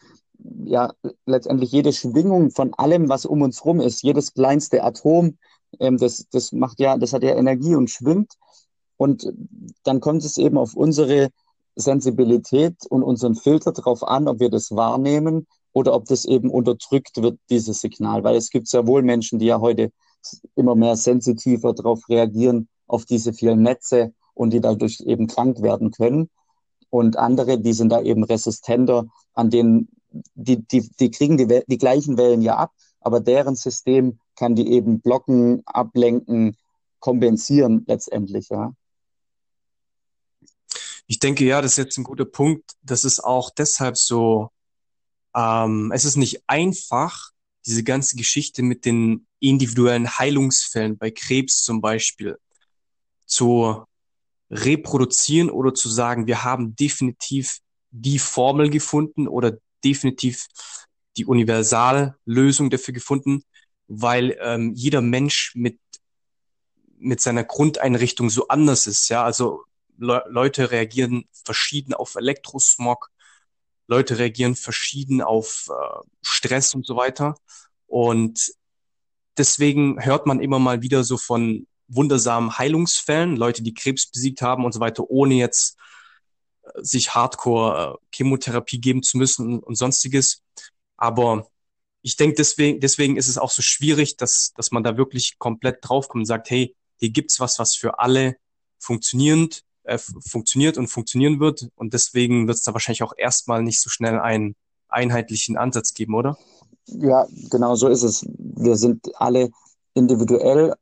ja, 0.63 0.93
letztendlich 1.25 1.71
jede 1.71 1.93
Schwingung 1.93 2.51
von 2.51 2.73
allem, 2.75 3.09
was 3.09 3.25
um 3.25 3.41
uns 3.41 3.65
rum 3.65 3.79
ist, 3.81 4.03
jedes 4.03 4.33
kleinste 4.33 4.83
Atom, 4.83 5.37
ähm, 5.79 5.97
das, 5.97 6.27
das 6.31 6.51
macht 6.51 6.79
ja, 6.79 6.97
das 6.97 7.13
hat 7.13 7.23
ja 7.23 7.35
Energie 7.35 7.75
und 7.75 7.89
schwingt. 7.89 8.33
Und 8.97 9.31
dann 9.83 9.99
kommt 9.99 10.23
es 10.23 10.37
eben 10.37 10.57
auf 10.57 10.75
unsere 10.75 11.29
Sensibilität 11.75 12.75
und 12.89 13.03
unseren 13.03 13.35
Filter 13.35 13.71
darauf 13.71 14.03
an, 14.03 14.27
ob 14.27 14.39
wir 14.39 14.49
das 14.49 14.71
wahrnehmen 14.71 15.47
oder 15.77 15.93
ob 15.93 16.05
das 16.05 16.25
eben 16.25 16.49
unterdrückt 16.49 17.21
wird, 17.21 17.39
dieses 17.51 17.81
Signal. 17.81 18.23
Weil 18.23 18.35
es 18.35 18.49
gibt 18.49 18.67
sehr 18.67 18.87
wohl 18.87 19.03
Menschen, 19.03 19.37
die 19.37 19.45
ja 19.45 19.61
heute 19.61 19.91
immer 20.55 20.73
mehr 20.73 20.95
sensitiver 20.95 21.71
darauf 21.71 22.09
reagieren, 22.09 22.67
auf 22.87 23.05
diese 23.05 23.31
vielen 23.31 23.61
Netze 23.61 24.11
und 24.33 24.53
die 24.53 24.59
dadurch 24.59 25.01
eben 25.01 25.27
krank 25.27 25.61
werden 25.61 25.91
können. 25.91 26.31
Und 26.89 27.17
andere, 27.17 27.59
die 27.59 27.73
sind 27.73 27.89
da 27.89 28.01
eben 28.01 28.23
resistenter, 28.23 29.05
an 29.35 29.51
denen, 29.51 29.89
die, 30.33 30.67
die, 30.67 30.89
die 30.99 31.11
kriegen 31.11 31.37
die, 31.37 31.61
die 31.67 31.77
gleichen 31.77 32.17
Wellen 32.17 32.41
ja 32.41 32.55
ab, 32.55 32.71
aber 32.99 33.19
deren 33.19 33.55
System 33.55 34.17
kann 34.35 34.55
die 34.55 34.71
eben 34.71 34.99
blocken, 34.99 35.61
ablenken, 35.67 36.57
kompensieren 36.99 37.85
letztendlich, 37.87 38.49
ja. 38.49 38.73
Ich 41.05 41.19
denke, 41.19 41.45
ja, 41.45 41.61
das 41.61 41.73
ist 41.73 41.77
jetzt 41.77 41.97
ein 41.97 42.03
guter 42.03 42.25
Punkt. 42.25 42.71
Das 42.81 43.05
ist 43.05 43.23
auch 43.23 43.49
deshalb 43.49 43.95
so 43.95 44.49
ähm, 45.37 45.91
es 45.93 46.03
ist 46.03 46.17
nicht 46.17 46.41
einfach, 46.47 47.31
diese 47.65 47.83
ganze 47.83 48.15
Geschichte 48.15 48.63
mit 48.63 48.85
den 48.85 49.27
individuellen 49.39 50.17
Heilungsfällen 50.17 50.97
bei 50.97 51.11
Krebs 51.11 51.63
zum 51.63 51.81
Beispiel 51.81 52.37
zu 53.25 53.83
reproduzieren 54.49 55.49
oder 55.49 55.73
zu 55.73 55.89
sagen, 55.89 56.27
wir 56.27 56.43
haben 56.43 56.75
definitiv 56.75 57.59
die 57.91 58.19
Formel 58.19 58.69
gefunden 58.69 59.27
oder 59.27 59.57
definitiv 59.83 60.47
die 61.17 61.25
Universallösung 61.25 62.69
dafür 62.69 62.93
gefunden, 62.93 63.43
weil 63.87 64.37
ähm, 64.41 64.73
jeder 64.73 65.01
Mensch 65.01 65.53
mit 65.55 65.79
mit 66.99 67.21
seiner 67.21 67.43
Grundeinrichtung 67.43 68.31
so 68.31 68.47
anders 68.47 68.87
ist. 68.87 69.07
Ja, 69.09 69.23
also 69.23 69.63
Le 69.99 70.23
Leute 70.29 70.71
reagieren 70.71 71.27
verschieden 71.45 71.93
auf 71.93 72.15
Elektrosmog, 72.15 73.09
Leute 73.87 74.17
reagieren 74.17 74.55
verschieden 74.55 75.21
auf 75.21 75.69
äh, 75.69 76.07
Stress 76.21 76.73
und 76.73 76.85
so 76.85 76.95
weiter. 76.95 77.35
Und 77.87 78.51
deswegen 79.37 80.03
hört 80.03 80.25
man 80.25 80.39
immer 80.39 80.59
mal 80.59 80.81
wieder 80.81 81.03
so 81.03 81.17
von 81.17 81.67
wundersamen 81.87 82.57
Heilungsfällen, 82.57 83.37
Leute, 83.37 83.63
die 83.63 83.73
Krebs 83.73 84.07
besiegt 84.11 84.41
haben 84.41 84.65
und 84.65 84.73
so 84.73 84.79
weiter, 84.79 85.09
ohne 85.09 85.35
jetzt 85.35 85.77
äh, 86.63 86.69
sich 86.83 87.15
Hardcore 87.15 87.97
äh, 88.01 88.05
Chemotherapie 88.15 88.79
geben 88.79 89.03
zu 89.03 89.17
müssen 89.17 89.59
und 89.59 89.75
sonstiges. 89.75 90.41
Aber 90.97 91.47
ich 92.01 92.15
denke, 92.17 92.35
deswegen, 92.35 92.79
deswegen 92.79 93.17
ist 93.17 93.27
es 93.27 93.37
auch 93.37 93.51
so 93.51 93.61
schwierig, 93.61 94.17
dass, 94.17 94.51
dass 94.55 94.71
man 94.71 94.83
da 94.83 94.97
wirklich 94.97 95.37
komplett 95.39 95.77
draufkommt 95.81 96.23
und 96.23 96.25
sagt, 96.25 96.49
hey, 96.49 96.75
hier 96.97 97.09
gibt's 97.09 97.39
was, 97.39 97.59
was 97.59 97.75
für 97.75 97.99
alle 97.99 98.37
funktionierend 98.79 99.63
äh, 99.87 99.97
funktioniert 99.97 100.77
und 100.77 100.87
funktionieren 100.87 101.39
wird. 101.39 101.69
Und 101.75 101.93
deswegen 101.93 102.47
wird 102.47 102.57
es 102.57 102.63
da 102.63 102.73
wahrscheinlich 102.73 103.03
auch 103.03 103.13
erstmal 103.17 103.63
nicht 103.63 103.81
so 103.81 103.89
schnell 103.89 104.19
einen 104.19 104.55
einheitlichen 104.89 105.57
Ansatz 105.57 105.93
geben, 105.93 106.13
oder? 106.13 106.37
Ja, 106.85 107.25
genau 107.49 107.75
so 107.75 107.87
ist 107.87 108.03
es. 108.03 108.25
Wir 108.37 108.75
sind 108.75 109.09
alle 109.15 109.49
individuell, 109.93 110.73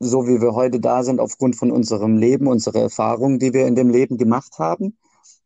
so 0.00 0.26
wie 0.26 0.40
wir 0.40 0.54
heute 0.54 0.80
da 0.80 1.02
sind, 1.02 1.20
aufgrund 1.20 1.56
von 1.56 1.70
unserem 1.70 2.16
Leben, 2.16 2.46
unserer 2.46 2.80
Erfahrungen, 2.80 3.38
die 3.38 3.52
wir 3.52 3.66
in 3.66 3.76
dem 3.76 3.90
Leben 3.90 4.18
gemacht 4.18 4.58
haben. 4.58 4.96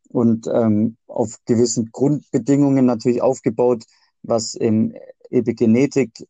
Und 0.08 0.46
ähm, 0.52 0.96
auf 1.06 1.38
gewissen 1.44 1.90
Grundbedingungen 1.92 2.86
natürlich 2.86 3.20
aufgebaut, 3.20 3.84
was 4.22 4.54
im 4.54 4.94
Epigenetik, 5.30 6.26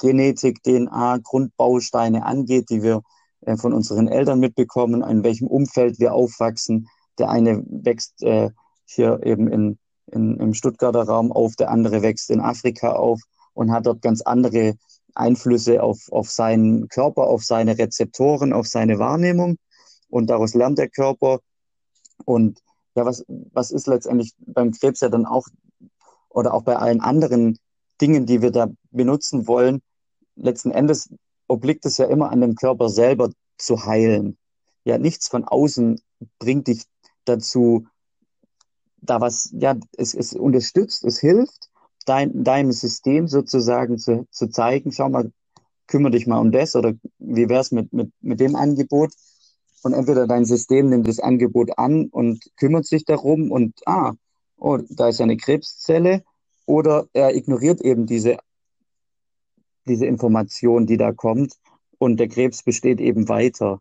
Genetik, 0.00 0.62
DNA, 0.62 1.18
Grundbausteine 1.22 2.26
angeht, 2.26 2.70
die 2.70 2.82
wir 2.82 3.02
äh, 3.42 3.56
von 3.56 3.72
unseren 3.72 4.08
Eltern 4.08 4.40
mitbekommen, 4.40 5.02
in 5.02 5.22
welchem 5.24 5.46
Umfeld 5.46 5.98
wir 5.98 6.14
aufwachsen. 6.14 6.88
Der 7.18 7.30
eine 7.30 7.62
wächst 7.66 8.22
äh, 8.22 8.50
hier 8.84 9.20
eben 9.24 9.48
in, 9.48 9.78
in, 10.06 10.38
im 10.38 10.54
Stuttgarter 10.54 11.02
Raum 11.02 11.32
auf, 11.32 11.56
der 11.56 11.70
andere 11.70 12.02
wächst 12.02 12.30
in 12.30 12.40
Afrika 12.40 12.92
auf 12.92 13.20
und 13.54 13.72
hat 13.72 13.86
dort 13.86 14.02
ganz 14.02 14.22
andere 14.22 14.74
Einflüsse 15.14 15.82
auf, 15.82 16.10
auf 16.10 16.30
seinen 16.30 16.88
Körper, 16.88 17.24
auf 17.24 17.44
seine 17.44 17.78
Rezeptoren, 17.78 18.52
auf 18.52 18.66
seine 18.66 18.98
Wahrnehmung. 18.98 19.56
Und 20.08 20.28
daraus 20.28 20.54
lernt 20.54 20.78
der 20.78 20.88
Körper. 20.88 21.40
Und 22.24 22.60
ja, 22.94 23.04
was, 23.04 23.24
was 23.28 23.70
ist 23.70 23.86
letztendlich 23.86 24.32
beim 24.38 24.72
Krebs 24.72 25.00
ja 25.00 25.08
dann 25.08 25.26
auch 25.26 25.46
oder 26.28 26.54
auch 26.54 26.62
bei 26.62 26.76
allen 26.76 27.00
anderen 27.00 27.58
Dingen, 28.00 28.26
die 28.26 28.40
wir 28.40 28.50
da 28.50 28.68
benutzen 28.90 29.46
wollen, 29.46 29.82
letzten 30.34 30.70
Endes 30.70 31.10
obliegt 31.46 31.84
es 31.84 31.98
ja 31.98 32.06
immer 32.06 32.30
an 32.30 32.40
dem 32.40 32.54
Körper 32.54 32.88
selber 32.88 33.30
zu 33.62 33.84
heilen. 33.86 34.36
Ja, 34.84 34.98
nichts 34.98 35.28
von 35.28 35.44
außen 35.44 36.00
bringt 36.38 36.68
dich 36.68 36.84
dazu, 37.24 37.86
da 38.96 39.20
was, 39.20 39.50
ja, 39.52 39.76
es, 39.96 40.14
es 40.14 40.32
unterstützt, 40.32 41.04
es 41.04 41.18
hilft, 41.18 41.70
dein, 42.06 42.44
deinem 42.44 42.72
System 42.72 43.28
sozusagen 43.28 43.98
zu, 43.98 44.26
zu 44.30 44.48
zeigen, 44.48 44.92
schau 44.92 45.08
mal, 45.08 45.32
kümmere 45.86 46.12
dich 46.12 46.26
mal 46.26 46.38
um 46.38 46.52
das 46.52 46.74
oder 46.76 46.94
wie 47.18 47.48
wär's 47.48 47.70
mit, 47.70 47.92
mit, 47.92 48.12
mit 48.20 48.40
dem 48.40 48.56
Angebot? 48.56 49.12
Und 49.84 49.94
entweder 49.94 50.28
dein 50.28 50.44
System 50.44 50.88
nimmt 50.88 51.08
das 51.08 51.18
Angebot 51.18 51.76
an 51.76 52.06
und 52.06 52.44
kümmert 52.56 52.86
sich 52.86 53.04
darum 53.04 53.50
und, 53.50 53.74
ah, 53.86 54.12
oh, 54.56 54.78
da 54.88 55.08
ist 55.08 55.18
ja 55.18 55.24
eine 55.24 55.36
Krebszelle, 55.36 56.22
oder 56.66 57.08
er 57.12 57.34
ignoriert 57.34 57.80
eben 57.80 58.06
diese 58.06 58.38
diese 59.86 60.06
Information, 60.06 60.86
die 60.86 60.96
da 60.96 61.12
kommt 61.12 61.54
und 62.02 62.16
der 62.18 62.26
Krebs 62.26 62.64
besteht 62.64 63.00
eben 63.00 63.28
weiter. 63.28 63.80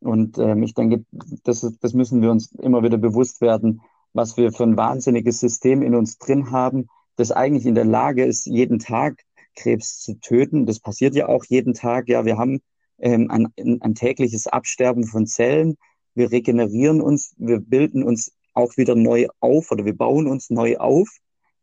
Und 0.00 0.36
ähm, 0.36 0.64
ich 0.64 0.74
denke, 0.74 1.04
das, 1.44 1.60
das 1.80 1.92
müssen 1.94 2.20
wir 2.20 2.32
uns 2.32 2.50
immer 2.50 2.82
wieder 2.82 2.98
bewusst 2.98 3.40
werden, 3.40 3.82
was 4.12 4.36
wir 4.36 4.50
für 4.50 4.64
ein 4.64 4.76
wahnsinniges 4.76 5.38
System 5.38 5.80
in 5.80 5.94
uns 5.94 6.18
drin 6.18 6.50
haben, 6.50 6.88
das 7.14 7.30
eigentlich 7.30 7.64
in 7.64 7.76
der 7.76 7.84
Lage 7.84 8.24
ist, 8.24 8.46
jeden 8.46 8.80
Tag 8.80 9.22
Krebs 9.54 10.00
zu 10.00 10.14
töten. 10.14 10.66
Das 10.66 10.80
passiert 10.80 11.14
ja 11.14 11.28
auch 11.28 11.44
jeden 11.44 11.72
Tag. 11.72 12.08
Ja, 12.08 12.24
wir 12.24 12.36
haben 12.36 12.62
ähm, 12.98 13.30
ein, 13.30 13.46
ein 13.80 13.94
tägliches 13.94 14.48
Absterben 14.48 15.04
von 15.04 15.28
Zellen. 15.28 15.76
Wir 16.16 16.32
regenerieren 16.32 17.00
uns, 17.00 17.32
wir 17.38 17.60
bilden 17.60 18.02
uns 18.02 18.32
auch 18.54 18.76
wieder 18.76 18.96
neu 18.96 19.28
auf 19.38 19.70
oder 19.70 19.84
wir 19.84 19.96
bauen 19.96 20.26
uns 20.26 20.50
neu 20.50 20.78
auf. 20.78 21.08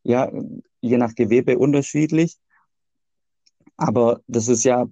Ja, 0.04 0.32
je 0.80 0.98
nach 0.98 1.14
Gewebe 1.14 1.58
unterschiedlich. 1.58 2.38
Aber 3.78 4.21
das 4.28 4.47
ist 4.47 4.63
ja 4.63 4.88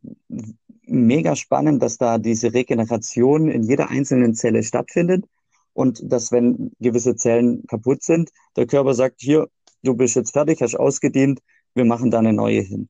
mega 0.86 1.36
spannend, 1.36 1.82
dass 1.82 1.98
da 1.98 2.18
diese 2.18 2.54
Regeneration 2.54 3.50
in 3.50 3.64
jeder 3.64 3.90
einzelnen 3.90 4.34
Zelle 4.34 4.64
stattfindet 4.64 5.26
und 5.74 6.02
dass, 6.04 6.32
wenn 6.32 6.72
gewisse 6.80 7.16
Zellen 7.16 7.66
kaputt 7.68 8.04
sind, 8.04 8.30
der 8.56 8.68
Körper 8.68 8.94
sagt, 8.94 9.22
hier, 9.22 9.48
du 9.84 9.96
bist 9.96 10.16
jetzt 10.16 10.34
fertig, 10.34 10.62
hast 10.62 10.76
ausgedient, 10.76 11.40
wir 11.74 11.86
machen 11.86 12.12
da 12.12 12.20
eine 12.20 12.34
neue 12.34 12.62
hin. 12.62 12.90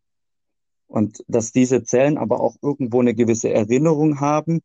Und 0.87 1.23
dass 1.27 1.51
diese 1.51 1.83
Zellen 1.83 2.17
aber 2.17 2.41
auch 2.41 2.55
irgendwo 2.61 2.99
eine 2.99 3.13
gewisse 3.13 3.49
Erinnerung 3.49 4.19
haben 4.19 4.61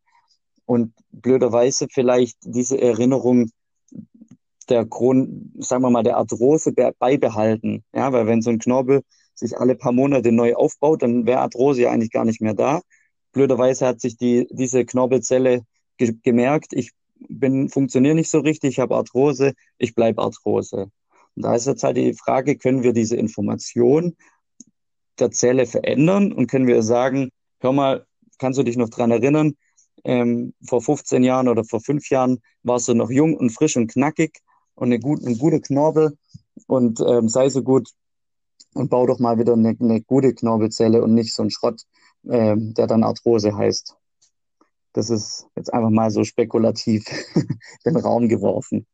und 0.64 0.92
blöderweise 1.12 1.86
vielleicht 1.90 2.38
diese 2.42 2.80
Erinnerung 2.80 3.50
der 4.68 4.84
Grund, 4.84 5.52
sagen 5.62 5.82
wir 5.82 5.90
mal, 5.90 6.02
der 6.02 6.16
Arthrose 6.16 6.72
beibehalten. 6.98 7.84
Ja, 7.94 8.12
weil 8.12 8.26
wenn 8.26 8.42
so 8.42 8.50
ein 8.50 8.58
Knorpel 8.58 9.02
sich 9.38 9.56
alle 9.58 9.76
paar 9.76 9.92
Monate 9.92 10.32
neu 10.32 10.54
aufbaut, 10.54 11.02
dann 11.02 11.26
wäre 11.26 11.40
Arthrose 11.40 11.82
ja 11.82 11.90
eigentlich 11.90 12.10
gar 12.10 12.24
nicht 12.24 12.40
mehr 12.40 12.54
da. 12.54 12.80
Blöderweise 13.32 13.86
hat 13.86 14.00
sich 14.00 14.16
die, 14.16 14.48
diese 14.50 14.84
Knorpelzelle 14.84 15.62
ge 15.98 16.14
gemerkt, 16.22 16.72
ich 16.72 16.92
bin, 17.28 17.68
funktioniere 17.68 18.14
nicht 18.14 18.30
so 18.30 18.40
richtig, 18.40 18.70
ich 18.70 18.78
habe 18.78 18.96
Arthrose, 18.96 19.52
ich 19.78 19.94
bleibe 19.94 20.22
Arthrose. 20.22 20.90
Und 21.34 21.44
da 21.44 21.54
ist 21.54 21.66
jetzt 21.66 21.82
halt 21.84 21.96
die 21.96 22.14
Frage, 22.14 22.56
können 22.56 22.82
wir 22.82 22.92
diese 22.92 23.16
Information 23.16 24.16
der 25.18 25.30
Zelle 25.30 25.66
verändern 25.66 26.32
und 26.32 26.46
können 26.46 26.66
wir 26.66 26.82
sagen, 26.82 27.30
hör 27.60 27.72
mal, 27.72 28.06
kannst 28.38 28.58
du 28.58 28.62
dich 28.62 28.76
noch 28.76 28.90
dran 28.90 29.10
erinnern, 29.10 29.54
ähm, 30.04 30.54
vor 30.66 30.82
15 30.82 31.22
Jahren 31.22 31.48
oder 31.48 31.64
vor 31.64 31.80
fünf 31.80 32.10
Jahren 32.10 32.38
warst 32.62 32.88
du 32.88 32.94
noch 32.94 33.10
jung 33.10 33.36
und 33.36 33.50
frisch 33.50 33.76
und 33.76 33.88
knackig 33.88 34.38
und 34.74 34.88
eine, 34.88 35.00
gut, 35.00 35.24
eine 35.24 35.36
gute 35.36 35.60
Knorpel 35.60 36.16
und 36.66 37.00
ähm, 37.00 37.28
sei 37.28 37.48
so 37.48 37.62
gut 37.62 37.90
und 38.76 38.90
bau 38.90 39.06
doch 39.06 39.18
mal 39.18 39.38
wieder 39.38 39.54
eine, 39.54 39.76
eine 39.80 40.02
gute 40.02 40.34
Knorpelzelle 40.34 41.02
und 41.02 41.14
nicht 41.14 41.34
so 41.34 41.42
ein 41.42 41.50
Schrott, 41.50 41.82
ähm, 42.28 42.74
der 42.74 42.86
dann 42.86 43.04
Arthrose 43.04 43.56
heißt. 43.56 43.96
Das 44.92 45.10
ist 45.10 45.46
jetzt 45.56 45.72
einfach 45.72 45.90
mal 45.90 46.10
so 46.10 46.24
spekulativ 46.24 47.04
den 47.84 47.96
Raum 47.96 48.28
geworfen. 48.28 48.86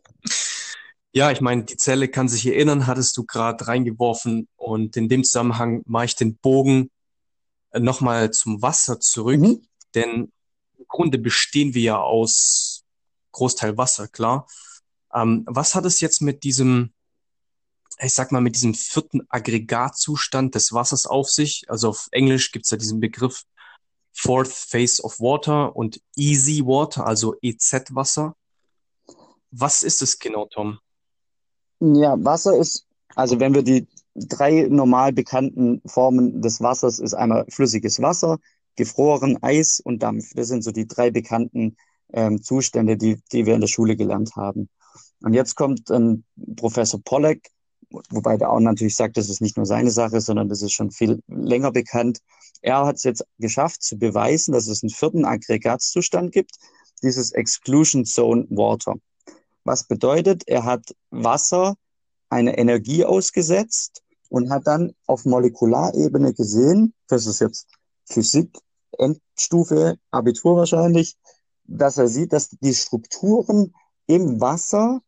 Ja, 1.11 1.31
ich 1.31 1.41
meine, 1.41 1.63
die 1.63 1.75
Zelle 1.75 2.07
kann 2.07 2.27
sich 2.27 2.45
erinnern, 2.45 2.85
hattest 2.85 3.17
du 3.17 3.25
gerade 3.25 3.67
reingeworfen. 3.67 4.47
Und 4.55 4.95
in 4.95 5.09
dem 5.09 5.23
Zusammenhang 5.23 5.81
mache 5.85 6.05
ich 6.05 6.15
den 6.15 6.37
Bogen 6.37 6.91
äh, 7.71 7.79
nochmal 7.79 8.31
zum 8.31 8.61
Wasser 8.61 8.99
zurück. 8.99 9.39
Mhm. 9.39 9.67
Denn 9.95 10.31
im 10.77 10.85
Grunde 10.87 11.17
bestehen 11.17 11.73
wir 11.73 11.81
ja 11.81 11.97
aus 11.97 12.83
Großteil 13.31 13.75
Wasser, 13.75 14.07
klar. 14.07 14.47
Ähm, 15.13 15.43
was 15.47 15.73
hat 15.73 15.85
es 15.85 15.99
jetzt 15.99 16.21
mit 16.21 16.43
diesem, 16.43 16.93
ich 18.01 18.13
sag 18.13 18.31
mal, 18.31 18.41
mit 18.41 18.55
diesem 18.55 18.73
vierten 18.73 19.21
Aggregatzustand 19.29 20.55
des 20.55 20.71
Wassers 20.71 21.05
auf 21.05 21.29
sich? 21.29 21.63
Also 21.67 21.89
auf 21.89 22.07
Englisch 22.11 22.51
gibt 22.51 22.65
es 22.65 22.71
ja 22.71 22.77
diesen 22.77 22.99
Begriff 22.99 23.43
Fourth 24.13 24.51
Phase 24.51 25.03
of 25.03 25.19
Water 25.19 25.75
und 25.75 26.01
Easy 26.15 26.65
Water, 26.65 27.05
also 27.05 27.35
EZ-Wasser. 27.41 28.35
Was 29.51 29.83
ist 29.83 30.01
es 30.01 30.19
genau, 30.19 30.45
Tom? 30.45 30.79
Ja, 31.79 32.15
Wasser 32.23 32.57
ist, 32.57 32.85
also 33.15 33.39
wenn 33.39 33.53
wir 33.53 33.63
die 33.63 33.87
drei 34.15 34.67
normal 34.69 35.13
bekannten 35.13 35.81
Formen 35.85 36.41
des 36.41 36.61
Wassers 36.61 36.99
ist 36.99 37.13
einmal 37.13 37.45
flüssiges 37.49 38.01
Wasser, 38.01 38.39
gefroren, 38.75 39.37
Eis 39.41 39.79
und 39.79 40.03
Dampf. 40.03 40.33
Das 40.35 40.47
sind 40.47 40.63
so 40.63 40.71
die 40.71 40.87
drei 40.87 41.11
bekannten 41.11 41.75
ähm, 42.13 42.41
Zustände, 42.41 42.97
die, 42.97 43.21
die 43.31 43.45
wir 43.45 43.55
in 43.55 43.61
der 43.61 43.67
Schule 43.67 43.95
gelernt 43.95 44.35
haben. 44.35 44.69
Und 45.21 45.33
jetzt 45.33 45.55
kommt 45.55 45.89
ähm, 45.91 46.23
Professor 46.55 46.99
Pollack, 47.03 47.39
wobei 48.09 48.37
der 48.37 48.51
auch 48.51 48.59
natürlich 48.59 48.95
sagt, 48.95 49.17
das 49.17 49.29
ist 49.29 49.41
nicht 49.41 49.57
nur 49.57 49.65
seine 49.65 49.91
Sache, 49.91 50.21
sondern 50.21 50.49
das 50.49 50.61
ist 50.61 50.73
schon 50.73 50.91
viel 50.91 51.21
länger 51.27 51.71
bekannt. 51.71 52.19
Er 52.61 52.85
hat 52.85 52.97
es 52.97 53.03
jetzt 53.03 53.25
geschafft 53.37 53.81
zu 53.83 53.97
beweisen, 53.97 54.51
dass 54.51 54.67
es 54.67 54.83
einen 54.83 54.89
vierten 54.89 55.25
Aggregatzustand 55.25 56.31
gibt, 56.31 56.57
dieses 57.01 57.31
Exclusion 57.31 58.05
Zone 58.05 58.45
Water. 58.49 58.95
Was 59.63 59.83
bedeutet, 59.83 60.43
er 60.47 60.65
hat 60.65 60.95
Wasser 61.09 61.75
eine 62.29 62.57
Energie 62.57 63.05
ausgesetzt 63.05 64.03
und 64.29 64.49
hat 64.49 64.67
dann 64.67 64.93
auf 65.05 65.25
Molekularebene 65.25 66.33
gesehen, 66.33 66.93
das 67.07 67.25
ist 67.25 67.39
jetzt 67.39 67.67
Physik, 68.05 68.57
Endstufe, 68.97 69.97
Abitur 70.11 70.57
wahrscheinlich, 70.57 71.17
dass 71.63 71.97
er 71.97 72.07
sieht, 72.07 72.33
dass 72.33 72.49
die 72.49 72.73
Strukturen 72.73 73.73
im 74.07 74.41
Wasser 74.41 75.01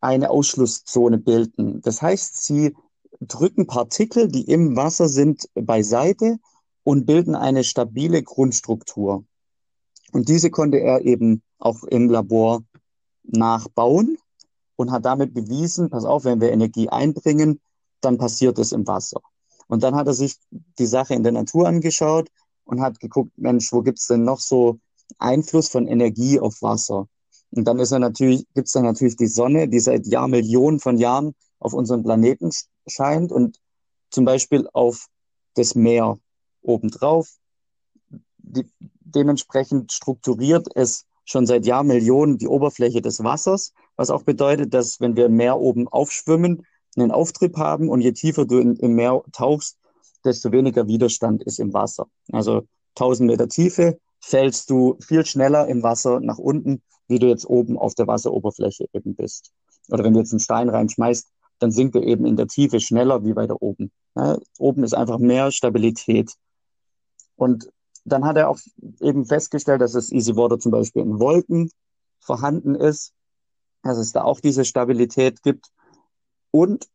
eine 0.00 0.30
Ausschlusszone 0.30 1.18
bilden. 1.18 1.80
Das 1.82 2.02
heißt, 2.02 2.44
sie 2.44 2.76
drücken 3.20 3.66
Partikel, 3.66 4.28
die 4.28 4.42
im 4.42 4.76
Wasser 4.76 5.08
sind, 5.08 5.48
beiseite 5.54 6.38
und 6.84 7.06
bilden 7.06 7.34
eine 7.34 7.64
stabile 7.64 8.22
Grundstruktur. 8.22 9.24
Und 10.12 10.28
diese 10.28 10.50
konnte 10.50 10.78
er 10.78 11.02
eben 11.02 11.42
auch 11.58 11.82
im 11.84 12.10
Labor 12.10 12.62
nachbauen 13.24 14.18
und 14.76 14.90
hat 14.90 15.04
damit 15.04 15.34
bewiesen, 15.34 15.90
pass 15.90 16.04
auf, 16.04 16.24
wenn 16.24 16.40
wir 16.40 16.52
Energie 16.52 16.88
einbringen, 16.88 17.60
dann 18.00 18.18
passiert 18.18 18.58
es 18.58 18.72
im 18.72 18.86
Wasser. 18.86 19.20
Und 19.66 19.82
dann 19.82 19.96
hat 19.96 20.06
er 20.06 20.14
sich 20.14 20.36
die 20.78 20.86
Sache 20.86 21.14
in 21.14 21.22
der 21.22 21.32
Natur 21.32 21.66
angeschaut 21.66 22.28
und 22.64 22.80
hat 22.80 23.00
geguckt, 23.00 23.32
Mensch, 23.36 23.72
wo 23.72 23.82
gibt's 23.82 24.06
denn 24.06 24.22
noch 24.22 24.38
so 24.38 24.78
Einfluss 25.18 25.68
von 25.68 25.88
Energie 25.88 26.38
auf 26.38 26.62
Wasser? 26.62 27.08
Und 27.56 27.64
dann 27.64 27.78
ist 27.78 27.90
er 27.90 27.98
natürlich, 27.98 28.46
gibt's 28.54 28.72
dann 28.72 28.84
natürlich 28.84 29.16
die 29.16 29.26
Sonne, 29.26 29.68
die 29.68 29.80
seit 29.80 30.06
Jahrmillionen 30.06 30.78
von 30.78 30.98
Jahren 30.98 31.34
auf 31.58 31.72
unserem 31.72 32.02
Planeten 32.02 32.50
scheint 32.86 33.32
und 33.32 33.58
zum 34.10 34.24
Beispiel 34.24 34.68
auf 34.72 35.06
das 35.54 35.74
Meer 35.74 36.18
obendrauf. 36.62 37.28
Die, 38.38 38.70
dementsprechend 39.00 39.92
strukturiert 39.92 40.68
es 40.74 41.06
schon 41.24 41.46
seit 41.46 41.66
Jahrmillionen 41.66 42.38
die 42.38 42.46
Oberfläche 42.46 43.00
des 43.00 43.24
Wassers, 43.24 43.72
was 43.96 44.10
auch 44.10 44.22
bedeutet, 44.22 44.74
dass 44.74 45.00
wenn 45.00 45.16
wir 45.16 45.26
im 45.26 45.36
Meer 45.36 45.58
oben 45.58 45.88
aufschwimmen, 45.88 46.66
einen 46.96 47.10
Auftrieb 47.10 47.56
haben 47.56 47.88
und 47.88 48.00
je 48.00 48.12
tiefer 48.12 48.46
du 48.46 48.58
in, 48.58 48.76
im 48.76 48.94
Meer 48.94 49.22
tauchst, 49.32 49.78
desto 50.24 50.52
weniger 50.52 50.86
Widerstand 50.86 51.42
ist 51.42 51.58
im 51.58 51.72
Wasser. 51.72 52.06
Also 52.32 52.66
1000 52.96 53.28
Meter 53.28 53.48
Tiefe 53.48 53.98
fällst 54.20 54.70
du 54.70 54.96
viel 55.00 55.24
schneller 55.26 55.68
im 55.68 55.82
Wasser 55.82 56.20
nach 56.20 56.38
unten, 56.38 56.82
wie 57.08 57.18
du 57.18 57.26
jetzt 57.28 57.46
oben 57.46 57.78
auf 57.78 57.94
der 57.94 58.06
Wasseroberfläche 58.06 58.86
eben 58.92 59.14
bist. 59.14 59.52
Oder 59.88 60.04
wenn 60.04 60.14
du 60.14 60.20
jetzt 60.20 60.32
einen 60.32 60.40
Stein 60.40 60.68
reinschmeißt, 60.68 61.28
dann 61.58 61.70
sinkt 61.70 61.94
er 61.96 62.02
eben 62.02 62.26
in 62.26 62.36
der 62.36 62.48
Tiefe 62.48 62.80
schneller 62.80 63.24
wie 63.24 63.36
weiter 63.36 63.62
oben. 63.62 63.90
Ja, 64.14 64.38
oben 64.58 64.84
ist 64.84 64.94
einfach 64.94 65.18
mehr 65.18 65.52
Stabilität. 65.52 66.32
Und 67.36 67.70
dann 68.04 68.24
hat 68.24 68.36
er 68.36 68.48
auch 68.48 68.58
eben 69.00 69.24
festgestellt, 69.24 69.80
dass 69.80 69.94
es 69.94 70.12
Easy 70.12 70.36
Water 70.36 70.58
zum 70.58 70.72
Beispiel 70.72 71.02
in 71.02 71.18
Wolken 71.18 71.70
vorhanden 72.20 72.74
ist, 72.74 73.12
dass 73.82 73.98
es 73.98 74.12
da 74.12 74.22
auch 74.22 74.40
diese 74.40 74.64
Stabilität 74.64 75.42
gibt 75.42 75.70
und 76.50 76.88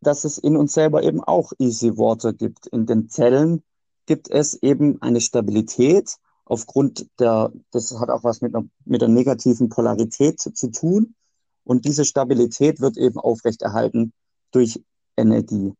dass 0.00 0.24
es 0.24 0.38
in 0.38 0.56
uns 0.56 0.72
selber 0.74 1.02
eben 1.02 1.22
auch 1.22 1.52
Easy 1.58 1.96
Water 1.96 2.32
gibt. 2.32 2.66
In 2.68 2.86
den 2.86 3.08
Zellen 3.08 3.62
gibt 4.06 4.30
es 4.30 4.54
eben 4.62 5.00
eine 5.00 5.20
Stabilität 5.20 6.16
aufgrund 6.44 7.08
der, 7.18 7.52
das 7.70 7.98
hat 7.98 8.10
auch 8.10 8.24
was 8.24 8.40
mit 8.40 8.54
einer, 8.54 8.66
mit 8.84 9.00
der 9.00 9.08
negativen 9.08 9.68
Polarität 9.68 10.40
zu, 10.40 10.52
zu 10.52 10.70
tun. 10.70 11.14
Und 11.64 11.84
diese 11.84 12.04
Stabilität 12.04 12.80
wird 12.80 12.96
eben 12.96 13.18
aufrechterhalten 13.18 14.12
durch 14.50 14.82
Energie. 15.16 15.74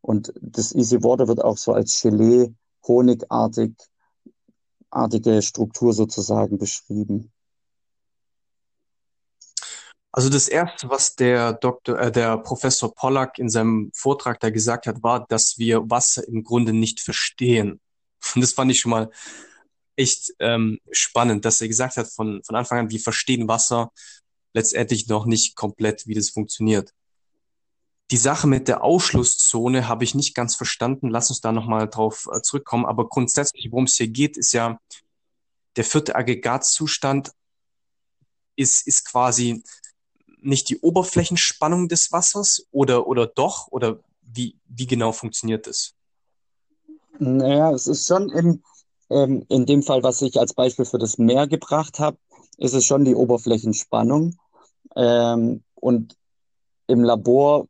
Und 0.00 0.32
das 0.40 0.74
Easy 0.74 1.02
Water 1.02 1.28
wird 1.28 1.44
auch 1.44 1.58
so 1.58 1.72
als 1.72 2.00
Gelee, 2.00 2.54
honigartig, 2.86 3.74
artige 4.90 5.42
Struktur 5.42 5.92
sozusagen 5.92 6.58
beschrieben. 6.58 7.32
Also 10.14 10.28
das 10.28 10.48
erste, 10.48 10.90
was 10.90 11.14
der 11.14 11.54
Doktor, 11.54 11.98
äh, 11.98 12.12
der 12.12 12.36
Professor 12.36 12.94
Pollack 12.94 13.38
in 13.38 13.48
seinem 13.48 13.90
Vortrag 13.94 14.40
da 14.40 14.50
gesagt 14.50 14.86
hat, 14.86 15.02
war, 15.02 15.26
dass 15.26 15.54
wir 15.56 15.88
Wasser 15.88 16.26
im 16.28 16.42
Grunde 16.42 16.74
nicht 16.74 17.00
verstehen. 17.00 17.80
Und 18.34 18.40
das 18.40 18.52
fand 18.52 18.70
ich 18.70 18.80
schon 18.80 18.90
mal 18.90 19.10
echt 19.96 20.32
ähm, 20.38 20.78
spannend, 20.90 21.44
dass 21.44 21.60
er 21.60 21.68
gesagt 21.68 21.96
hat 21.96 22.08
von, 22.10 22.42
von 22.44 22.56
Anfang 22.56 22.78
an, 22.78 22.90
wir 22.90 23.00
verstehen 23.00 23.48
Wasser 23.48 23.92
letztendlich 24.54 25.08
noch 25.08 25.26
nicht 25.26 25.56
komplett, 25.56 26.06
wie 26.06 26.14
das 26.14 26.30
funktioniert. 26.30 26.92
die 28.10 28.18
Sache 28.18 28.46
mit 28.46 28.68
der 28.68 28.84
Ausschlusszone 28.84 29.88
habe 29.88 30.04
ich 30.04 30.14
nicht 30.14 30.34
ganz 30.34 30.54
verstanden. 30.54 31.08
Lass 31.08 31.30
uns 31.30 31.40
da 31.40 31.50
nochmal 31.50 31.88
drauf 31.88 32.28
äh, 32.30 32.42
zurückkommen. 32.42 32.84
Aber 32.84 33.08
grundsätzlich, 33.08 33.70
worum 33.70 33.84
es 33.84 33.96
hier 33.96 34.08
geht, 34.08 34.36
ist 34.36 34.52
ja, 34.52 34.78
der 35.76 35.84
vierte 35.84 36.14
Aggregatzustand 36.14 37.32
ist, 38.54 38.86
ist 38.86 39.06
quasi 39.06 39.62
nicht 40.42 40.68
die 40.68 40.78
Oberflächenspannung 40.80 41.88
des 41.88 42.12
Wassers 42.12 42.66
oder, 42.70 43.06
oder 43.06 43.26
doch? 43.26 43.68
Oder 43.68 44.00
wie, 44.20 44.58
wie 44.66 44.86
genau 44.86 45.12
funktioniert 45.12 45.66
das? 45.66 45.94
Naja, 47.18 47.72
es 47.72 47.86
ist 47.86 48.06
schon 48.06 48.30
im, 48.30 48.62
ähm, 49.10 49.44
in 49.48 49.66
dem 49.66 49.82
Fall, 49.82 50.02
was 50.02 50.22
ich 50.22 50.38
als 50.38 50.54
Beispiel 50.54 50.84
für 50.84 50.98
das 50.98 51.18
Meer 51.18 51.46
gebracht 51.46 51.98
habe, 51.98 52.16
ist 52.58 52.74
es 52.74 52.84
schon 52.84 53.04
die 53.04 53.14
Oberflächenspannung. 53.14 54.36
Ähm, 54.96 55.62
und 55.74 56.16
im 56.86 57.02
Labor 57.02 57.66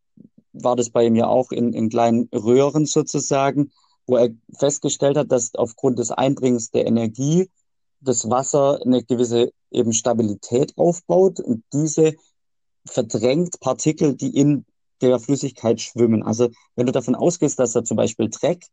war 0.53 0.76
das 0.76 0.90
bei 0.90 1.07
ihm 1.07 1.16
ja 1.16 1.26
auch 1.26 1.51
in, 1.51 1.72
in 1.72 1.88
kleinen 1.88 2.28
Röhren 2.34 2.86
sozusagen, 2.86 3.72
wo 4.07 4.16
er 4.16 4.30
festgestellt 4.59 5.16
hat, 5.16 5.32
dass 5.32 5.55
aufgrund 5.55 5.99
des 5.99 6.11
Einbringens 6.11 6.70
der 6.70 6.86
Energie 6.86 7.49
das 8.01 8.28
Wasser 8.28 8.80
eine 8.84 9.03
gewisse 9.05 9.53
eben 9.70 9.93
Stabilität 9.93 10.76
aufbaut 10.76 11.40
und 11.40 11.64
diese 11.72 12.14
verdrängt 12.84 13.61
Partikel, 13.61 14.14
die 14.14 14.36
in 14.36 14.66
der 15.01 15.18
Flüssigkeit 15.20 15.80
schwimmen. 15.80 16.22
Also 16.22 16.49
wenn 16.76 16.86
du 16.86 16.93
davon 16.93 17.14
ausgehst, 17.14 17.59
dass 17.59 17.72
da 17.72 17.84
zum 17.84 17.97
Beispiel 17.97 18.28
Dreck 18.28 18.66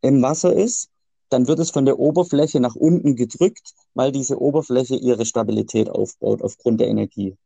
im 0.00 0.22
Wasser 0.22 0.52
ist, 0.52 0.88
dann 1.28 1.48
wird 1.48 1.58
es 1.58 1.70
von 1.70 1.84
der 1.84 1.98
Oberfläche 1.98 2.60
nach 2.60 2.74
unten 2.74 3.16
gedrückt, 3.16 3.74
weil 3.94 4.12
diese 4.12 4.40
Oberfläche 4.40 4.96
ihre 4.96 5.24
Stabilität 5.24 5.88
aufbaut 5.88 6.42
aufgrund 6.42 6.80
der 6.80 6.88
Energie. 6.88 7.36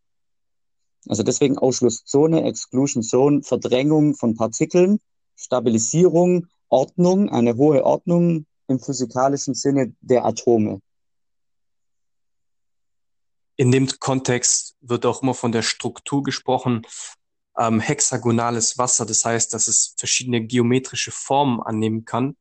Also 1.09 1.23
deswegen 1.23 1.57
Ausschlusszone, 1.57 2.43
Exclusion 2.45 3.03
Zone, 3.03 3.43
Verdrängung 3.43 4.17
von 4.17 4.35
Partikeln, 4.35 4.99
Stabilisierung, 5.37 6.49
Ordnung, 6.69 7.29
eine 7.29 7.57
hohe 7.57 7.85
Ordnung 7.85 8.47
im 8.67 8.81
physikalischen 8.81 9.55
Sinne 9.55 9.95
der 10.01 10.25
Atome. 10.25 10.81
In 13.55 13.71
dem 13.71 13.87
Kontext 14.01 14.75
wird 14.81 15.07
auch 15.07 15.23
immer 15.23 15.35
von 15.35 15.53
der 15.53 15.63
Struktur 15.63 16.23
gesprochen, 16.23 16.83
ähm, 17.59 17.81
hexagonales 17.81 18.79
Wasser, 18.79 19.07
das 19.07 19.25
heißt, 19.25 19.55
dass 19.55 19.69
es 19.69 19.95
verschiedene 19.99 20.43
geometrische 20.43 21.11
Formen 21.11 21.61
annehmen 21.63 22.05
kann. 22.05 22.37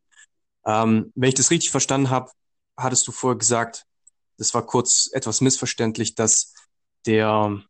Ähm, 0.65 1.11
wenn 1.15 1.29
ich 1.29 1.35
das 1.35 1.51
richtig 1.51 1.71
verstanden 1.71 2.09
habe, 2.09 2.31
hattest 2.77 3.07
du 3.07 3.11
vorher 3.11 3.37
gesagt, 3.37 3.85
das 4.37 4.53
war 4.53 4.65
kurz 4.65 5.09
etwas 5.13 5.41
missverständlich, 5.41 6.15
dass 6.15 6.53
der 7.05 7.61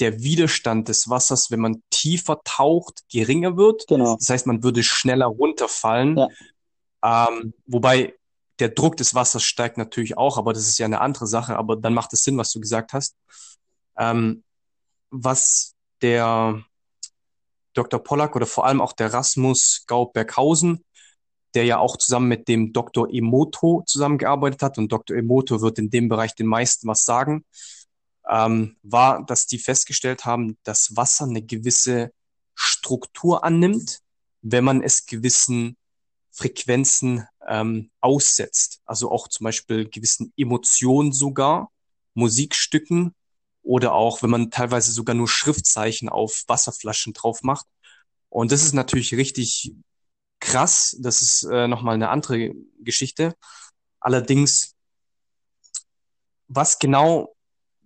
der 0.00 0.22
Widerstand 0.22 0.88
des 0.88 1.08
Wassers, 1.08 1.50
wenn 1.50 1.60
man 1.60 1.82
tiefer 1.90 2.40
taucht, 2.44 3.02
geringer 3.10 3.56
wird. 3.56 3.86
Genau. 3.86 4.16
Das 4.16 4.28
heißt, 4.28 4.46
man 4.46 4.62
würde 4.62 4.82
schneller 4.82 5.26
runterfallen. 5.26 6.16
Ja. 6.16 7.28
Ähm, 7.28 7.54
wobei 7.66 8.14
der 8.58 8.70
Druck 8.70 8.96
des 8.96 9.14
Wassers 9.14 9.44
steigt 9.44 9.78
natürlich 9.78 10.16
auch, 10.16 10.38
aber 10.38 10.52
das 10.52 10.66
ist 10.66 10.78
ja 10.78 10.86
eine 10.86 11.00
andere 11.00 11.26
Sache. 11.26 11.56
Aber 11.56 11.76
dann 11.76 11.94
macht 11.94 12.12
es 12.12 12.24
Sinn, 12.24 12.38
was 12.38 12.50
du 12.50 12.60
gesagt 12.60 12.92
hast. 12.92 13.16
Ähm, 13.96 14.42
was 15.10 15.74
der 16.02 16.64
Dr. 17.74 18.02
Pollack 18.02 18.36
oder 18.36 18.46
vor 18.46 18.66
allem 18.66 18.80
auch 18.80 18.92
der 18.92 19.12
Rasmus 19.12 19.84
Gaub-Berghausen, 19.86 20.84
der 21.54 21.64
ja 21.64 21.78
auch 21.78 21.96
zusammen 21.96 22.28
mit 22.28 22.48
dem 22.48 22.72
Dr. 22.72 23.08
Emoto 23.12 23.82
zusammengearbeitet 23.86 24.62
hat 24.62 24.78
und 24.78 24.90
Dr. 24.90 25.16
Emoto 25.16 25.60
wird 25.60 25.78
in 25.78 25.90
dem 25.90 26.08
Bereich 26.08 26.34
den 26.34 26.46
meisten 26.46 26.88
was 26.88 27.04
sagen 27.04 27.44
ähm, 28.28 28.76
war, 28.82 29.24
dass 29.24 29.46
die 29.46 29.58
festgestellt 29.58 30.24
haben, 30.24 30.56
dass 30.64 30.96
Wasser 30.96 31.24
eine 31.24 31.42
gewisse 31.42 32.12
Struktur 32.54 33.44
annimmt, 33.44 34.00
wenn 34.42 34.64
man 34.64 34.82
es 34.82 35.06
gewissen 35.06 35.76
Frequenzen 36.30 37.26
ähm, 37.46 37.90
aussetzt. 38.00 38.80
Also 38.84 39.10
auch 39.10 39.28
zum 39.28 39.44
Beispiel 39.44 39.88
gewissen 39.88 40.32
Emotionen 40.36 41.12
sogar, 41.12 41.70
Musikstücken 42.14 43.14
oder 43.64 43.94
auch, 43.94 44.22
wenn 44.22 44.30
man 44.30 44.50
teilweise 44.50 44.92
sogar 44.92 45.14
nur 45.14 45.26
Schriftzeichen 45.26 46.08
auf 46.08 46.44
Wasserflaschen 46.46 47.14
drauf 47.14 47.42
macht. 47.42 47.66
Und 48.28 48.52
das 48.52 48.62
ist 48.62 48.74
natürlich 48.74 49.14
richtig 49.14 49.74
krass. 50.38 50.96
Das 51.00 51.22
ist 51.22 51.44
äh, 51.50 51.66
nochmal 51.66 51.94
eine 51.94 52.10
andere 52.10 52.52
Geschichte. 52.80 53.34
Allerdings, 54.00 54.74
was 56.46 56.78
genau 56.78 57.34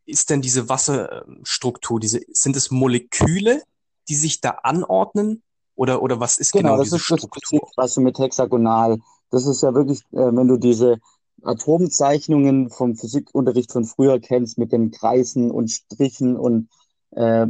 ist 0.05 0.31
denn 0.31 0.43
diese 0.43 0.69
Wasserstruktur? 0.69 2.01
Diese, 2.01 2.21
sind 2.33 2.57
es 2.57 2.71
Moleküle, 2.71 3.63
die 4.09 4.17
sich 4.17 4.41
da 4.41 4.51
anordnen? 4.63 5.43
Oder, 5.77 6.03
oder 6.03 6.19
was 6.19 6.39
ist 6.39 6.51
genau, 6.51 6.73
genau 6.73 6.83
diese 6.83 6.97
das 6.97 7.03
ist 7.03 7.07
Struktur? 7.07 7.61
Das, 7.61 7.71
was 7.77 7.95
du 7.95 8.01
mit 8.01 8.19
hexagonal, 8.19 8.99
das 9.31 9.47
ist 9.47 9.63
ja 9.63 9.73
wirklich, 9.75 10.01
äh, 10.11 10.35
wenn 10.35 10.49
du 10.49 10.57
diese 10.57 10.99
Atomzeichnungen 11.43 12.71
vom 12.71 12.97
Physikunterricht 12.97 13.73
von 13.73 13.85
früher 13.85 14.21
kennst, 14.21 14.59
mit 14.59 14.73
den 14.73 14.91
Kreisen 14.91 15.51
und 15.51 15.71
Strichen 15.71 16.37
und 16.37 16.69
äh, 17.13 17.47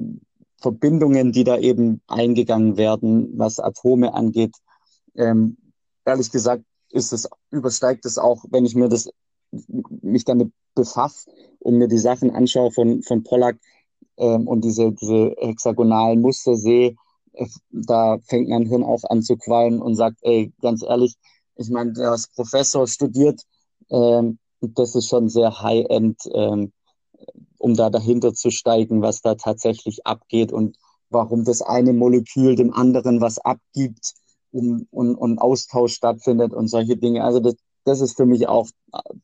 Verbindungen, 0.61 1.33
die 1.33 1.45
da 1.45 1.57
eben 1.59 2.01
eingegangen 2.07 2.77
werden, 2.77 3.39
was 3.39 3.61
Atome 3.61 4.15
angeht. 4.15 4.57
Ähm, 5.15 5.57
ehrlich 6.05 6.31
gesagt, 6.31 6.65
ist 6.91 7.13
es, 7.13 7.29
übersteigt 7.51 8.05
es 8.07 8.19
auch, 8.19 8.45
wenn 8.51 8.65
ich 8.65 8.75
mir 8.75 8.89
das, 8.89 9.11
mich 10.03 10.25
damit 10.25 10.53
befasse, 10.75 11.31
und 11.61 11.77
mir 11.77 11.89
die 11.89 11.99
Sachen 11.99 12.31
anschaue 12.31 12.71
von, 12.71 13.03
von 13.03 13.23
Pollack 13.25 13.59
ähm, 14.17 14.47
und 14.47 14.65
diese, 14.65 14.93
diese 14.93 15.35
hexagonalen 15.39 16.21
Muster 16.21 16.57
sehe, 16.57 16.95
da 17.71 18.19
fängt 18.25 18.49
mein 18.49 18.67
Hirn 18.67 18.83
auch 18.83 19.03
an 19.09 19.23
zu 19.23 19.37
qualmen 19.37 19.81
und 19.81 19.95
sagt, 19.97 20.19
ey, 20.23 20.53
ganz 20.61 20.83
ehrlich, 20.83 21.15
ich 21.57 21.71
meine, 21.71 21.93
der 21.93 22.15
ist 22.15 22.35
Professor 22.35 22.87
studiert, 22.87 23.43
ähm, 23.91 24.39
das 24.61 24.95
ist 24.95 25.09
schon 25.09 25.29
sehr 25.29 25.61
high-end, 25.63 26.19
ähm, 26.33 26.73
um 27.59 27.75
da 27.75 27.91
dahinter 27.91 28.35
zu 28.35 28.51
steigen, 28.51 29.03
was 29.03 29.21
da 29.21 29.35
tatsächlich 29.35 30.07
abgeht 30.07 30.53
und 30.53 30.77
warum 31.11 31.45
das 31.45 31.63
eine 31.63 31.93
Molekül 31.93 32.57
dem 32.57 32.73
anderen 32.73 33.21
was 33.21 33.39
abgibt 33.39 34.15
und, 34.51 34.87
und, 34.91 35.15
und 35.15 35.39
Austausch 35.39 35.95
stattfindet 35.95 36.53
und 36.53 36.69
solche 36.69 36.97
Dinge. 36.97 37.25
Also 37.25 37.41
das, 37.41 37.55
das 37.85 38.01
ist 38.01 38.17
für 38.17 38.27
mich 38.27 38.49
auch 38.49 38.69
äh, 38.93 39.15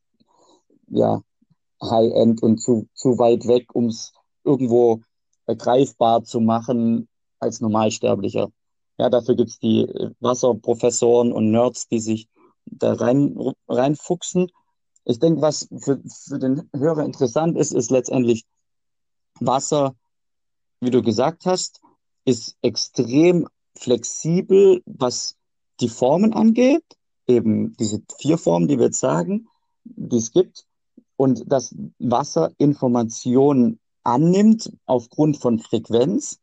ja 0.88 1.22
High-End 1.82 2.42
und 2.42 2.58
zu, 2.58 2.88
zu 2.94 3.18
weit 3.18 3.46
weg, 3.46 3.74
um 3.74 3.86
es 3.86 4.12
irgendwo 4.44 5.00
greifbar 5.46 6.24
zu 6.24 6.40
machen 6.40 7.08
als 7.38 7.60
Normalsterblicher. 7.60 8.48
Ja, 8.98 9.10
dafür 9.10 9.34
gibt's 9.34 9.58
die 9.58 9.82
äh, 9.82 10.10
Wasserprofessoren 10.20 11.32
und 11.32 11.50
Nerds, 11.50 11.88
die 11.88 12.00
sich 12.00 12.28
da 12.66 12.94
rein, 12.94 13.36
reinfuchsen. 13.68 14.50
Ich 15.04 15.18
denke, 15.18 15.42
was 15.42 15.68
für, 15.76 16.00
für 16.06 16.38
den 16.38 16.68
Hörer 16.74 17.04
interessant 17.04 17.56
ist, 17.58 17.72
ist 17.72 17.90
letztendlich 17.90 18.44
Wasser, 19.40 19.94
wie 20.80 20.90
du 20.90 21.02
gesagt 21.02 21.46
hast, 21.46 21.80
ist 22.24 22.56
extrem 22.62 23.48
flexibel, 23.76 24.82
was 24.86 25.36
die 25.80 25.88
Formen 25.88 26.32
angeht. 26.32 26.84
Eben 27.26 27.76
diese 27.76 28.02
vier 28.18 28.38
Formen, 28.38 28.68
die 28.68 28.78
wir 28.78 28.86
jetzt 28.86 29.00
sagen, 29.00 29.48
die 29.84 30.16
es 30.16 30.32
gibt 30.32 30.66
und 31.16 31.44
das 31.46 31.74
Wasser 31.98 32.52
Informationen 32.58 33.78
annimmt 34.02 34.72
aufgrund 34.86 35.38
von 35.38 35.58
Frequenz, 35.58 36.38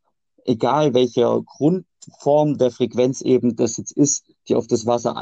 egal 0.45 0.93
welcher 0.93 1.41
Grundform 1.43 2.57
der 2.57 2.71
Frequenz 2.71 3.21
eben 3.21 3.55
das 3.55 3.77
jetzt 3.77 3.91
ist, 3.91 4.25
die 4.47 4.55
auf 4.55 4.67
das 4.67 4.85
Wasser 4.85 5.17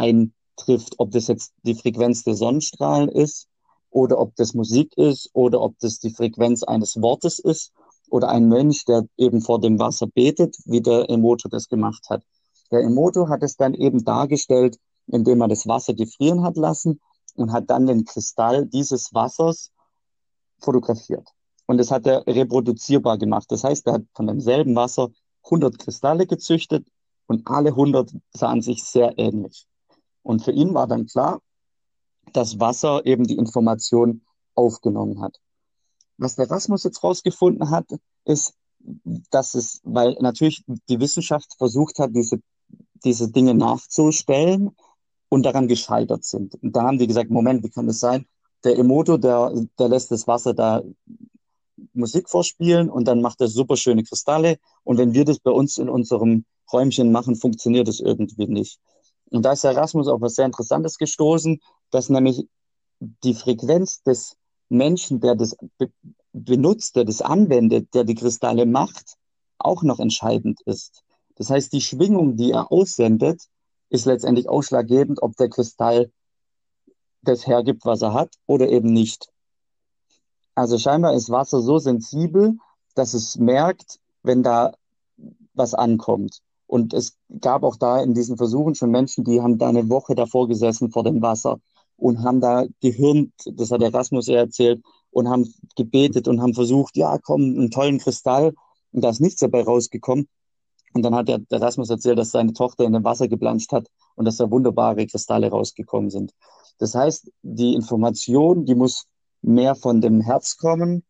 eintrifft, 0.59 0.95
ob 0.97 1.11
das 1.11 1.27
jetzt 1.27 1.53
die 1.63 1.75
Frequenz 1.75 2.23
der 2.23 2.35
Sonnenstrahlen 2.35 3.09
ist 3.09 3.47
oder 3.89 4.19
ob 4.19 4.35
das 4.35 4.53
Musik 4.53 4.95
ist 4.97 5.29
oder 5.33 5.61
ob 5.61 5.77
das 5.79 5.99
die 5.99 6.11
Frequenz 6.11 6.63
eines 6.63 7.01
Wortes 7.01 7.39
ist 7.39 7.71
oder 8.09 8.29
ein 8.29 8.47
Mensch, 8.47 8.85
der 8.85 9.05
eben 9.17 9.41
vor 9.41 9.59
dem 9.59 9.79
Wasser 9.79 10.07
betet, 10.07 10.57
wie 10.65 10.81
der 10.81 11.09
Emoto 11.09 11.49
das 11.49 11.67
gemacht 11.67 12.09
hat. 12.09 12.23
Der 12.71 12.81
Emoto 12.81 13.29
hat 13.29 13.43
es 13.43 13.55
dann 13.55 13.73
eben 13.73 14.03
dargestellt, 14.03 14.77
indem 15.07 15.41
er 15.41 15.47
das 15.47 15.67
Wasser 15.67 15.93
gefrieren 15.93 16.43
hat 16.43 16.57
lassen 16.57 16.99
und 17.35 17.51
hat 17.51 17.69
dann 17.69 17.87
den 17.87 18.05
Kristall 18.05 18.65
dieses 18.65 19.13
Wassers 19.13 19.71
fotografiert. 20.59 21.27
Und 21.65 21.77
das 21.77 21.91
hat 21.91 22.05
er 22.05 22.25
reproduzierbar 22.27 23.17
gemacht. 23.17 23.45
Das 23.49 23.63
heißt, 23.63 23.87
er 23.87 23.93
hat 23.93 24.03
von 24.13 24.27
demselben 24.27 24.75
Wasser 24.75 25.09
100 25.45 25.79
Kristalle 25.79 26.27
gezüchtet 26.27 26.87
und 27.27 27.47
alle 27.47 27.69
100 27.69 28.11
sahen 28.33 28.61
sich 28.61 28.83
sehr 28.83 29.17
ähnlich. 29.17 29.67
Und 30.23 30.43
für 30.43 30.51
ihn 30.51 30.73
war 30.73 30.87
dann 30.87 31.05
klar, 31.05 31.41
dass 32.33 32.59
Wasser 32.59 33.05
eben 33.05 33.25
die 33.25 33.37
Information 33.37 34.21
aufgenommen 34.55 35.21
hat. 35.21 35.39
Was 36.17 36.35
der 36.35 36.49
Rasmus 36.49 36.83
jetzt 36.83 37.03
rausgefunden 37.03 37.69
hat, 37.69 37.87
ist, 38.25 38.53
dass 39.31 39.55
es, 39.55 39.81
weil 39.83 40.17
natürlich 40.19 40.63
die 40.89 40.99
Wissenschaft 40.99 41.55
versucht 41.57 41.99
hat, 41.99 42.11
diese, 42.13 42.39
diese 43.03 43.31
Dinge 43.31 43.53
nachzustellen, 43.53 44.75
und 45.29 45.43
daran 45.43 45.67
gescheitert 45.67 46.25
sind. 46.25 46.55
Und 46.61 46.75
da 46.75 46.83
haben 46.83 46.97
die 46.97 47.07
gesagt, 47.07 47.29
Moment, 47.29 47.63
wie 47.63 47.69
kann 47.69 47.87
das 47.87 47.99
sein? 47.99 48.25
Der 48.63 48.77
Emoto, 48.77 49.17
der, 49.17 49.53
der 49.77 49.87
lässt 49.87 50.11
das 50.11 50.27
Wasser 50.27 50.53
da 50.53 50.81
Musik 51.93 52.29
vorspielen 52.29 52.89
und 52.89 53.07
dann 53.07 53.21
macht 53.21 53.39
er 53.39 53.47
super 53.47 53.77
schöne 53.77 54.03
Kristalle. 54.03 54.57
Und 54.83 54.97
wenn 54.97 55.13
wir 55.13 55.23
das 55.23 55.39
bei 55.39 55.51
uns 55.51 55.77
in 55.77 55.87
unserem 55.87 56.43
Räumchen 56.73 57.11
machen, 57.11 57.35
funktioniert 57.35 57.87
es 57.87 57.99
irgendwie 57.99 58.47
nicht. 58.47 58.79
Und 59.31 59.43
da 59.43 59.53
ist 59.53 59.63
Erasmus 59.63 60.07
auf 60.07 60.21
was 60.21 60.35
sehr 60.35 60.45
Interessantes 60.45 60.97
gestoßen, 60.97 61.59
dass 61.91 62.09
nämlich 62.09 62.47
die 62.99 63.33
Frequenz 63.33 64.01
des 64.03 64.35
Menschen, 64.69 65.19
der 65.19 65.35
das 65.35 65.55
be 65.77 65.91
benutzt, 66.31 66.95
der 66.95 67.05
das 67.05 67.21
anwendet, 67.21 67.93
der 67.95 68.03
die 68.03 68.13
Kristalle 68.13 68.67
macht, 68.67 69.15
auch 69.57 69.81
noch 69.81 69.99
entscheidend 69.99 70.61
ist. 70.61 71.03
Das 71.35 71.49
heißt, 71.49 71.73
die 71.73 71.81
Schwingung, 71.81 72.35
die 72.35 72.51
er 72.51 72.71
aussendet, 72.71 73.41
ist 73.89 74.05
letztendlich 74.05 74.47
ausschlaggebend, 74.47 75.23
ob 75.23 75.35
der 75.37 75.49
Kristall 75.49 76.11
das 77.23 77.47
hergibt, 77.47 77.83
was 77.85 78.03
er 78.03 78.13
hat, 78.13 78.35
oder 78.45 78.69
eben 78.69 78.93
nicht. 78.93 79.29
Also 80.53 80.77
scheinbar 80.77 81.13
ist 81.13 81.29
Wasser 81.29 81.61
so 81.61 81.79
sensibel, 81.79 82.57
dass 82.93 83.13
es 83.13 83.37
merkt, 83.37 83.99
wenn 84.21 84.43
da 84.43 84.73
was 85.53 85.73
ankommt. 85.73 86.41
Und 86.69 86.93
es 86.93 87.17
gab 87.41 87.63
auch 87.63 87.77
da 87.77 87.99
in 87.99 88.13
diesen 88.13 88.37
Versuchen 88.37 88.75
schon 88.75 88.91
Menschen, 88.91 89.23
die 89.23 89.41
haben 89.41 89.57
da 89.57 89.69
eine 89.69 89.89
Woche 89.89 90.13
davor 90.13 90.47
gesessen 90.47 90.91
vor 90.91 91.03
dem 91.03 91.19
Wasser 91.19 91.59
und 91.97 92.21
haben 92.21 92.41
da 92.41 92.65
gehirnt, 92.79 93.33
das 93.53 93.71
hat 93.71 93.81
Erasmus 93.81 94.27
ja 94.27 94.35
erzählt, 94.35 94.83
und 95.09 95.29
haben 95.29 95.51
gebetet 95.75 96.27
und 96.27 96.39
haben 96.43 96.53
versucht, 96.53 96.95
ja, 96.95 97.17
komm, 97.17 97.41
einen 97.41 97.71
tollen 97.71 97.97
Kristall. 97.97 98.53
Und 98.91 99.03
da 99.03 99.09
ist 99.09 99.19
nichts 99.19 99.39
dabei 99.39 99.63
rausgekommen. 99.63 100.27
Und 100.93 101.01
dann 101.01 101.15
hat 101.15 101.27
der 101.27 101.41
Erasmus 101.49 101.89
erzählt, 101.89 102.19
dass 102.19 102.29
seine 102.29 102.53
Tochter 102.53 102.83
in 102.83 102.93
dem 102.93 103.03
Wasser 103.03 103.27
geplanscht 103.27 103.71
hat 103.71 103.87
und 104.13 104.25
dass 104.25 104.37
da 104.37 104.51
wunderbare 104.51 105.07
Kristalle 105.07 105.49
rausgekommen 105.49 106.11
sind. 106.11 106.33
Das 106.77 106.93
heißt, 106.93 107.31
die 107.41 107.73
Information, 107.73 108.65
die 108.65 108.75
muss 108.75 109.05
mehr 109.41 109.73
von 109.73 110.01
dem 110.01 110.21
Herz 110.21 110.57
kommen, 110.57 111.03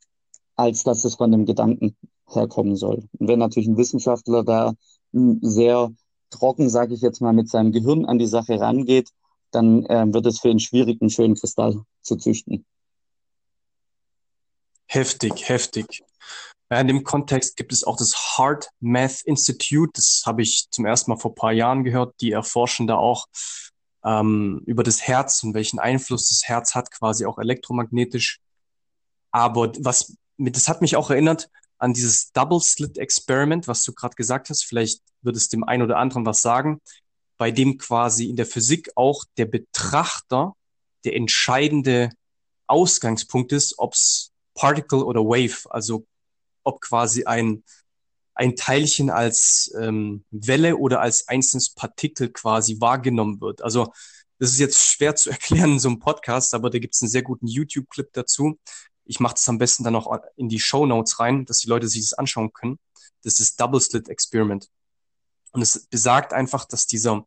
als 0.55 0.83
dass 0.83 1.03
es 1.03 1.15
von 1.15 1.33
dem 1.33 1.45
Gedanken 1.45 1.97
herkommen 2.29 2.77
soll. 2.77 3.03
Und 3.17 3.27
wenn 3.27 3.39
natürlich 3.39 3.67
ein 3.67 3.77
Wissenschaftler 3.77 4.45
da 4.45 4.73
sehr 5.11 5.91
trocken, 6.29 6.69
sage 6.69 6.93
ich 6.93 7.01
jetzt 7.01 7.21
mal, 7.21 7.33
mit 7.33 7.49
seinem 7.49 7.71
Gehirn 7.71 8.05
an 8.05 8.19
die 8.19 8.27
Sache 8.27 8.59
rangeht, 8.59 9.09
dann 9.51 9.85
äh, 9.85 10.05
wird 10.13 10.25
es 10.25 10.39
für 10.39 10.49
ihn 10.49 10.59
schwierig, 10.59 11.01
einen 11.01 11.09
schönen 11.09 11.35
Kristall 11.35 11.81
zu 12.01 12.17
züchten. 12.17 12.65
Heftig, 14.87 15.47
heftig. 15.47 16.03
in 16.69 16.87
dem 16.87 17.03
Kontext 17.03 17.57
gibt 17.57 17.73
es 17.73 17.83
auch 17.83 17.97
das 17.97 18.37
Heart 18.37 18.69
Math 18.79 19.21
Institute. 19.23 19.91
Das 19.93 20.23
habe 20.25 20.41
ich 20.41 20.67
zum 20.71 20.85
ersten 20.85 21.11
Mal 21.11 21.17
vor 21.17 21.35
paar 21.35 21.51
Jahren 21.51 21.83
gehört. 21.83 22.15
Die 22.21 22.31
erforschen 22.31 22.87
da 22.87 22.95
auch 22.95 23.27
ähm, 24.03 24.63
über 24.65 24.83
das 24.83 25.01
Herz 25.01 25.43
und 25.43 25.53
welchen 25.53 25.79
Einfluss 25.79 26.29
das 26.29 26.47
Herz 26.47 26.73
hat, 26.73 26.91
quasi 26.91 27.25
auch 27.25 27.37
elektromagnetisch. 27.37 28.39
Aber 29.31 29.71
was, 29.79 30.15
das 30.37 30.67
hat 30.67 30.81
mich 30.81 30.95
auch 30.95 31.11
erinnert 31.11 31.49
an 31.79 31.93
dieses 31.93 32.31
Double 32.31 32.59
Slit 32.61 32.97
Experiment, 32.97 33.67
was 33.67 33.83
du 33.83 33.93
gerade 33.93 34.15
gesagt 34.15 34.49
hast. 34.49 34.65
Vielleicht 34.65 35.01
wird 35.21 35.35
es 35.35 35.47
dem 35.49 35.63
einen 35.63 35.83
oder 35.83 35.97
anderen 35.97 36.25
was 36.25 36.41
sagen, 36.41 36.81
bei 37.37 37.51
dem 37.51 37.77
quasi 37.77 38.29
in 38.29 38.35
der 38.35 38.45
Physik 38.45 38.91
auch 38.95 39.23
der 39.37 39.45
Betrachter 39.45 40.53
der 41.05 41.15
entscheidende 41.15 42.09
Ausgangspunkt 42.67 43.51
ist, 43.53 43.75
ob's 43.77 44.31
Particle 44.53 45.05
oder 45.05 45.21
Wave, 45.21 45.71
also 45.71 46.05
ob 46.63 46.81
quasi 46.81 47.23
ein 47.23 47.63
ein 48.39 48.55
Teilchen 48.55 49.09
als 49.09 49.69
ähm, 49.77 50.23
Welle 50.31 50.77
oder 50.77 51.01
als 51.01 51.27
einzelnes 51.27 51.71
Partikel 51.71 52.29
quasi 52.29 52.79
wahrgenommen 52.79 53.41
wird. 53.41 53.61
Also 53.61 53.91
das 54.37 54.51
ist 54.51 54.59
jetzt 54.59 54.81
schwer 54.81 55.15
zu 55.15 55.29
erklären 55.29 55.73
in 55.73 55.79
so 55.79 55.89
einem 55.89 55.99
Podcast, 55.99 56.53
aber 56.53 56.69
da 56.69 56.79
gibt 56.79 56.95
es 56.95 57.01
einen 57.01 57.09
sehr 57.09 57.23
guten 57.23 57.47
YouTube-Clip 57.47 58.07
dazu. 58.13 58.57
Ich 59.09 59.19
mache 59.19 59.33
das 59.33 59.49
am 59.49 59.57
besten 59.57 59.83
dann 59.83 59.95
auch 59.95 60.19
in 60.35 60.49
die 60.49 60.59
Show 60.59 60.85
Notes 60.85 61.19
rein, 61.19 61.43
dass 61.45 61.57
die 61.57 61.67
Leute 61.67 61.87
sich 61.87 62.01
das 62.01 62.13
anschauen 62.13 62.53
können. 62.53 62.77
Das 63.23 63.39
ist 63.39 63.59
Double 63.59 63.81
Slit 63.81 64.07
Experiment. 64.07 64.69
Und 65.51 65.63
es 65.63 65.87
besagt 65.87 66.31
einfach, 66.31 66.65
dass 66.65 66.85
dieser 66.85 67.25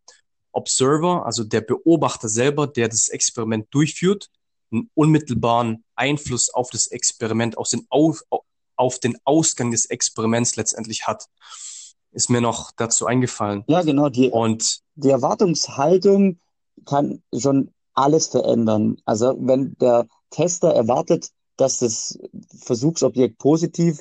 Observer, 0.53 1.27
also 1.27 1.43
der 1.43 1.61
Beobachter 1.61 2.29
selber, 2.29 2.69
der 2.69 2.89
das 2.89 3.09
Experiment 3.09 3.67
durchführt, 3.73 4.31
einen 4.71 4.91
unmittelbaren 4.95 5.83
Einfluss 5.97 6.51
auf 6.51 6.71
das 6.71 6.87
Experiment 6.87 7.59
aus 7.59 7.71
den 7.71 7.85
auf, 7.89 8.23
auf 8.77 9.01
den 9.01 9.19
Ausgang 9.25 9.73
des 9.73 9.87
Experiments 9.87 10.55
letztendlich 10.55 11.09
hat. 11.09 11.27
Ist 12.13 12.31
mir 12.31 12.41
noch 12.41 12.71
dazu 12.77 13.07
eingefallen. 13.07 13.65
Ja, 13.67 13.83
genau. 13.83 14.09
Die, 14.09 14.31
und 14.31 14.83
die 14.95 15.11
Erwartungshaltung 15.11 16.39
kann 16.87 17.25
schon 17.37 17.73
alles 17.95 18.29
verändern. 18.29 18.99
Also 19.05 19.37
wenn 19.41 19.75
der 19.81 20.07
Tester 20.31 20.73
erwartet, 20.73 21.31
dass 21.57 21.79
das 21.79 22.19
Versuchsobjekt 22.65 23.39
positiv 23.39 23.99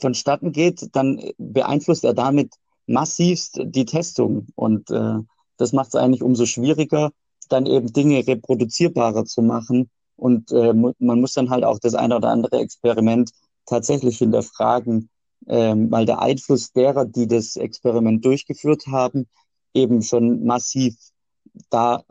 vonstatten 0.00 0.52
geht, 0.52 0.88
dann 0.92 1.20
beeinflusst 1.38 2.04
er 2.04 2.14
damit 2.14 2.54
massivst 2.86 3.60
die 3.64 3.84
Testung. 3.84 4.46
Und 4.54 4.90
äh, 4.90 5.18
das 5.56 5.72
macht 5.72 5.88
es 5.88 5.94
eigentlich 5.94 6.22
umso 6.22 6.46
schwieriger, 6.46 7.10
dann 7.48 7.66
eben 7.66 7.92
Dinge 7.92 8.26
reproduzierbarer 8.26 9.24
zu 9.24 9.42
machen. 9.42 9.90
Und 10.16 10.52
äh, 10.52 10.72
man 10.72 11.20
muss 11.20 11.32
dann 11.32 11.50
halt 11.50 11.64
auch 11.64 11.78
das 11.78 11.94
eine 11.94 12.16
oder 12.16 12.28
andere 12.28 12.58
Experiment 12.58 13.30
tatsächlich 13.66 14.18
hinterfragen, 14.18 15.08
ähm, 15.46 15.90
weil 15.90 16.06
der 16.06 16.20
Einfluss 16.20 16.72
derer, 16.72 17.04
die 17.04 17.26
das 17.26 17.56
Experiment 17.56 18.24
durchgeführt 18.24 18.86
haben, 18.86 19.26
eben 19.72 20.02
schon 20.02 20.44
massiv 20.44 20.96
da 21.70 22.04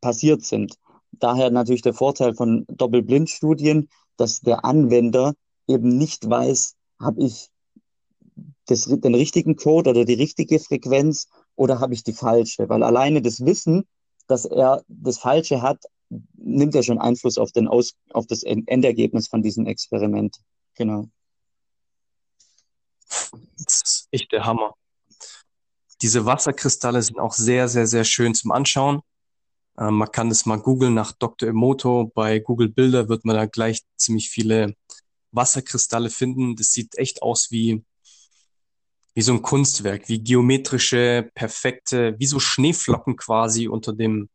passiert 0.00 0.44
sind. 0.44 0.74
Daher 1.18 1.50
natürlich 1.50 1.82
der 1.82 1.94
Vorteil 1.94 2.34
von 2.34 2.64
Doppelblindstudien, 2.68 3.88
dass 4.16 4.40
der 4.40 4.64
Anwender 4.64 5.34
eben 5.66 5.96
nicht 5.96 6.28
weiß, 6.28 6.74
habe 7.00 7.22
ich 7.22 7.48
das, 8.66 8.84
den 8.84 9.14
richtigen 9.14 9.56
Code 9.56 9.90
oder 9.90 10.04
die 10.04 10.14
richtige 10.14 10.58
Frequenz 10.58 11.28
oder 11.56 11.80
habe 11.80 11.94
ich 11.94 12.02
die 12.02 12.12
falsche? 12.12 12.68
Weil 12.68 12.82
alleine 12.82 13.22
das 13.22 13.44
Wissen, 13.44 13.84
dass 14.26 14.44
er 14.44 14.82
das 14.88 15.18
Falsche 15.18 15.62
hat, 15.62 15.84
nimmt 16.34 16.74
ja 16.74 16.82
schon 16.82 16.98
Einfluss 16.98 17.38
auf, 17.38 17.52
den 17.52 17.68
Aus, 17.68 17.94
auf 18.12 18.26
das 18.26 18.42
Endergebnis 18.42 19.28
von 19.28 19.42
diesem 19.42 19.66
Experiment. 19.66 20.36
Genau. 20.74 21.08
Das 23.08 23.82
ist 23.82 24.08
echt 24.10 24.32
der 24.32 24.44
Hammer. 24.44 24.74
Diese 26.02 26.26
Wasserkristalle 26.26 27.02
sind 27.02 27.18
auch 27.18 27.32
sehr, 27.32 27.68
sehr, 27.68 27.86
sehr 27.86 28.04
schön 28.04 28.34
zum 28.34 28.52
Anschauen. 28.52 29.00
Ähm, 29.78 29.94
man 29.94 30.10
kann 30.12 30.28
das 30.28 30.46
mal 30.46 30.56
googeln 30.56 30.94
nach 30.94 31.12
Dr. 31.12 31.48
Emoto. 31.48 32.10
Bei 32.14 32.38
Google 32.38 32.68
Bilder 32.68 33.08
wird 33.08 33.24
man 33.24 33.36
da 33.36 33.46
gleich 33.46 33.82
ziemlich 33.96 34.30
viele 34.30 34.74
Wasserkristalle 35.32 36.10
finden. 36.10 36.56
Das 36.56 36.68
sieht 36.68 36.96
echt 36.96 37.22
aus 37.22 37.48
wie, 37.50 37.84
wie 39.14 39.22
so 39.22 39.32
ein 39.32 39.42
Kunstwerk, 39.42 40.08
wie 40.08 40.22
geometrische, 40.22 41.30
perfekte, 41.34 42.14
wie 42.18 42.26
so 42.26 42.38
Schneeflocken 42.38 43.16
quasi 43.16 43.68
unter 43.68 43.92
dem 43.92 44.28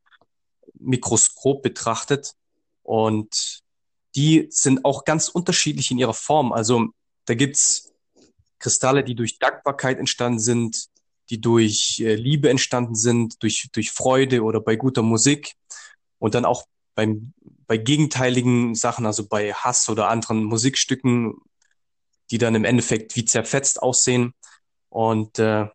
Mikroskop 0.74 1.62
betrachtet. 1.62 2.34
Und 2.84 3.62
die 4.16 4.48
sind 4.50 4.84
auch 4.86 5.06
ganz 5.06 5.30
unterschiedlich 5.30 5.92
in 5.92 6.00
ihrer 6.00 6.14
Form. 6.14 6.52
Also 6.52 6.88
da 7.26 7.36
gibt's 7.36 7.94
Kristalle, 8.58 9.04
die 9.04 9.16
durch 9.16 9.40
Dankbarkeit 9.40 10.00
entstanden 10.00 10.40
sind, 10.40 10.88
die 11.30 11.42
durch 11.42 12.00
äh, 12.00 12.16
Liebe 12.16 12.50
entstanden 12.50 12.96
sind, 12.96 13.42
durch, 13.44 13.70
durch 13.72 13.92
Freude 13.92 14.44
oder 14.44 14.60
bei 14.62 14.76
guter 14.76 15.02
Musik. 15.02 15.54
Und 16.18 16.36
dann 16.36 16.46
auch 16.46 16.66
beim, 16.96 17.34
bei 17.68 17.78
gegenteiligen 17.78 18.76
Sachen, 18.76 19.06
also 19.06 19.28
bei 19.28 19.54
Hass 19.54 19.88
oder 19.90 20.10
anderen 20.10 20.44
Musikstücken, 20.44 21.36
die 22.32 22.38
dann 22.38 22.56
im 22.56 22.66
Endeffekt 22.66 23.16
wie 23.16 23.26
zerfetzt 23.26 23.82
aussehen. 23.82 24.34
Und 24.90 25.40
äh, 25.40 25.68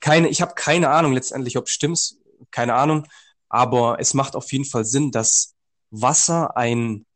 keine, 0.00 0.28
ich 0.28 0.42
habe 0.42 0.54
keine 0.54 0.90
Ahnung 0.90 1.12
letztendlich, 1.12 1.56
ob 1.56 1.66
es 1.66 1.72
stimmt, 1.72 2.16
keine 2.50 2.74
Ahnung. 2.74 3.06
Aber 3.48 3.98
es 4.00 4.14
macht 4.14 4.36
auf 4.36 4.52
jeden 4.52 4.64
Fall 4.64 4.84
Sinn, 4.84 5.10
dass 5.10 5.54
Wasser 5.90 6.56
ein 6.56 7.06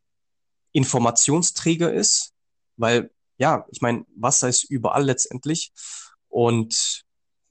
Informationsträger 0.72 1.92
ist, 1.92 2.32
weil 2.76 3.10
ja, 3.38 3.66
ich 3.70 3.80
meine, 3.80 4.04
Wasser 4.14 4.48
ist 4.48 4.64
überall 4.64 5.04
letztendlich. 5.04 5.72
Und 6.28 7.04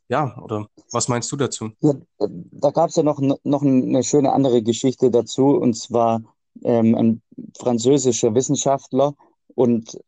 ja, 0.10 0.38
oder 0.41 0.68
was 0.91 1.08
meinst 1.08 1.32
du 1.32 1.36
dazu? 1.36 1.72
Ja, 1.82 1.93
da 2.20 2.72
gab 2.72 2.89
es 2.89 2.95
ja 2.95 3.03
noch, 3.03 3.20
noch 3.20 3.62
eine 3.62 4.03
schöne 4.03 4.32
andere 4.32 4.62
Geschichte 4.64 5.12
dazu, 5.12 5.47
und 5.47 5.74
zwar 5.76 6.22
ähm, 6.64 6.95
ein 6.95 7.22
französischer 7.58 8.34
Wissenschaftler 8.34 9.16
und 9.55 9.99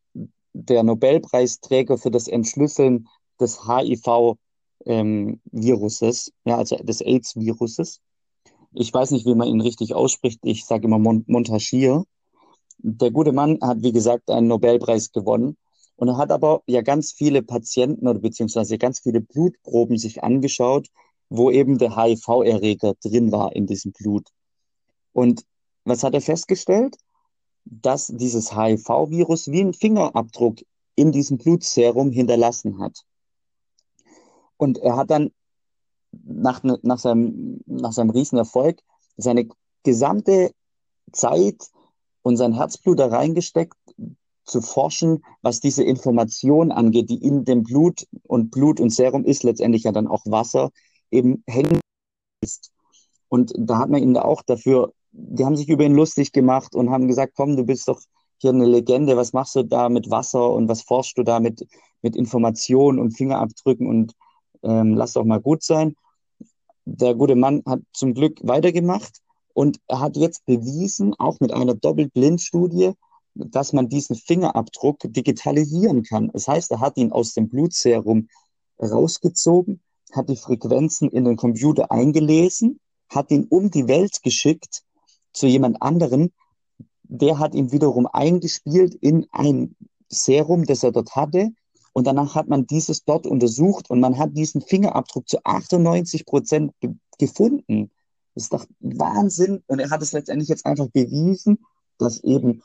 der 0.53 0.83
Nobelpreisträger 0.83 1.97
für 1.97 2.11
das 2.11 2.27
Entschlüsseln 2.27 3.07
des 3.39 3.67
HIV-Viruses, 3.67 4.37
ähm, 4.85 6.33
ja, 6.45 6.57
also 6.57 6.77
des 6.77 7.01
AIDS-Viruses. 7.01 7.99
Ich 8.73 8.93
weiß 8.93 9.11
nicht, 9.11 9.25
wie 9.25 9.35
man 9.35 9.47
ihn 9.47 9.61
richtig 9.61 9.93
ausspricht. 9.95 10.39
Ich 10.43 10.65
sage 10.65 10.85
immer 10.85 10.99
Montagier. 10.99 12.03
Der 12.77 13.11
gute 13.11 13.31
Mann 13.31 13.57
hat, 13.61 13.81
wie 13.81 13.91
gesagt, 13.91 14.29
einen 14.29 14.47
Nobelpreis 14.47 15.11
gewonnen. 15.11 15.57
Und 15.99 16.07
er 16.07 16.15
hat 16.15 16.31
aber 16.31 16.63
ja 16.65 16.81
ganz 16.81 17.11
viele 17.11 17.43
Patienten 17.43 18.07
oder 18.07 18.19
beziehungsweise 18.19 18.77
ganz 18.77 18.99
viele 18.99 19.19
Blutproben 19.19 19.97
sich 19.97 20.23
angeschaut, 20.23 20.87
wo 21.27 21.51
eben 21.51 21.77
der 21.77 21.97
HIV-Erreger 21.97 22.93
drin 23.03 23.33
war 23.33 23.53
in 23.53 23.67
diesem 23.67 23.91
Blut. 23.91 24.29
Und 25.11 25.43
was 25.83 26.03
hat 26.03 26.13
er 26.13 26.21
festgestellt? 26.21 26.95
Dass 27.65 28.07
dieses 28.07 28.55
HIV-Virus 28.55 29.51
wie 29.51 29.59
ein 29.59 29.73
Fingerabdruck 29.73 30.59
in 30.95 31.11
diesem 31.11 31.37
Blutserum 31.37 32.11
hinterlassen 32.11 32.79
hat. 32.79 33.03
Und 34.55 34.77
er 34.77 34.95
hat 34.95 35.11
dann 35.11 35.31
nach, 36.11 36.63
nach, 36.63 36.99
seinem, 36.99 37.59
nach 37.65 37.91
seinem 37.91 38.11
Riesenerfolg 38.11 38.79
seine 39.17 39.49
gesamte 39.83 40.53
Zeit 41.11 41.61
und 42.21 42.37
sein 42.37 42.53
Herzblut 42.53 42.99
da 42.99 43.07
reingesteckt, 43.07 43.75
zu 44.49 44.61
forschen, 44.61 45.23
was 45.41 45.59
diese 45.59 45.83
Information 45.83 46.71
angeht, 46.71 47.09
die 47.09 47.23
in 47.23 47.45
dem 47.45 47.63
Blut 47.63 48.07
und 48.23 48.51
Blut 48.51 48.79
und 48.79 48.89
Serum 48.89 49.23
ist 49.23 49.43
letztendlich 49.43 49.83
ja 49.83 49.91
dann 49.91 50.07
auch 50.07 50.25
Wasser, 50.25 50.71
eben 51.11 51.43
hängen 51.47 51.79
ist. 52.41 52.71
Und 53.29 53.53
da 53.57 53.77
hat 53.77 53.89
man 53.89 54.01
ihn 54.01 54.17
auch 54.17 54.41
dafür, 54.41 54.91
die 55.11 55.45
haben 55.45 55.55
sich 55.55 55.69
über 55.69 55.85
ihn 55.85 55.95
lustig 55.95 56.31
gemacht 56.31 56.75
und 56.75 56.89
haben 56.89 57.07
gesagt, 57.07 57.33
komm, 57.35 57.55
du 57.55 57.63
bist 57.63 57.87
doch 57.87 58.01
hier 58.37 58.51
eine 58.51 58.65
Legende, 58.65 59.17
was 59.17 59.33
machst 59.33 59.55
du 59.55 59.63
da 59.63 59.89
mit 59.89 60.09
Wasser 60.09 60.51
und 60.51 60.67
was 60.67 60.81
forschst 60.81 61.17
du 61.17 61.23
da 61.23 61.39
mit, 61.39 61.67
mit 62.01 62.15
Informationen 62.15 62.99
und 62.99 63.11
Fingerabdrücken 63.11 63.87
und 63.87 64.13
ähm, 64.63 64.95
lass 64.95 65.13
doch 65.13 65.25
mal 65.25 65.41
gut 65.41 65.63
sein. 65.63 65.95
Der 66.85 67.13
gute 67.13 67.35
Mann 67.35 67.61
hat 67.65 67.81
zum 67.93 68.13
Glück 68.13 68.39
weitergemacht 68.41 69.21
und 69.53 69.79
er 69.87 69.99
hat 69.99 70.15
jetzt 70.17 70.45
bewiesen, 70.45 71.13
auch 71.19 71.39
mit 71.39 71.51
einer 71.51 71.75
Doppelblindstudie, 71.75 72.93
dass 73.47 73.73
man 73.73 73.89
diesen 73.89 74.15
Fingerabdruck 74.15 74.99
digitalisieren 75.03 76.03
kann. 76.03 76.29
Das 76.33 76.47
heißt, 76.47 76.71
er 76.71 76.79
hat 76.79 76.97
ihn 76.97 77.11
aus 77.11 77.33
dem 77.33 77.49
Blutserum 77.49 78.27
rausgezogen, 78.81 79.81
hat 80.11 80.29
die 80.29 80.37
Frequenzen 80.37 81.09
in 81.09 81.25
den 81.25 81.37
Computer 81.37 81.91
eingelesen, 81.91 82.79
hat 83.09 83.31
ihn 83.31 83.45
um 83.49 83.71
die 83.71 83.87
Welt 83.87 84.21
geschickt 84.23 84.83
zu 85.33 85.47
jemand 85.47 85.81
anderen, 85.81 86.31
der 87.03 87.39
hat 87.39 87.55
ihn 87.55 87.71
wiederum 87.71 88.07
eingespielt 88.07 88.95
in 88.95 89.25
ein 89.31 89.75
Serum, 90.09 90.65
das 90.65 90.83
er 90.83 90.91
dort 90.91 91.15
hatte. 91.15 91.51
Und 91.93 92.05
danach 92.05 92.35
hat 92.35 92.47
man 92.47 92.67
dieses 92.67 93.03
dort 93.03 93.25
untersucht 93.25 93.89
und 93.89 93.99
man 93.99 94.17
hat 94.17 94.37
diesen 94.37 94.61
Fingerabdruck 94.61 95.27
zu 95.27 95.43
98 95.43 96.25
Prozent 96.25 96.73
ge 96.79 96.93
gefunden. 97.17 97.91
Das 98.33 98.45
ist 98.45 98.53
doch 98.53 98.65
Wahnsinn. 98.79 99.61
Und 99.67 99.79
er 99.79 99.89
hat 99.89 100.01
es 100.01 100.13
letztendlich 100.13 100.47
jetzt 100.47 100.65
einfach 100.65 100.87
bewiesen, 100.87 101.59
dass 101.97 102.23
eben 102.23 102.61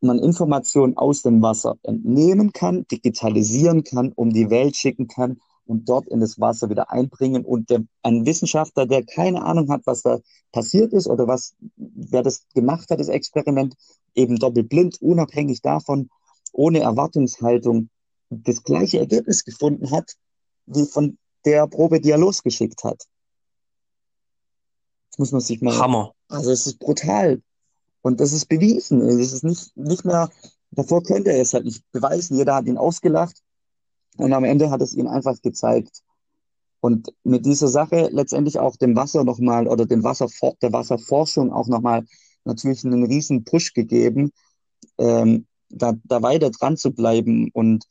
man 0.00 0.18
Informationen 0.18 0.96
aus 0.96 1.22
dem 1.22 1.42
Wasser 1.42 1.76
entnehmen 1.82 2.52
kann, 2.52 2.86
digitalisieren 2.88 3.84
kann, 3.84 4.12
um 4.12 4.32
die 4.32 4.50
Welt 4.50 4.76
schicken 4.76 5.08
kann 5.08 5.40
und 5.64 5.88
dort 5.88 6.06
in 6.06 6.20
das 6.20 6.38
Wasser 6.38 6.70
wieder 6.70 6.90
einbringen. 6.90 7.44
Und 7.44 7.70
der, 7.70 7.82
ein 8.02 8.24
Wissenschaftler, 8.24 8.86
der 8.86 9.04
keine 9.04 9.42
Ahnung 9.42 9.70
hat, 9.70 9.82
was 9.84 10.02
da 10.02 10.20
passiert 10.52 10.92
ist 10.92 11.08
oder 11.08 11.26
was, 11.26 11.54
wer 11.76 12.22
das 12.22 12.46
gemacht 12.54 12.90
hat, 12.90 13.00
das 13.00 13.08
Experiment, 13.08 13.74
eben 14.14 14.36
doppelblind, 14.36 15.00
unabhängig 15.02 15.60
davon, 15.62 16.08
ohne 16.52 16.80
Erwartungshaltung, 16.80 17.90
das 18.30 18.62
gleiche 18.62 18.98
Ergebnis 18.98 19.44
gefunden 19.44 19.90
hat, 19.90 20.14
wie 20.66 20.84
von 20.84 21.18
der 21.44 21.66
Probe, 21.66 22.00
die 22.00 22.10
er 22.10 22.18
losgeschickt 22.18 22.82
hat. 22.82 23.04
Das 25.10 25.18
muss 25.18 25.32
man 25.32 25.40
sich 25.40 25.60
mal. 25.60 25.78
Hammer. 25.78 26.12
Also 26.28 26.50
es 26.50 26.66
ist 26.66 26.78
brutal. 26.78 27.40
Und 28.06 28.20
das 28.20 28.32
ist 28.32 28.48
bewiesen. 28.48 29.00
Es 29.00 29.32
ist 29.32 29.42
nicht, 29.42 29.76
nicht 29.76 30.04
mehr, 30.04 30.30
davor 30.70 31.02
könnte 31.02 31.32
er 31.32 31.42
es 31.42 31.52
halt 31.54 31.64
nicht 31.64 31.82
beweisen. 31.90 32.36
Jeder 32.36 32.54
hat 32.54 32.66
ihn 32.66 32.78
ausgelacht. 32.78 33.42
Und 34.16 34.32
am 34.32 34.44
Ende 34.44 34.70
hat 34.70 34.80
es 34.80 34.94
ihn 34.94 35.08
einfach 35.08 35.42
gezeigt. 35.42 36.04
Und 36.78 37.12
mit 37.24 37.44
dieser 37.44 37.66
Sache 37.66 38.08
letztendlich 38.12 38.60
auch 38.60 38.76
dem 38.76 38.94
Wasser 38.94 39.24
nochmal 39.24 39.66
oder 39.66 39.86
dem 39.86 40.04
Wasser, 40.04 40.28
der 40.62 40.72
Wasserforschung 40.72 41.52
auch 41.52 41.66
nochmal 41.66 42.04
natürlich 42.44 42.84
einen 42.84 43.02
riesen 43.02 43.42
Push 43.42 43.74
gegeben, 43.74 44.30
ähm, 44.98 45.48
da, 45.68 45.94
da 46.04 46.22
weiter 46.22 46.50
dran 46.50 46.76
zu 46.76 46.92
bleiben. 46.92 47.50
Und 47.54 47.86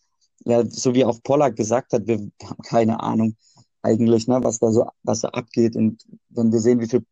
ja, 0.46 0.66
so 0.66 0.94
wie 0.94 1.04
auch 1.04 1.22
Pollack 1.24 1.58
gesagt 1.58 1.92
hat, 1.92 2.08
wir 2.08 2.20
haben 2.42 2.62
keine 2.64 3.02
Ahnung 3.02 3.36
eigentlich, 3.82 4.30
ne, 4.30 4.42
was 4.42 4.60
da 4.60 4.72
so, 4.72 4.88
was 5.04 5.20
da 5.20 5.28
abgeht. 5.28 5.76
Und 5.76 6.06
wenn 6.30 6.54
wir 6.54 6.62
sehen, 6.62 6.80
wie 6.80 6.88
viel, 6.88 7.06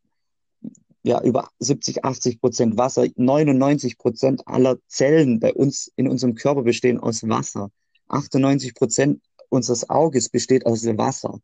ja, 1.04 1.22
über 1.22 1.49
70, 1.60 2.04
80 2.04 2.39
Prozent 2.39 2.78
Wasser, 2.78 3.06
99 3.16 3.97
Prozent 3.97 4.47
aller 4.47 4.78
Zellen 4.88 5.39
bei 5.39 5.54
uns 5.54 5.91
in 5.97 6.08
unserem 6.08 6.36
Körper 6.36 6.64
bestehen 6.64 6.99
aus 6.99 7.28
Wasser. 7.28 7.70
98 8.08 8.74
Prozent 8.74 9.22
unseres 9.49 9.89
Auges 9.89 10.30
besteht 10.30 10.66
aus 10.66 10.86
Wasser. 10.86 11.39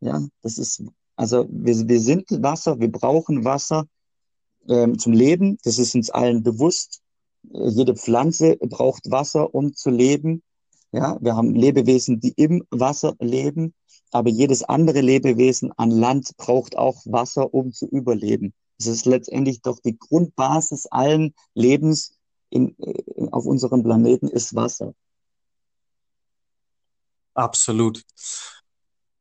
Ja, 0.00 0.22
das 0.42 0.58
ist, 0.58 0.84
also 1.16 1.46
wir, 1.50 1.88
wir 1.88 2.00
sind 2.00 2.26
Wasser, 2.42 2.80
wir 2.80 2.92
brauchen 2.92 3.44
Wasser 3.44 3.86
ähm, 4.68 4.98
zum 4.98 5.12
Leben. 5.12 5.58
Das 5.64 5.78
ist 5.78 5.94
uns 5.94 6.10
allen 6.10 6.42
bewusst. 6.42 7.00
Äh, 7.52 7.68
jede 7.68 7.96
Pflanze 7.96 8.56
braucht 8.56 9.10
Wasser, 9.10 9.54
um 9.54 9.74
zu 9.74 9.90
leben. 9.90 10.42
Ja, 10.92 11.16
wir 11.22 11.34
haben 11.34 11.54
Lebewesen, 11.54 12.20
die 12.20 12.34
im 12.36 12.62
Wasser 12.70 13.14
leben, 13.18 13.72
aber 14.10 14.28
jedes 14.28 14.62
andere 14.62 15.00
Lebewesen 15.00 15.72
an 15.78 15.90
Land 15.90 16.36
braucht 16.36 16.76
auch 16.76 17.00
Wasser, 17.06 17.54
um 17.54 17.72
zu 17.72 17.86
überleben. 17.86 18.52
Das 18.86 18.94
ist 18.94 19.06
letztendlich 19.06 19.62
doch 19.62 19.78
die 19.80 19.98
Grundbasis 19.98 20.86
allen 20.86 21.34
Lebens 21.54 22.18
in, 22.50 22.74
in, 22.76 23.32
auf 23.32 23.46
unserem 23.46 23.82
Planeten 23.82 24.28
ist 24.28 24.54
Wasser. 24.54 24.94
Absolut. 27.34 28.02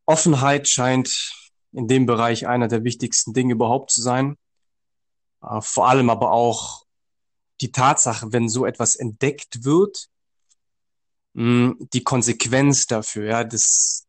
Offenheit 0.06 0.68
scheint 0.68 1.34
in 1.72 1.88
dem 1.88 2.06
Bereich 2.06 2.48
einer 2.48 2.68
der 2.68 2.84
wichtigsten 2.84 3.34
Dinge 3.34 3.54
überhaupt 3.54 3.92
zu 3.92 4.02
sein. 4.02 4.38
Äh, 5.42 5.62
vor 5.62 5.88
allem 5.88 6.10
aber 6.10 6.32
auch 6.32 6.86
die 7.62 7.72
Tatsache, 7.72 8.34
wenn 8.34 8.50
so 8.50 8.66
etwas 8.66 8.96
entdeckt 8.96 9.64
wird, 9.64 10.10
die 11.34 12.04
Konsequenz 12.04 12.88
dafür, 12.88 13.26
ja, 13.26 13.44
das, 13.46 14.06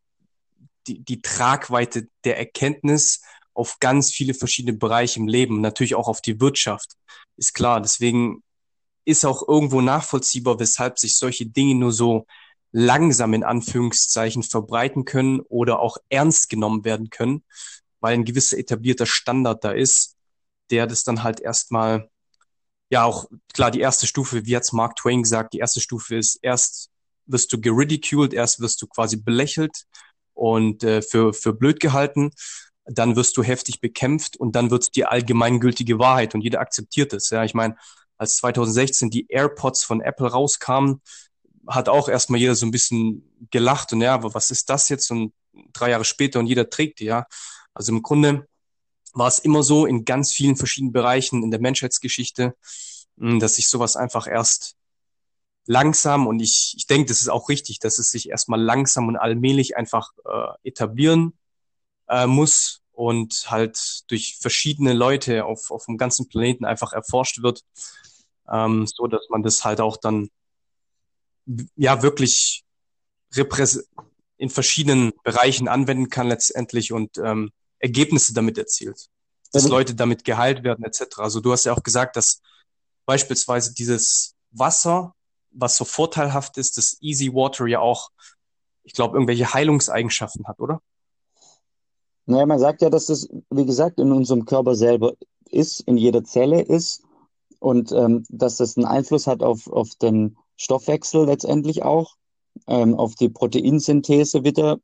die, 0.88 1.04
die 1.04 1.22
Tragweite 1.22 2.08
der 2.24 2.36
Erkenntnis 2.36 3.22
auf 3.54 3.78
ganz 3.80 4.10
viele 4.10 4.34
verschiedene 4.34 4.76
Bereiche 4.76 5.20
im 5.20 5.28
Leben, 5.28 5.60
natürlich 5.60 5.94
auch 5.94 6.08
auf 6.08 6.20
die 6.20 6.40
Wirtschaft, 6.40 6.96
ist 7.36 7.54
klar. 7.54 7.80
Deswegen 7.80 8.42
ist 9.04 9.24
auch 9.24 9.46
irgendwo 9.46 9.80
nachvollziehbar, 9.80 10.58
weshalb 10.58 10.98
sich 10.98 11.16
solche 11.16 11.46
Dinge 11.46 11.74
nur 11.74 11.92
so 11.92 12.26
langsam 12.70 13.34
in 13.34 13.44
Anführungszeichen 13.44 14.42
verbreiten 14.42 15.04
können 15.04 15.40
oder 15.40 15.80
auch 15.80 15.98
ernst 16.08 16.48
genommen 16.48 16.84
werden 16.84 17.10
können, 17.10 17.44
weil 18.00 18.14
ein 18.14 18.24
gewisser 18.24 18.58
etablierter 18.58 19.06
Standard 19.06 19.62
da 19.64 19.72
ist, 19.72 20.16
der 20.70 20.86
das 20.86 21.04
dann 21.04 21.22
halt 21.22 21.40
erstmal, 21.40 22.08
ja 22.90 23.04
auch 23.04 23.26
klar, 23.52 23.70
die 23.70 23.80
erste 23.80 24.06
Stufe, 24.06 24.46
wie 24.46 24.56
hat's 24.56 24.72
Mark 24.72 24.96
Twain 24.96 25.22
gesagt, 25.22 25.52
die 25.52 25.58
erste 25.58 25.80
Stufe 25.80 26.16
ist 26.16 26.38
erst 26.42 26.90
wirst 27.26 27.52
du 27.52 27.60
geridiculed, 27.60 28.34
erst 28.34 28.60
wirst 28.60 28.82
du 28.82 28.86
quasi 28.86 29.16
belächelt 29.16 29.84
und 30.34 30.82
äh, 30.82 31.02
für, 31.02 31.32
für 31.32 31.52
blöd 31.52 31.80
gehalten, 31.80 32.30
dann 32.84 33.16
wirst 33.16 33.36
du 33.36 33.42
heftig 33.42 33.80
bekämpft 33.80 34.36
und 34.36 34.56
dann 34.56 34.70
wird 34.70 34.82
es 34.82 34.90
die 34.90 35.04
allgemeingültige 35.04 35.98
Wahrheit 35.98 36.34
und 36.34 36.40
jeder 36.40 36.60
akzeptiert 36.60 37.12
es. 37.12 37.30
Ja, 37.30 37.44
ich 37.44 37.54
meine, 37.54 37.76
als 38.18 38.36
2016 38.36 39.10
die 39.10 39.26
AirPods 39.28 39.84
von 39.84 40.00
Apple 40.00 40.28
rauskamen, 40.28 41.00
hat 41.66 41.88
auch 41.88 42.08
erstmal 42.08 42.40
jeder 42.40 42.54
so 42.54 42.66
ein 42.66 42.72
bisschen 42.72 43.48
gelacht 43.50 43.92
und 43.92 44.00
ja, 44.00 44.14
aber 44.14 44.34
was 44.34 44.50
ist 44.50 44.68
das 44.68 44.88
jetzt? 44.88 45.10
Und 45.10 45.32
drei 45.72 45.90
Jahre 45.90 46.04
später 46.04 46.40
und 46.40 46.46
jeder 46.46 46.68
trägt 46.68 47.00
die, 47.00 47.04
ja. 47.04 47.26
Also 47.72 47.92
im 47.92 48.02
Grunde 48.02 48.48
war 49.14 49.28
es 49.28 49.38
immer 49.38 49.62
so 49.62 49.86
in 49.86 50.04
ganz 50.04 50.32
vielen 50.32 50.56
verschiedenen 50.56 50.92
Bereichen 50.92 51.42
in 51.42 51.50
der 51.50 51.60
Menschheitsgeschichte, 51.60 52.54
hm, 53.18 53.38
dass 53.38 53.56
sich 53.56 53.68
sowas 53.68 53.96
einfach 53.96 54.26
erst 54.26 54.74
langsam 55.66 56.26
und 56.26 56.40
ich, 56.40 56.74
ich 56.76 56.86
denke, 56.86 57.08
das 57.08 57.20
ist 57.20 57.28
auch 57.28 57.48
richtig, 57.48 57.78
dass 57.78 57.98
es 58.00 58.10
sich 58.10 58.28
erstmal 58.28 58.60
langsam 58.60 59.06
und 59.06 59.16
allmählich 59.16 59.76
einfach 59.76 60.10
äh, 60.24 60.68
etablieren 60.68 61.34
äh, 62.08 62.26
muss 62.26 62.80
und 62.92 63.50
halt 63.50 64.04
durch 64.08 64.38
verschiedene 64.40 64.92
Leute 64.92 65.44
auf, 65.44 65.70
auf 65.70 65.86
dem 65.86 65.96
ganzen 65.96 66.28
Planeten 66.28 66.64
einfach 66.64 66.92
erforscht 66.92 67.42
wird, 67.42 67.64
ähm, 68.50 68.86
so 68.86 69.06
dass 69.06 69.28
man 69.30 69.42
das 69.42 69.64
halt 69.64 69.80
auch 69.80 69.96
dann 69.96 70.28
ja 71.76 72.02
wirklich 72.02 72.62
in 74.36 74.50
verschiedenen 74.50 75.12
Bereichen 75.24 75.68
anwenden 75.68 76.10
kann 76.10 76.28
letztendlich 76.28 76.92
und 76.92 77.16
ähm, 77.18 77.50
Ergebnisse 77.78 78.34
damit 78.34 78.58
erzielt. 78.58 79.08
Dass 79.52 79.64
also, 79.64 79.74
Leute 79.74 79.94
damit 79.94 80.24
geheilt 80.24 80.64
werden 80.64 80.84
etc. 80.84 81.18
Also 81.18 81.40
du 81.40 81.52
hast 81.52 81.64
ja 81.64 81.72
auch 81.72 81.82
gesagt, 81.82 82.16
dass 82.16 82.40
beispielsweise 83.06 83.74
dieses 83.74 84.34
Wasser, 84.50 85.14
was 85.50 85.76
so 85.76 85.84
vorteilhaft 85.84 86.56
ist, 86.58 86.76
das 86.76 86.96
Easy 87.00 87.32
Water 87.32 87.66
ja 87.66 87.80
auch, 87.80 88.10
ich 88.84 88.92
glaube, 88.92 89.16
irgendwelche 89.16 89.52
Heilungseigenschaften 89.52 90.46
hat, 90.46 90.60
oder? 90.60 90.80
Naja, 92.26 92.46
man 92.46 92.58
sagt 92.58 92.82
ja, 92.82 92.90
dass 92.90 93.06
das, 93.06 93.28
wie 93.50 93.66
gesagt, 93.66 93.98
in 93.98 94.12
unserem 94.12 94.44
Körper 94.44 94.74
selber 94.74 95.14
ist, 95.50 95.80
in 95.80 95.96
jeder 95.96 96.24
Zelle 96.24 96.62
ist 96.62 97.02
und 97.58 97.92
ähm, 97.92 98.24
dass 98.28 98.56
das 98.56 98.76
einen 98.76 98.86
Einfluss 98.86 99.26
hat 99.26 99.42
auf, 99.42 99.66
auf 99.66 99.94
den 99.96 100.36
Stoffwechsel 100.56 101.26
letztendlich 101.26 101.82
auch, 101.82 102.14
ähm, 102.66 102.94
auf 102.94 103.14
die 103.14 103.28
Proteinsynthese 103.28 104.44
wieder. 104.44 104.78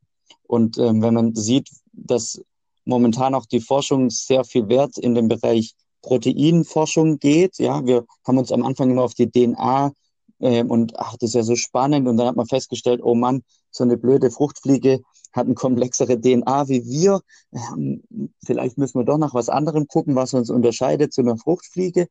Und 0.46 0.78
ähm, 0.78 1.02
wenn 1.02 1.14
man 1.14 1.34
sieht, 1.34 1.70
dass 1.92 2.40
momentan 2.84 3.34
auch 3.34 3.46
die 3.46 3.60
Forschung 3.60 4.10
sehr 4.10 4.44
viel 4.44 4.68
Wert 4.68 4.98
in 4.98 5.14
dem 5.14 5.28
Bereich 5.28 5.74
Proteinforschung 6.02 7.18
geht, 7.18 7.58
ja, 7.58 7.84
wir 7.84 8.06
haben 8.26 8.38
uns 8.38 8.52
am 8.52 8.64
Anfang 8.64 8.90
immer 8.90 9.02
auf 9.02 9.14
die 9.14 9.30
DNA 9.30 9.92
Ähm, 10.40 10.70
und 10.70 10.98
ach, 10.98 11.16
das 11.18 11.30
ist 11.30 11.34
ja 11.34 11.42
so 11.42 11.56
spannend. 11.56 12.08
Und 12.08 12.16
dann 12.16 12.28
hat 12.28 12.36
man 12.36 12.46
festgestellt, 12.46 13.00
oh 13.02 13.14
Mann, 13.14 13.42
so 13.70 13.84
eine 13.84 13.96
blöde 13.96 14.30
Fruchtfliege 14.30 15.00
hat 15.32 15.46
eine 15.46 15.54
komplexere 15.54 16.20
DNA 16.20 16.68
wie 16.68 16.84
wir. 16.86 17.20
Ähm, 17.52 18.02
vielleicht 18.44 18.78
müssen 18.78 18.98
wir 18.98 19.04
doch 19.04 19.18
nach 19.18 19.34
was 19.34 19.48
anderem 19.48 19.86
gucken, 19.86 20.14
was 20.14 20.34
uns 20.34 20.50
unterscheidet 20.50 21.12
zu 21.12 21.20
einer 21.20 21.36
Fruchtfliege. 21.36 22.08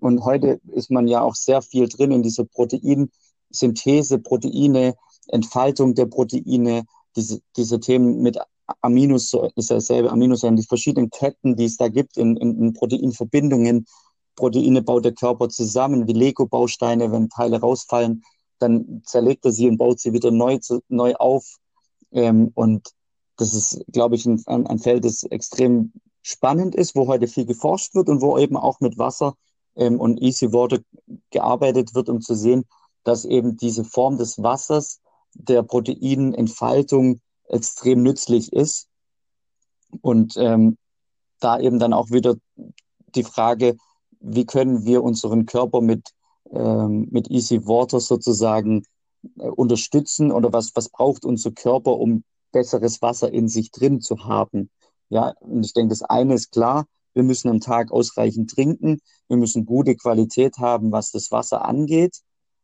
Und 0.00 0.24
heute 0.24 0.60
ist 0.72 0.90
man 0.90 1.08
ja 1.08 1.20
auch 1.20 1.34
sehr 1.34 1.62
viel 1.62 1.88
drin 1.88 2.10
in 2.10 2.22
dieser 2.22 2.44
Proteinsynthese, 2.44 4.18
Proteine, 4.18 4.94
Entfaltung 5.28 5.94
der 5.94 6.06
Proteine, 6.06 6.84
diese, 7.16 7.40
diese 7.56 7.80
Themen 7.80 8.22
mit 8.22 8.38
Aminosäuren, 8.80 9.52
ist 9.56 9.70
ja 9.70 9.76
dasselbe 9.76 10.10
Aminosäuren, 10.10 10.56
die 10.56 10.62
verschiedenen 10.62 11.10
Ketten, 11.10 11.56
die 11.56 11.64
es 11.64 11.76
da 11.76 11.88
gibt 11.88 12.16
in, 12.16 12.36
in, 12.36 12.58
in 12.58 12.72
Proteinverbindungen. 12.72 13.86
Proteine 14.40 14.80
baut 14.80 15.04
der 15.04 15.12
Körper 15.12 15.50
zusammen 15.50 16.08
wie 16.08 16.14
Lego-Bausteine. 16.14 17.12
Wenn 17.12 17.28
Teile 17.28 17.60
rausfallen, 17.60 18.24
dann 18.58 19.02
zerlegt 19.04 19.44
er 19.44 19.52
sie 19.52 19.68
und 19.68 19.76
baut 19.76 20.00
sie 20.00 20.14
wieder 20.14 20.30
neu, 20.30 20.58
neu 20.88 21.14
auf. 21.16 21.58
Ähm, 22.10 22.50
und 22.54 22.88
das 23.36 23.54
ist, 23.54 23.84
glaube 23.92 24.14
ich, 24.16 24.24
ein, 24.26 24.42
ein 24.46 24.78
Feld, 24.78 25.04
das 25.04 25.22
extrem 25.24 25.92
spannend 26.22 26.74
ist, 26.74 26.96
wo 26.96 27.06
heute 27.06 27.28
viel 27.28 27.44
geforscht 27.44 27.94
wird 27.94 28.08
und 28.08 28.22
wo 28.22 28.38
eben 28.38 28.56
auch 28.56 28.80
mit 28.80 28.98
Wasser 28.98 29.34
ähm, 29.76 30.00
und 30.00 30.20
Easy 30.20 30.52
Water 30.52 30.78
gearbeitet 31.30 31.94
wird, 31.94 32.08
um 32.08 32.20
zu 32.20 32.34
sehen, 32.34 32.64
dass 33.04 33.24
eben 33.24 33.56
diese 33.56 33.84
Form 33.84 34.16
des 34.16 34.42
Wassers 34.42 35.00
der 35.34 35.62
Proteinentfaltung 35.62 37.20
extrem 37.44 38.02
nützlich 38.02 38.52
ist. 38.52 38.88
Und 40.00 40.34
ähm, 40.38 40.78
da 41.40 41.58
eben 41.58 41.78
dann 41.78 41.92
auch 41.92 42.10
wieder 42.10 42.36
die 43.14 43.24
Frage, 43.24 43.76
wie 44.20 44.46
können 44.46 44.84
wir 44.84 45.02
unseren 45.02 45.46
Körper 45.46 45.80
mit, 45.80 46.10
ähm, 46.52 47.08
mit 47.10 47.30
Easy 47.30 47.66
Water 47.66 48.00
sozusagen 48.00 48.82
äh, 49.38 49.48
unterstützen 49.48 50.32
oder 50.32 50.52
was, 50.52 50.72
was 50.74 50.88
braucht 50.88 51.24
unser 51.24 51.50
Körper, 51.50 51.98
um 51.98 52.24
besseres 52.52 53.02
Wasser 53.02 53.32
in 53.32 53.48
sich 53.48 53.70
drin 53.70 54.00
zu 54.00 54.24
haben. 54.24 54.70
Ja, 55.08 55.34
und 55.40 55.64
ich 55.64 55.72
denke, 55.72 55.90
das 55.90 56.02
eine 56.02 56.34
ist 56.34 56.52
klar, 56.52 56.86
wir 57.14 57.22
müssen 57.22 57.48
am 57.48 57.60
Tag 57.60 57.90
ausreichend 57.90 58.50
trinken, 58.50 59.00
wir 59.28 59.36
müssen 59.36 59.66
gute 59.66 59.96
Qualität 59.96 60.58
haben, 60.58 60.92
was 60.92 61.10
das 61.10 61.30
Wasser 61.30 61.64
angeht. 61.64 62.20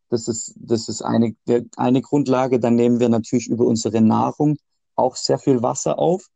Das 0.08 0.28
ist, 0.28 0.54
das 0.56 0.88
ist 0.88 1.02
eine, 1.02 1.34
eine 1.76 2.00
Grundlage. 2.00 2.60
Dann 2.60 2.76
nehmen 2.76 3.00
wir 3.00 3.08
natürlich 3.08 3.48
über 3.48 3.66
unsere 3.66 4.00
Nahrung 4.00 4.56
auch 4.94 5.16
sehr 5.16 5.38
viel 5.38 5.62
Wasser 5.62 5.98
auf. 5.98 6.28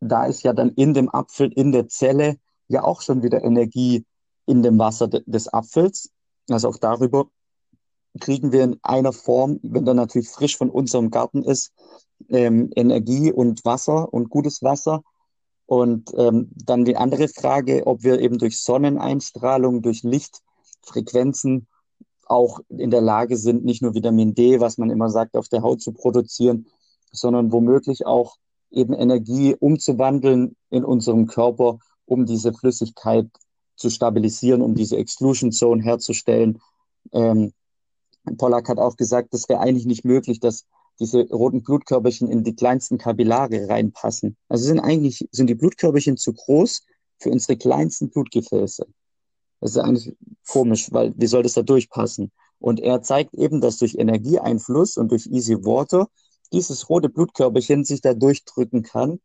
Da 0.00 0.26
ist 0.26 0.42
ja 0.42 0.52
dann 0.52 0.70
in 0.70 0.92
dem 0.92 1.08
Apfel, 1.08 1.50
in 1.50 1.72
der 1.72 1.88
Zelle 1.88 2.36
ja 2.68 2.84
auch 2.84 3.00
schon 3.00 3.22
wieder 3.22 3.42
Energie 3.42 4.04
in 4.46 4.62
dem 4.62 4.78
Wasser 4.78 5.08
de 5.08 5.22
des 5.26 5.52
Apfels. 5.52 6.10
Also 6.48 6.68
auch 6.68 6.78
darüber 6.78 7.26
kriegen 8.20 8.52
wir 8.52 8.64
in 8.64 8.78
einer 8.82 9.12
Form, 9.12 9.58
wenn 9.62 9.84
der 9.84 9.94
natürlich 9.94 10.28
frisch 10.28 10.56
von 10.56 10.70
unserem 10.70 11.10
Garten 11.10 11.42
ist, 11.42 11.72
ähm, 12.28 12.70
Energie 12.74 13.32
und 13.32 13.64
Wasser 13.64 14.12
und 14.12 14.30
gutes 14.30 14.62
Wasser. 14.62 15.02
Und 15.66 16.12
ähm, 16.16 16.50
dann 16.64 16.84
die 16.84 16.96
andere 16.96 17.28
Frage, 17.28 17.86
ob 17.86 18.04
wir 18.04 18.20
eben 18.20 18.38
durch 18.38 18.58
Sonneneinstrahlung, 18.58 19.82
durch 19.82 20.04
Lichtfrequenzen 20.04 21.66
auch 22.26 22.60
in 22.68 22.90
der 22.90 23.00
Lage 23.00 23.36
sind, 23.36 23.64
nicht 23.64 23.82
nur 23.82 23.94
Vitamin 23.94 24.34
D, 24.34 24.60
was 24.60 24.78
man 24.78 24.90
immer 24.90 25.10
sagt, 25.10 25.36
auf 25.36 25.48
der 25.48 25.62
Haut 25.62 25.82
zu 25.82 25.92
produzieren, 25.92 26.66
sondern 27.12 27.52
womöglich 27.52 28.06
auch 28.06 28.36
eben 28.70 28.94
Energie 28.94 29.54
umzuwandeln 29.58 30.56
in 30.70 30.84
unserem 30.84 31.26
Körper, 31.26 31.78
um 32.04 32.26
diese 32.26 32.52
Flüssigkeit 32.52 33.28
zu 33.76 33.90
stabilisieren, 33.90 34.62
um 34.62 34.74
diese 34.74 34.96
Exclusion 34.96 35.52
Zone 35.52 35.82
herzustellen. 35.82 36.60
Ähm, 37.12 37.52
Pollack 38.36 38.68
hat 38.68 38.78
auch 38.78 38.96
gesagt, 38.96 39.32
das 39.32 39.48
wäre 39.48 39.60
eigentlich 39.60 39.86
nicht 39.86 40.04
möglich, 40.04 40.40
dass 40.40 40.66
diese 40.98 41.28
roten 41.28 41.62
Blutkörperchen 41.62 42.28
in 42.28 42.42
die 42.42 42.56
kleinsten 42.56 42.98
Kapillare 42.98 43.68
reinpassen. 43.68 44.36
Also 44.48 44.64
sind 44.64 44.80
eigentlich, 44.80 45.28
sind 45.30 45.48
die 45.48 45.54
Blutkörperchen 45.54 46.16
zu 46.16 46.32
groß 46.32 46.84
für 47.18 47.30
unsere 47.30 47.56
kleinsten 47.56 48.10
Blutgefäße. 48.10 48.86
Das 49.60 49.70
ist 49.70 49.78
eigentlich 49.78 50.16
komisch, 50.48 50.92
weil 50.92 51.14
wie 51.16 51.26
soll 51.26 51.42
das 51.42 51.54
da 51.54 51.62
durchpassen? 51.62 52.30
Und 52.58 52.80
er 52.80 53.02
zeigt 53.02 53.34
eben, 53.34 53.60
dass 53.60 53.78
durch 53.78 53.94
Energieeinfluss 53.94 54.96
und 54.96 55.10
durch 55.10 55.26
Easy 55.26 55.54
Water 55.64 56.08
dieses 56.52 56.88
rote 56.88 57.08
Blutkörperchen 57.08 57.84
sich 57.84 58.00
da 58.00 58.14
durchdrücken 58.14 58.82
kann. 58.82 59.20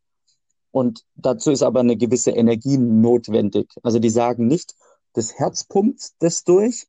Und 0.72 1.03
dazu 1.15 1.51
ist 1.51 1.63
aber 1.63 1.82
eine 1.82 1.97
gewisse 1.97 2.32
Energie 2.32 2.78
notwendig. 2.78 3.74
Also 3.84 3.99
die 3.99 4.09
sagen 4.09 4.47
nicht, 4.47 4.76
das 5.13 5.34
Herz 5.36 5.65
pumpt 5.65 6.11
das 6.19 6.43
durch, 6.43 6.88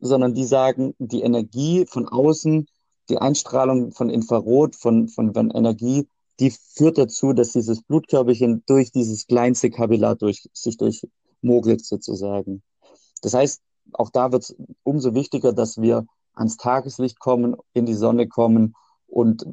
sondern 0.00 0.34
die 0.34 0.44
sagen, 0.44 0.94
die 0.98 1.22
Energie 1.22 1.86
von 1.86 2.08
außen, 2.08 2.66
die 3.08 3.18
Einstrahlung 3.18 3.92
von 3.92 4.08
Infrarot, 4.08 4.76
von, 4.76 5.08
von, 5.08 5.34
von 5.34 5.50
Energie, 5.50 6.06
die 6.40 6.50
führt 6.50 6.98
dazu, 6.98 7.32
dass 7.32 7.52
dieses 7.52 7.82
Blutkörperchen 7.82 8.62
durch 8.66 8.92
dieses 8.92 9.26
kleinste 9.26 9.70
Kapillar 9.70 10.16
durch, 10.16 10.48
sich 10.52 10.76
durchmogelt 10.76 11.84
sozusagen. 11.84 12.62
Das 13.22 13.34
heißt, 13.34 13.62
auch 13.92 14.10
da 14.10 14.32
wird 14.32 14.44
es 14.44 14.56
umso 14.82 15.14
wichtiger, 15.14 15.52
dass 15.52 15.80
wir 15.80 16.06
ans 16.34 16.56
Tageslicht 16.56 17.18
kommen, 17.18 17.56
in 17.72 17.86
die 17.86 17.94
Sonne 17.94 18.26
kommen 18.26 18.74
und 19.06 19.46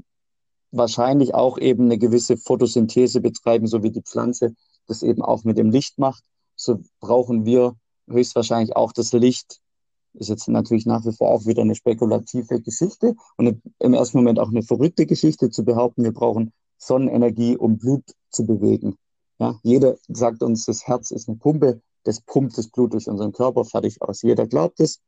wahrscheinlich 0.72 1.34
auch 1.34 1.58
eben 1.58 1.86
eine 1.86 1.98
gewisse 1.98 2.38
Photosynthese 2.38 3.22
betreiben, 3.22 3.68
so 3.68 3.84
wie 3.84 3.92
die 3.92 4.02
Pflanze 4.02 4.56
das 4.88 5.04
eben 5.04 5.22
auch 5.22 5.44
mit 5.44 5.58
dem 5.58 5.70
Licht 5.70 6.00
macht. 6.00 6.24
So 6.56 6.80
brauchen 7.00 7.46
wir 7.46 7.76
höchstwahrscheinlich 8.10 8.76
auch 8.76 8.92
das 8.92 9.14
Licht. 9.14 9.60
Ist 10.14 10.30
jetzt 10.30 10.48
natürlich 10.50 10.86
nach 10.86 11.06
wie 11.06 11.14
vor 11.14 11.30
auch 11.30 11.46
wieder 11.46 11.62
eine 11.62 11.76
spekulative 11.76 12.62
Geschichte 12.62 13.16
und 13.38 13.62
im 13.80 13.94
ersten 13.94 14.18
Moment 14.18 14.40
auch 14.40 14.50
eine 14.50 14.64
verrückte 14.64 15.06
Geschichte 15.06 15.50
zu 15.50 15.64
behaupten, 15.64 16.04
wir 16.04 16.14
brauchen 16.14 16.52
Sonnenenergie, 16.78 17.56
um 17.56 17.78
Blut 17.78 18.04
zu 18.30 18.46
bewegen. 18.46 18.98
Ja, 19.40 19.58
jeder 19.64 19.96
sagt 20.10 20.44
uns, 20.44 20.66
das 20.66 20.86
Herz 20.86 21.12
ist 21.12 21.30
eine 21.30 21.38
Pumpe, 21.38 21.82
das 22.04 22.22
pumpt 22.22 22.58
das 22.58 22.68
Blut 22.68 22.94
durch 22.94 23.08
unseren 23.08 23.32
Körper 23.32 23.64
fertig 23.64 24.02
aus. 24.02 24.22
Jeder 24.22 24.48
glaubt 24.48 24.80
es. 24.80 25.00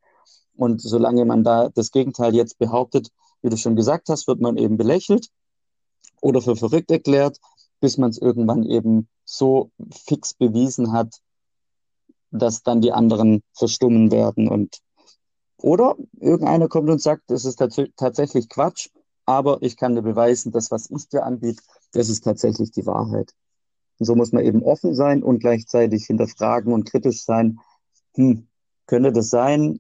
Und 0.56 0.82
solange 0.82 1.26
man 1.26 1.44
da 1.44 1.70
das 1.70 1.92
Gegenteil 1.92 2.34
jetzt 2.36 2.58
behauptet, 2.60 3.10
wie 3.42 3.50
du 3.50 3.58
schon 3.58 3.76
gesagt 3.76 4.08
hast, 4.10 4.28
wird 4.28 4.40
man 4.40 4.56
eben 4.58 4.78
belächelt 4.78 5.30
oder 6.22 6.42
für 6.42 6.56
verrückt 6.56 6.92
erklärt, 6.92 7.40
bis 7.80 7.98
man 7.98 8.10
es 8.12 8.18
irgendwann 8.18 8.64
eben 8.64 9.08
so 9.26 9.72
fix 9.92 10.34
bewiesen 10.34 10.92
hat, 10.92 11.22
dass 12.32 12.64
dann 12.64 12.82
die 12.82 12.92
anderen 12.92 13.44
verstummen 13.54 14.12
werden 14.12 14.48
und 14.48 14.80
oder 15.58 15.96
irgendeiner 16.20 16.68
kommt 16.68 16.90
und 16.90 17.02
sagt, 17.02 17.24
das 17.28 17.46
ist 17.46 17.58
tats 17.58 17.82
tatsächlich 17.96 18.50
Quatsch, 18.50 18.90
aber 19.26 19.62
ich 19.62 19.78
kann 19.78 19.96
dir 19.96 20.02
beweisen, 20.02 20.52
das, 20.52 20.72
was 20.72 20.90
ich 20.90 21.08
dir 21.08 21.24
anbiete, 21.24 21.64
das 21.94 22.10
ist 22.10 22.24
tatsächlich 22.24 22.72
die 22.72 22.86
Wahrheit. 22.86 23.34
Und 24.00 24.06
so 24.06 24.16
muss 24.16 24.34
man 24.34 24.44
eben 24.44 24.64
offen 24.64 24.96
sein 24.96 25.24
und 25.24 25.40
gleichzeitig 25.40 26.06
hinterfragen 26.06 26.74
und 26.74 26.86
kritisch 26.86 27.24
sein. 27.24 27.60
Hm, 28.16 28.48
könnte 28.88 29.14
das 29.14 29.30
sein? 29.30 29.80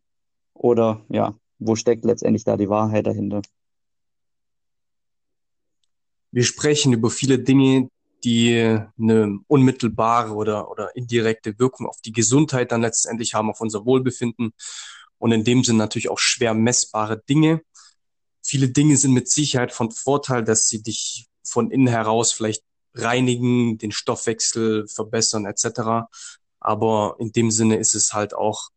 Oder 0.53 1.01
ja, 1.09 1.36
wo 1.59 1.76
steckt 1.76 2.05
letztendlich 2.05 2.45
da 2.45 2.55
die 2.55 2.69
Wahrheit 2.69 3.07
dahinter? 3.07 3.41
Wir 6.34 6.44
sprechen 6.44 6.94
über 6.94 7.12
viele 7.12 7.38
Dinge, 7.38 7.90
die 8.24 8.58
eine 9.00 9.38
unmittelbare 9.46 10.34
oder, 10.34 10.72
oder 10.72 10.96
indirekte 10.96 11.60
Wirkung 11.60 11.86
auf 11.86 12.02
die 12.02 12.12
Gesundheit 12.12 12.72
dann 12.72 12.82
letztendlich 12.82 13.36
haben, 13.36 13.52
auf 13.52 13.62
unser 13.62 13.86
Wohlbefinden 13.86 14.52
und 15.20 15.32
in 15.32 15.44
dem 15.44 15.64
Sinn 15.64 15.78
natürlich 15.78 16.10
auch 16.10 16.18
schwer 16.18 16.56
messbare 16.56 17.22
Dinge. 17.30 17.62
Viele 18.42 18.70
Dinge 18.70 18.98
sind 18.98 19.14
mit 19.14 19.30
Sicherheit 19.30 19.72
von 19.74 19.92
Vorteil, 19.92 20.44
dass 20.44 20.68
sie 20.68 20.82
dich 20.82 21.28
von 21.44 21.70
innen 21.70 21.86
heraus 21.86 22.32
vielleicht 22.32 22.64
reinigen, 22.96 23.78
den 23.78 23.92
Stoffwechsel 23.92 24.88
verbessern 24.88 25.46
etc. 25.46 26.08
Aber 26.60 27.16
in 27.20 27.32
dem 27.32 27.52
Sinne 27.52 27.78
ist 27.78 27.94
es 27.94 28.12
halt 28.12 28.34
auch 28.34 28.70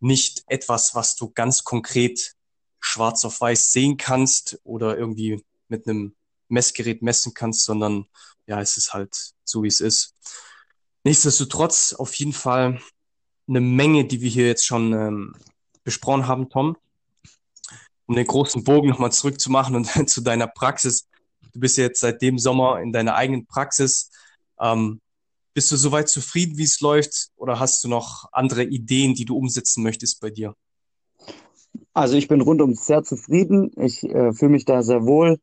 nicht 0.00 0.44
etwas, 0.48 0.94
was 0.94 1.16
du 1.16 1.30
ganz 1.30 1.64
konkret 1.64 2.34
schwarz 2.78 3.24
auf 3.24 3.40
weiß 3.40 3.72
sehen 3.72 3.96
kannst 3.96 4.60
oder 4.64 4.98
irgendwie 4.98 5.42
mit 5.68 5.88
einem 5.88 6.14
Messgerät 6.48 7.02
messen 7.02 7.34
kannst, 7.34 7.64
sondern 7.64 8.06
ja, 8.46 8.60
es 8.60 8.76
ist 8.76 8.92
halt 8.92 9.34
so, 9.44 9.62
wie 9.62 9.68
es 9.68 9.80
ist. 9.80 10.14
Nichtsdestotrotz 11.04 11.92
auf 11.92 12.14
jeden 12.14 12.32
Fall 12.32 12.80
eine 13.46 13.60
Menge, 13.60 14.06
die 14.06 14.20
wir 14.20 14.30
hier 14.30 14.46
jetzt 14.46 14.64
schon 14.64 14.92
ähm, 14.92 15.36
besprochen 15.82 16.26
haben, 16.26 16.48
Tom. 16.48 16.76
Um 18.06 18.16
den 18.16 18.26
großen 18.26 18.64
Bogen 18.64 18.88
nochmal 18.88 19.12
zurückzumachen 19.12 19.76
und 19.76 19.86
zu 20.08 20.20
deiner 20.20 20.46
Praxis. 20.46 21.06
Du 21.52 21.60
bist 21.60 21.76
jetzt 21.76 22.00
seit 22.00 22.20
dem 22.22 22.38
Sommer 22.38 22.80
in 22.80 22.92
deiner 22.92 23.14
eigenen 23.14 23.46
Praxis. 23.46 24.10
Ähm, 24.60 25.00
bist 25.54 25.70
du 25.70 25.76
soweit 25.76 26.08
zufrieden, 26.08 26.58
wie 26.58 26.64
es 26.64 26.80
läuft, 26.80 27.28
oder 27.36 27.60
hast 27.60 27.84
du 27.84 27.88
noch 27.88 28.28
andere 28.32 28.64
Ideen, 28.64 29.14
die 29.14 29.24
du 29.24 29.36
umsetzen 29.36 29.82
möchtest 29.82 30.20
bei 30.20 30.30
dir? 30.30 30.56
Also 31.92 32.16
ich 32.16 32.26
bin 32.26 32.40
rundum 32.40 32.74
sehr 32.74 33.04
zufrieden. 33.04 33.70
Ich 33.76 34.02
äh, 34.02 34.32
fühle 34.32 34.50
mich 34.50 34.64
da 34.64 34.82
sehr 34.82 35.04
wohl. 35.06 35.38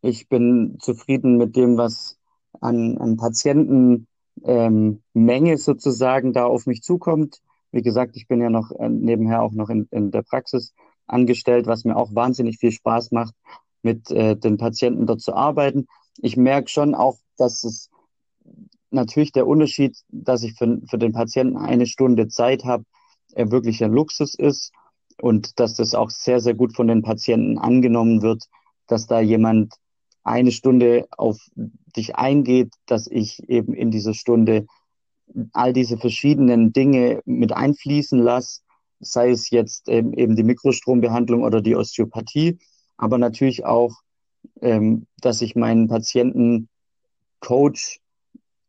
Ich 0.00 0.28
bin 0.28 0.78
zufrieden 0.80 1.36
mit 1.36 1.56
dem, 1.56 1.76
was 1.76 2.18
an, 2.60 2.98
an 2.98 3.16
Patientenmenge 3.16 4.06
ähm, 4.44 5.56
sozusagen 5.56 6.32
da 6.32 6.46
auf 6.46 6.66
mich 6.66 6.82
zukommt. 6.82 7.40
Wie 7.72 7.82
gesagt, 7.82 8.16
ich 8.16 8.28
bin 8.28 8.40
ja 8.40 8.50
noch 8.50 8.70
äh, 8.72 8.88
nebenher 8.88 9.42
auch 9.42 9.52
noch 9.52 9.70
in, 9.70 9.88
in 9.90 10.10
der 10.10 10.22
Praxis 10.22 10.72
angestellt, 11.06 11.66
was 11.66 11.84
mir 11.84 11.96
auch 11.96 12.14
wahnsinnig 12.14 12.58
viel 12.58 12.72
Spaß 12.72 13.10
macht, 13.10 13.34
mit 13.82 14.10
äh, 14.10 14.36
den 14.36 14.56
Patienten 14.56 15.06
dort 15.06 15.20
zu 15.20 15.34
arbeiten. 15.34 15.86
Ich 16.18 16.36
merke 16.36 16.68
schon 16.68 16.94
auch, 16.94 17.18
dass 17.36 17.64
es 17.64 17.90
natürlich 18.90 19.32
der 19.32 19.46
Unterschied, 19.46 19.96
dass 20.08 20.42
ich 20.42 20.54
für, 20.54 20.80
für 20.88 20.98
den 20.98 21.12
Patienten 21.12 21.56
eine 21.56 21.86
Stunde 21.86 22.28
Zeit 22.28 22.64
habe, 22.64 22.84
äh, 23.34 23.50
wirklich 23.50 23.82
ein 23.82 23.92
Luxus 23.92 24.34
ist 24.34 24.72
und 25.20 25.58
dass 25.58 25.74
das 25.74 25.94
auch 25.94 26.10
sehr, 26.10 26.40
sehr 26.40 26.54
gut 26.54 26.74
von 26.74 26.86
den 26.86 27.02
Patienten 27.02 27.58
angenommen 27.58 28.22
wird, 28.22 28.44
dass 28.86 29.06
da 29.06 29.20
jemand 29.20 29.74
eine 30.28 30.52
Stunde 30.52 31.06
auf 31.16 31.38
dich 31.96 32.16
eingeht, 32.16 32.72
dass 32.86 33.06
ich 33.06 33.48
eben 33.48 33.74
in 33.74 33.90
dieser 33.90 34.14
Stunde 34.14 34.66
all 35.52 35.72
diese 35.72 35.98
verschiedenen 35.98 36.72
Dinge 36.72 37.20
mit 37.24 37.52
einfließen 37.52 38.18
lasse, 38.18 38.60
sei 39.00 39.30
es 39.30 39.50
jetzt 39.50 39.88
ähm, 39.88 40.12
eben 40.14 40.36
die 40.36 40.42
Mikrostrombehandlung 40.42 41.42
oder 41.42 41.60
die 41.60 41.76
Osteopathie, 41.76 42.58
aber 42.96 43.18
natürlich 43.18 43.64
auch, 43.64 43.94
ähm, 44.60 45.06
dass 45.20 45.42
ich 45.42 45.54
meinen 45.54 45.88
Patienten 45.88 46.68
coach, 47.40 48.00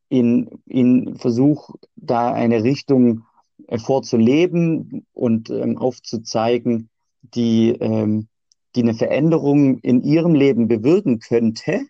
in, 0.10 0.50
in 0.66 1.16
Versuch, 1.18 1.70
da 1.96 2.34
eine 2.34 2.64
Richtung 2.64 3.26
äh, 3.68 3.78
vorzuleben 3.78 5.06
und 5.14 5.52
ähm, 5.52 5.78
aufzuzeigen, 5.78 6.90
die, 7.22 7.70
ähm, 7.80 8.28
die 8.76 8.84
eine 8.84 8.94
Veränderung 8.94 9.80
in 9.80 10.02
ihrem 10.04 10.36
Leben 10.36 10.68
bewirken 10.68 11.20
könnte. 11.20 11.86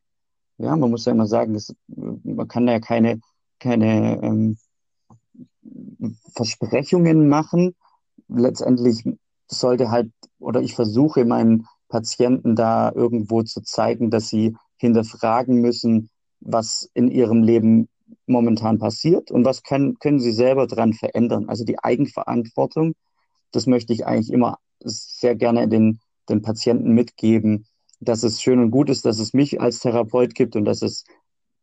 Ja, 0.57 0.75
man 0.75 0.89
muss 0.89 1.05
ja 1.05 1.11
immer 1.11 1.27
sagen, 1.27 1.53
dass, 1.53 1.73
man 1.87 2.47
kann 2.47 2.67
ja 2.67 2.79
keine, 2.79 3.19
keine 3.59 4.21
ähm, 4.21 4.57
Versprechungen 6.35 7.27
machen. 7.29 7.75
Letztendlich 8.27 9.03
sollte 9.47 9.91
halt, 9.91 10.11
oder 10.39 10.61
ich 10.61 10.75
versuche 10.75 11.25
meinen 11.25 11.65
Patienten 11.87 12.55
da 12.55 12.91
irgendwo 12.93 13.43
zu 13.43 13.61
zeigen, 13.61 14.09
dass 14.11 14.29
sie 14.29 14.55
hinterfragen 14.77 15.59
müssen, 15.59 16.09
was 16.39 16.89
in 16.93 17.09
ihrem 17.09 17.43
Leben 17.43 17.89
momentan 18.25 18.79
passiert 18.79 19.31
und 19.31 19.45
was 19.45 19.63
kann, 19.63 19.97
können 19.99 20.19
sie 20.19 20.31
selber 20.31 20.67
dran 20.67 20.93
verändern. 20.93 21.49
Also 21.49 21.65
die 21.65 21.79
Eigenverantwortung, 21.79 22.93
das 23.51 23.65
möchte 23.65 23.93
ich 23.93 24.05
eigentlich 24.05 24.31
immer 24.31 24.57
sehr 24.79 25.35
gerne 25.35 25.67
den, 25.67 25.99
den 26.29 26.41
Patienten 26.41 26.93
mitgeben, 26.93 27.65
dass 27.99 28.23
es 28.23 28.41
schön 28.41 28.59
und 28.59 28.71
gut 28.71 28.89
ist, 28.89 29.05
dass 29.05 29.19
es 29.19 29.33
mich 29.33 29.59
als 29.61 29.79
Therapeut 29.79 30.35
gibt 30.35 30.55
und 30.55 30.65
dass 30.65 30.81
es 30.81 31.03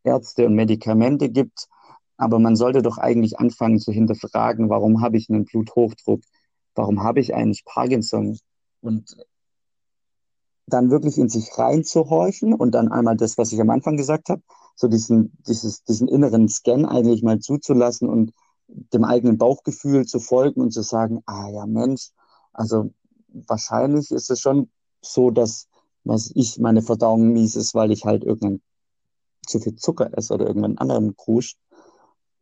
Ärzte 0.05 0.47
und 0.47 0.55
Medikamente 0.55 1.29
gibt. 1.31 1.69
Aber 2.17 2.39
man 2.39 2.57
sollte 2.57 2.83
doch 2.83 2.99
eigentlich 2.99 3.39
anfangen 3.39 3.79
zu 3.79 3.93
hinterfragen, 3.93 4.71
warum 4.71 5.03
habe 5.03 5.17
ich 5.17 5.29
einen 5.29 5.45
Bluthochdruck? 5.45 6.21
Warum 6.75 7.03
habe 7.03 7.21
ich 7.21 7.35
eigentlich 7.35 7.65
Parkinson? 7.65 8.39
Und 8.81 9.17
dann 10.67 10.91
wirklich 10.91 11.19
in 11.19 11.29
sich 11.29 11.57
reinzuhorchen 11.57 12.53
und 12.53 12.73
dann 12.73 12.91
einmal 12.91 13.17
das, 13.17 13.39
was 13.39 13.53
ich 13.53 13.61
am 13.61 13.71
Anfang 13.71 13.97
gesagt 13.97 14.29
habe, 14.29 14.43
so 14.75 14.89
diesen, 14.89 15.33
dieses, 15.47 15.85
diesen 15.85 16.09
inneren 16.09 16.49
Scan 16.49 16.85
eigentlich 16.85 17.23
mal 17.23 17.39
zuzulassen 17.39 18.09
und 18.09 18.33
dem 18.69 19.05
eigenen 19.05 19.39
Bauchgefühl 19.39 20.07
zu 20.07 20.19
folgen 20.19 20.61
und 20.61 20.73
zu 20.73 20.83
sagen, 20.83 21.23
ah 21.27 21.49
ja, 21.49 21.67
Mensch, 21.67 22.11
also 22.53 22.91
wahrscheinlich 23.47 24.11
ist 24.11 24.31
es 24.31 24.41
schon 24.41 24.71
so, 25.01 25.31
dass 25.31 25.69
was 26.05 26.31
ich 26.35 26.59
meine 26.59 26.83
Verdauung 26.83 27.33
mies 27.33 27.57
ist, 27.57 27.75
weil 27.75 27.91
ich 27.91 28.05
halt 28.05 28.23
irgendwann 28.23 28.61
zu 29.47 29.59
viel 29.59 29.75
Zucker 29.77 30.17
esse 30.17 30.35
oder 30.35 30.47
irgendeinen 30.47 30.79
anderen 30.79 31.17
Krusch. 31.17 31.57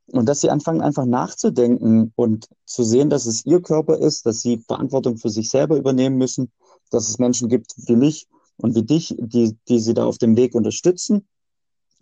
Und 0.06 0.28
dass 0.28 0.42
sie 0.42 0.50
anfangen 0.50 0.82
einfach 0.82 1.06
nachzudenken 1.06 2.12
und 2.14 2.48
zu 2.66 2.84
sehen, 2.84 3.08
dass 3.08 3.24
es 3.24 3.46
ihr 3.46 3.62
Körper 3.62 3.96
ist, 3.96 4.26
dass 4.26 4.42
sie 4.42 4.58
Verantwortung 4.58 5.16
für 5.16 5.30
sich 5.30 5.48
selber 5.48 5.78
übernehmen 5.78 6.18
müssen, 6.18 6.52
dass 6.90 7.08
es 7.08 7.18
Menschen 7.18 7.48
gibt 7.48 7.72
wie 7.76 7.96
mich 7.96 8.28
und 8.58 8.74
wie 8.74 8.82
dich, 8.82 9.14
die, 9.18 9.56
die 9.68 9.80
sie 9.80 9.94
da 9.94 10.04
auf 10.04 10.18
dem 10.18 10.36
Weg 10.36 10.54
unterstützen 10.54 11.26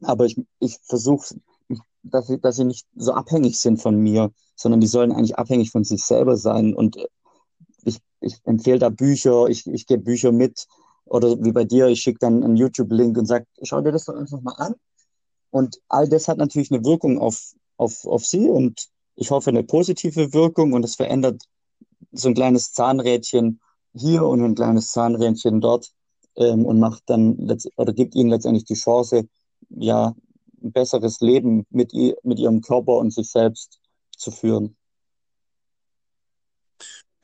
aber 0.03 0.27
ich, 0.27 0.37
ich 0.61 0.79
versuche, 0.83 1.37
dass 2.03 2.27
sie, 2.27 2.41
dass 2.41 2.57
sie 2.57 2.65
nicht 2.65 2.87
so 2.95 3.13
abhängig 3.13 3.59
sind 3.59 3.81
von 3.81 3.97
mir, 3.97 4.33
sondern 4.57 4.81
die 4.81 4.87
sollen 4.87 5.13
eigentlich 5.13 5.39
abhängig 5.39 5.71
von 5.71 5.85
sich 5.85 6.05
selber 6.05 6.37
sein. 6.37 6.75
Und 6.75 6.97
ich, 8.23 8.39
empfehle 8.45 8.79
da 8.79 8.89
Bücher, 8.89 9.49
ich, 9.49 9.67
ich 9.67 9.87
gebe 9.87 10.03
Bücher 10.03 10.33
mit. 10.33 10.67
Oder 11.05 11.43
wie 11.43 11.53
bei 11.53 11.65
dir, 11.65 11.89
ich 11.89 12.01
schicke 12.01 12.21
dann 12.21 12.43
einen 12.43 12.57
YouTube-Link 12.57 13.19
und 13.19 13.27
sage, 13.27 13.47
schau 13.63 13.81
dir 13.81 13.93
das 13.93 14.05
doch 14.05 14.15
einfach 14.15 14.41
mal 14.41 14.55
an. 14.55 14.75
Und 15.51 15.81
all 15.89 16.09
das 16.09 16.29
hat 16.29 16.39
natürlich 16.39 16.71
eine 16.71 16.85
Wirkung 16.85 17.19
auf, 17.19 17.53
auf, 17.77 18.07
auf 18.07 18.25
sie 18.25 18.49
und 18.49 18.89
ich 19.17 19.31
hoffe 19.31 19.51
eine 19.51 19.63
positive 19.63 20.33
Wirkung 20.33 20.73
und 20.73 20.85
es 20.85 20.95
verändert 20.95 21.43
so 22.13 22.29
ein 22.29 22.35
kleines 22.35 22.73
Zahnrädchen 22.73 23.61
hier 23.95 24.25
und 24.25 24.43
ein 24.43 24.55
kleines 24.55 24.91
Zahnrädchen 24.93 25.61
dort 25.61 25.91
ähm, 26.37 26.65
und 26.65 26.79
macht 26.79 27.03
dann 27.07 27.37
oder 27.77 27.93
gibt 27.93 28.15
ihnen 28.15 28.31
letztendlich 28.31 28.65
die 28.65 28.75
Chance, 28.75 29.29
ja, 29.69 30.15
ein 30.63 30.73
besseres 30.73 31.21
Leben 31.21 31.67
mit, 31.71 31.93
mit 32.23 32.39
ihrem 32.39 32.61
Körper 32.61 32.97
und 32.97 33.13
sich 33.13 33.31
selbst 33.31 33.79
zu 34.17 34.31
führen. 34.31 34.77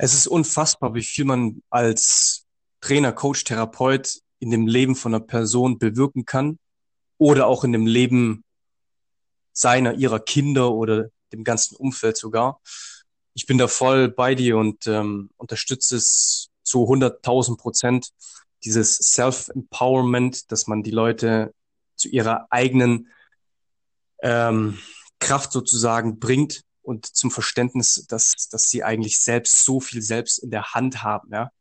Es 0.01 0.15
ist 0.15 0.29
unfassbar, 0.29 0.95
wie 0.95 1.03
viel 1.03 1.25
man 1.25 1.61
als 1.71 2.47
Trainer, 2.81 3.13
Coach, 3.13 3.43
Therapeut 3.43 4.21
in 4.39 4.51
dem 4.53 4.69
Leben 4.69 4.95
von 4.95 5.13
einer 5.13 5.25
Person 5.25 5.79
bewirken 5.79 6.25
kann 6.25 6.61
oder 7.19 7.49
auch 7.49 7.65
in 7.65 7.73
dem 7.73 7.87
Leben 7.87 8.45
seiner, 9.53 9.95
ihrer 9.95 10.21
Kinder 10.21 10.73
oder 10.73 11.11
dem 11.33 11.43
ganzen 11.43 11.75
Umfeld 11.75 12.17
sogar. 12.17 12.61
Ich 13.35 13.47
bin 13.47 13.59
da 13.59 13.67
voll 13.67 14.09
bei 14.09 14.37
dir 14.37 14.57
und 14.57 14.87
ähm, 14.87 15.31
unterstütze 15.37 15.97
es 15.97 16.49
zu 16.63 16.85
100.000 16.85 17.57
Prozent, 17.57 18.11
dieses 18.63 18.97
Self-Empowerment, 18.99 20.53
dass 20.53 20.69
man 20.69 20.85
die 20.85 20.93
Leute 20.93 21.53
zu 21.97 22.09
ihrer 22.09 22.47
eigenen 22.51 23.09
ähm, 24.23 24.79
Kraft 25.19 25.51
sozusagen 25.51 26.21
bringt 26.21 26.63
und 26.89 27.05
zum 27.05 27.31
Verständnis, 27.31 28.07
dass, 28.09 28.49
dass 28.51 28.71
sie 28.71 28.83
eigentlich 28.83 29.21
selbst 29.21 29.63
so 29.63 29.79
viel 29.79 30.01
selbst 30.01 30.39
in 30.39 30.51
der 30.51 30.73
Hand 30.73 31.03
haben. 31.03 31.29
Ja? 31.31 31.53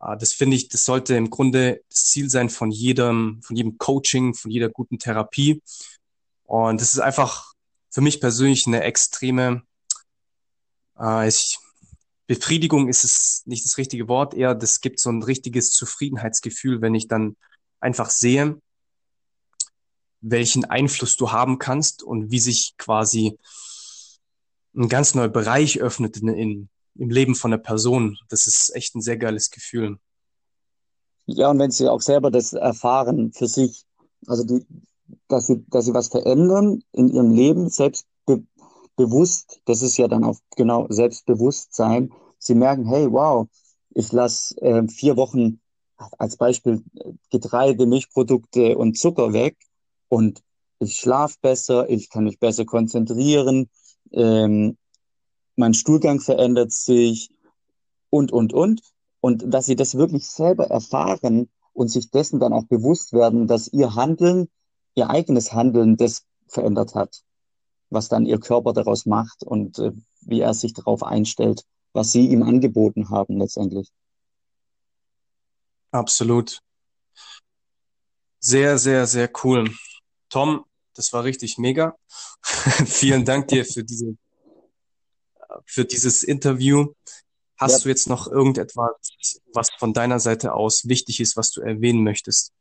Äh, 0.00 0.16
das 0.16 0.32
finde 0.32 0.56
ich, 0.56 0.68
das 0.68 0.84
sollte 0.84 1.16
im 1.16 1.30
Grunde 1.30 1.82
das 1.90 2.04
Ziel 2.04 2.30
sein 2.30 2.48
von 2.48 2.70
jedem, 2.70 3.42
von 3.42 3.56
jedem 3.56 3.76
Coaching, 3.76 4.34
von 4.34 4.52
jeder 4.52 4.68
guten 4.68 5.00
Therapie. 5.00 5.62
Und 6.44 6.80
das 6.80 6.92
ist 6.92 7.00
einfach 7.00 7.54
für 7.90 8.02
mich 8.02 8.20
persönlich 8.20 8.68
eine 8.68 8.84
extreme 8.84 9.62
äh, 10.96 11.26
ich, 11.26 11.58
Befriedigung 12.28 12.88
ist 12.88 13.02
es 13.02 13.42
nicht 13.46 13.64
das 13.64 13.78
richtige 13.78 14.06
Wort, 14.06 14.32
eher 14.32 14.54
das 14.54 14.80
gibt 14.80 15.00
so 15.00 15.10
ein 15.10 15.24
richtiges 15.24 15.72
Zufriedenheitsgefühl, 15.72 16.82
wenn 16.82 16.94
ich 16.94 17.08
dann 17.08 17.36
einfach 17.80 18.10
sehe, 18.10 18.60
welchen 20.20 20.66
Einfluss 20.66 21.16
du 21.16 21.32
haben 21.32 21.58
kannst 21.58 22.04
und 22.04 22.30
wie 22.30 22.38
sich 22.38 22.74
quasi 22.76 23.38
ein 24.74 24.88
ganz 24.88 25.14
neuer 25.14 25.28
Bereich 25.28 25.80
öffnet 25.80 26.18
in, 26.18 26.28
in, 26.28 26.68
im 26.94 27.10
Leben 27.10 27.34
von 27.34 27.50
der 27.50 27.58
Person. 27.58 28.16
Das 28.28 28.46
ist 28.46 28.74
echt 28.74 28.94
ein 28.94 29.02
sehr 29.02 29.16
geiles 29.16 29.50
Gefühl. 29.50 29.98
Ja, 31.26 31.50
und 31.50 31.58
wenn 31.58 31.70
sie 31.70 31.88
auch 31.88 32.00
selber 32.00 32.30
das 32.30 32.52
erfahren 32.52 33.32
für 33.32 33.48
sich, 33.48 33.84
also 34.26 34.44
die, 34.44 34.66
dass 35.28 35.46
sie, 35.46 35.64
dass 35.68 35.84
sie 35.84 35.94
was 35.94 36.08
verändern 36.08 36.82
in 36.92 37.08
ihrem 37.08 37.30
Leben, 37.30 37.68
selbstbewusst, 37.68 39.60
das 39.66 39.82
ist 39.82 39.96
ja 39.98 40.08
dann 40.08 40.24
auch 40.24 40.38
genau 40.56 40.86
Selbstbewusstsein. 40.88 42.12
Sie 42.38 42.54
merken, 42.54 42.86
hey, 42.86 43.10
wow, 43.10 43.46
ich 43.90 44.12
lasse 44.12 44.56
äh, 44.62 44.86
vier 44.88 45.16
Wochen 45.16 45.60
als 46.18 46.36
Beispiel 46.36 46.82
Getreide, 47.30 47.86
Milchprodukte 47.86 48.78
und 48.78 48.96
Zucker 48.96 49.32
weg 49.32 49.56
und 50.08 50.42
ich 50.78 50.96
schlafe 50.96 51.36
besser, 51.42 51.90
ich 51.90 52.08
kann 52.08 52.24
mich 52.24 52.38
besser 52.38 52.64
konzentrieren, 52.64 53.68
ähm, 54.12 54.76
mein 55.56 55.74
Stuhlgang 55.74 56.20
verändert 56.20 56.72
sich 56.72 57.30
und, 58.10 58.32
und, 58.32 58.52
und. 58.52 58.80
Und 59.20 59.52
dass 59.52 59.66
sie 59.66 59.76
das 59.76 59.96
wirklich 59.96 60.28
selber 60.28 60.66
erfahren 60.66 61.48
und 61.72 61.88
sich 61.88 62.10
dessen 62.10 62.38
dann 62.38 62.52
auch 62.52 62.64
bewusst 62.64 63.12
werden, 63.12 63.46
dass 63.46 63.68
ihr 63.68 63.94
Handeln, 63.94 64.48
ihr 64.94 65.10
eigenes 65.10 65.52
Handeln 65.52 65.96
das 65.96 66.24
verändert 66.46 66.94
hat, 66.94 67.22
was 67.90 68.08
dann 68.08 68.26
ihr 68.26 68.38
Körper 68.38 68.72
daraus 68.72 69.06
macht 69.06 69.42
und 69.42 69.78
äh, 69.78 69.92
wie 70.20 70.40
er 70.40 70.54
sich 70.54 70.72
darauf 70.72 71.02
einstellt, 71.02 71.64
was 71.92 72.12
sie 72.12 72.28
ihm 72.28 72.42
angeboten 72.42 73.10
haben 73.10 73.38
letztendlich. 73.38 73.90
Absolut. 75.90 76.60
Sehr, 78.40 78.78
sehr, 78.78 79.06
sehr 79.06 79.30
cool. 79.42 79.70
Tom, 80.28 80.64
das 80.98 81.12
war 81.12 81.24
richtig 81.24 81.58
mega. 81.58 81.96
Vielen 82.42 83.24
Dank 83.24 83.48
dir 83.48 83.64
für 83.64 83.84
diese, 83.84 84.16
für 85.64 85.84
dieses 85.84 86.22
Interview. 86.22 86.92
Hast 87.56 87.78
ja. 87.78 87.82
du 87.84 87.88
jetzt 87.88 88.08
noch 88.08 88.30
irgendetwas, 88.30 88.90
was 89.52 89.70
von 89.78 89.92
deiner 89.92 90.20
Seite 90.20 90.54
aus 90.54 90.88
wichtig 90.88 91.20
ist, 91.20 91.36
was 91.36 91.50
du 91.50 91.60
erwähnen 91.60 92.04
möchtest? 92.04 92.52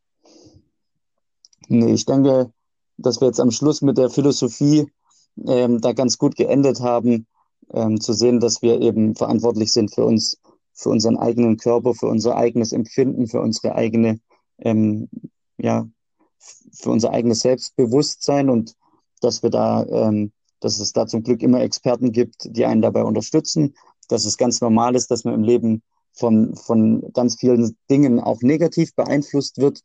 Nee, 1.67 1.93
ich 1.93 2.05
denke, 2.05 2.51
dass 2.97 3.19
wir 3.19 3.27
jetzt 3.27 3.39
am 3.39 3.51
Schluss 3.51 3.81
mit 3.81 3.97
der 3.97 4.09
Philosophie 4.09 4.91
ähm, 5.45 5.81
da 5.81 5.93
ganz 5.93 6.17
gut 6.17 6.35
geendet 6.35 6.79
haben, 6.79 7.27
ähm, 7.71 7.99
zu 7.99 8.13
sehen, 8.13 8.39
dass 8.39 8.61
wir 8.61 8.81
eben 8.81 9.15
verantwortlich 9.15 9.71
sind 9.71 9.93
für 9.93 10.05
uns 10.05 10.39
für 10.77 10.89
unseren 10.89 11.17
eigenen 11.17 11.57
Körper, 11.57 11.95
für 11.95 12.05
unser 12.05 12.35
eigenes 12.35 12.71
Empfinden, 12.71 13.27
für 13.27 13.41
unsere 13.41 13.73
eigene, 13.73 14.19
ähm, 14.59 15.09
ja, 15.57 15.87
für 16.73 16.91
unser 16.91 17.11
eigenes 17.11 17.41
Selbstbewusstsein 17.41 18.49
und 18.49 18.75
dass 19.21 19.43
wir 19.43 19.49
da, 19.49 19.85
ähm, 19.85 20.31
dass 20.59 20.79
es 20.79 20.93
da 20.93 21.07
zum 21.07 21.23
Glück 21.23 21.41
immer 21.41 21.61
Experten 21.61 22.11
gibt, 22.11 22.47
die 22.55 22.65
einen 22.65 22.81
dabei 22.81 23.03
unterstützen, 23.03 23.75
dass 24.07 24.25
es 24.25 24.37
ganz 24.37 24.61
normal 24.61 24.95
ist, 24.95 25.11
dass 25.11 25.23
man 25.23 25.33
im 25.33 25.43
Leben 25.43 25.83
von, 26.13 26.55
von 26.55 27.11
ganz 27.13 27.35
vielen 27.39 27.77
Dingen 27.89 28.19
auch 28.19 28.41
negativ 28.41 28.95
beeinflusst 28.95 29.57
wird 29.59 29.81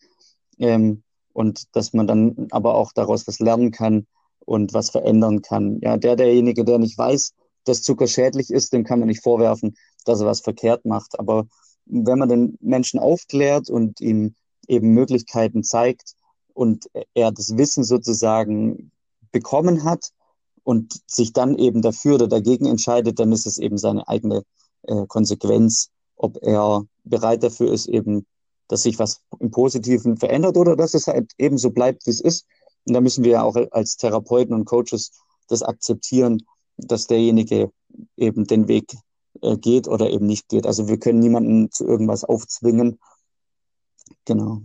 ähm, 0.58 1.02
und 1.32 1.74
dass 1.76 1.92
man 1.92 2.06
dann 2.06 2.48
aber 2.50 2.74
auch 2.74 2.92
daraus 2.92 3.26
was 3.26 3.38
lernen 3.38 3.70
kann 3.70 4.06
und 4.40 4.74
was 4.74 4.90
verändern 4.90 5.42
kann. 5.42 5.78
Ja, 5.82 5.96
der, 5.96 6.16
derjenige, 6.16 6.64
der 6.64 6.78
nicht 6.78 6.96
weiß, 6.96 7.32
dass 7.64 7.82
Zucker 7.82 8.06
schädlich 8.06 8.50
ist, 8.50 8.72
dem 8.72 8.84
kann 8.84 8.98
man 8.98 9.08
nicht 9.08 9.22
vorwerfen, 9.22 9.76
dass 10.04 10.20
er 10.20 10.26
was 10.26 10.40
verkehrt 10.40 10.84
macht. 10.84 11.18
Aber 11.18 11.46
wenn 11.86 12.18
man 12.18 12.28
den 12.28 12.58
Menschen 12.60 12.98
aufklärt 12.98 13.70
und 13.70 14.00
ihm 14.00 14.34
eben 14.68 14.94
Möglichkeiten 14.94 15.62
zeigt 15.62 16.14
und 16.54 16.90
er 17.14 17.32
das 17.32 17.56
Wissen 17.56 17.84
sozusagen 17.84 18.90
bekommen 19.30 19.84
hat 19.84 20.12
und 20.64 21.00
sich 21.06 21.32
dann 21.32 21.56
eben 21.56 21.82
dafür 21.82 22.16
oder 22.16 22.28
dagegen 22.28 22.66
entscheidet, 22.66 23.18
dann 23.18 23.32
ist 23.32 23.46
es 23.46 23.58
eben 23.58 23.78
seine 23.78 24.06
eigene 24.08 24.44
äh, 24.82 25.06
Konsequenz, 25.06 25.90
ob 26.16 26.38
er 26.42 26.84
bereit 27.04 27.42
dafür 27.42 27.72
ist, 27.72 27.88
eben, 27.88 28.26
dass 28.68 28.82
sich 28.82 28.98
was 28.98 29.20
im 29.40 29.50
Positiven 29.50 30.16
verändert 30.16 30.56
oder 30.56 30.76
dass 30.76 30.94
es 30.94 31.06
halt 31.06 31.32
eben 31.38 31.58
so 31.58 31.70
bleibt, 31.70 32.06
wie 32.06 32.10
es 32.10 32.20
ist. 32.20 32.46
Und 32.86 32.94
da 32.94 33.00
müssen 33.00 33.24
wir 33.24 33.32
ja 33.32 33.42
auch 33.42 33.56
als 33.70 33.96
Therapeuten 33.96 34.54
und 34.54 34.64
Coaches 34.64 35.12
das 35.48 35.62
akzeptieren, 35.62 36.44
dass 36.76 37.06
derjenige 37.06 37.70
eben 38.16 38.46
den 38.46 38.68
Weg 38.68 38.94
äh, 39.40 39.56
geht 39.56 39.88
oder 39.88 40.10
eben 40.10 40.26
nicht 40.26 40.48
geht. 40.48 40.66
Also 40.66 40.88
wir 40.88 40.98
können 40.98 41.20
niemanden 41.20 41.70
zu 41.70 41.86
irgendwas 41.86 42.24
aufzwingen. 42.24 42.98
Genau. 44.24 44.62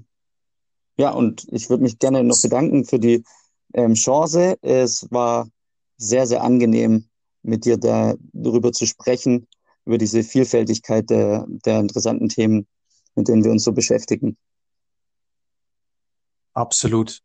Ja, 0.97 1.11
und 1.11 1.47
ich 1.51 1.69
würde 1.69 1.83
mich 1.83 1.99
gerne 1.99 2.23
noch 2.23 2.41
bedanken 2.41 2.83
für 2.83 2.99
die 2.99 3.23
ähm, 3.73 3.93
Chance. 3.93 4.57
Es 4.61 5.07
war 5.11 5.49
sehr, 5.97 6.25
sehr 6.27 6.43
angenehm, 6.43 7.07
mit 7.43 7.65
dir 7.65 7.77
da, 7.77 8.15
darüber 8.33 8.71
zu 8.71 8.85
sprechen, 8.85 9.47
über 9.85 9.97
diese 9.97 10.23
Vielfältigkeit 10.23 11.09
der, 11.09 11.45
der 11.47 11.79
interessanten 11.79 12.29
Themen, 12.29 12.67
mit 13.15 13.27
denen 13.27 13.43
wir 13.43 13.51
uns 13.51 13.63
so 13.63 13.71
beschäftigen. 13.71 14.37
Absolut. 16.53 17.19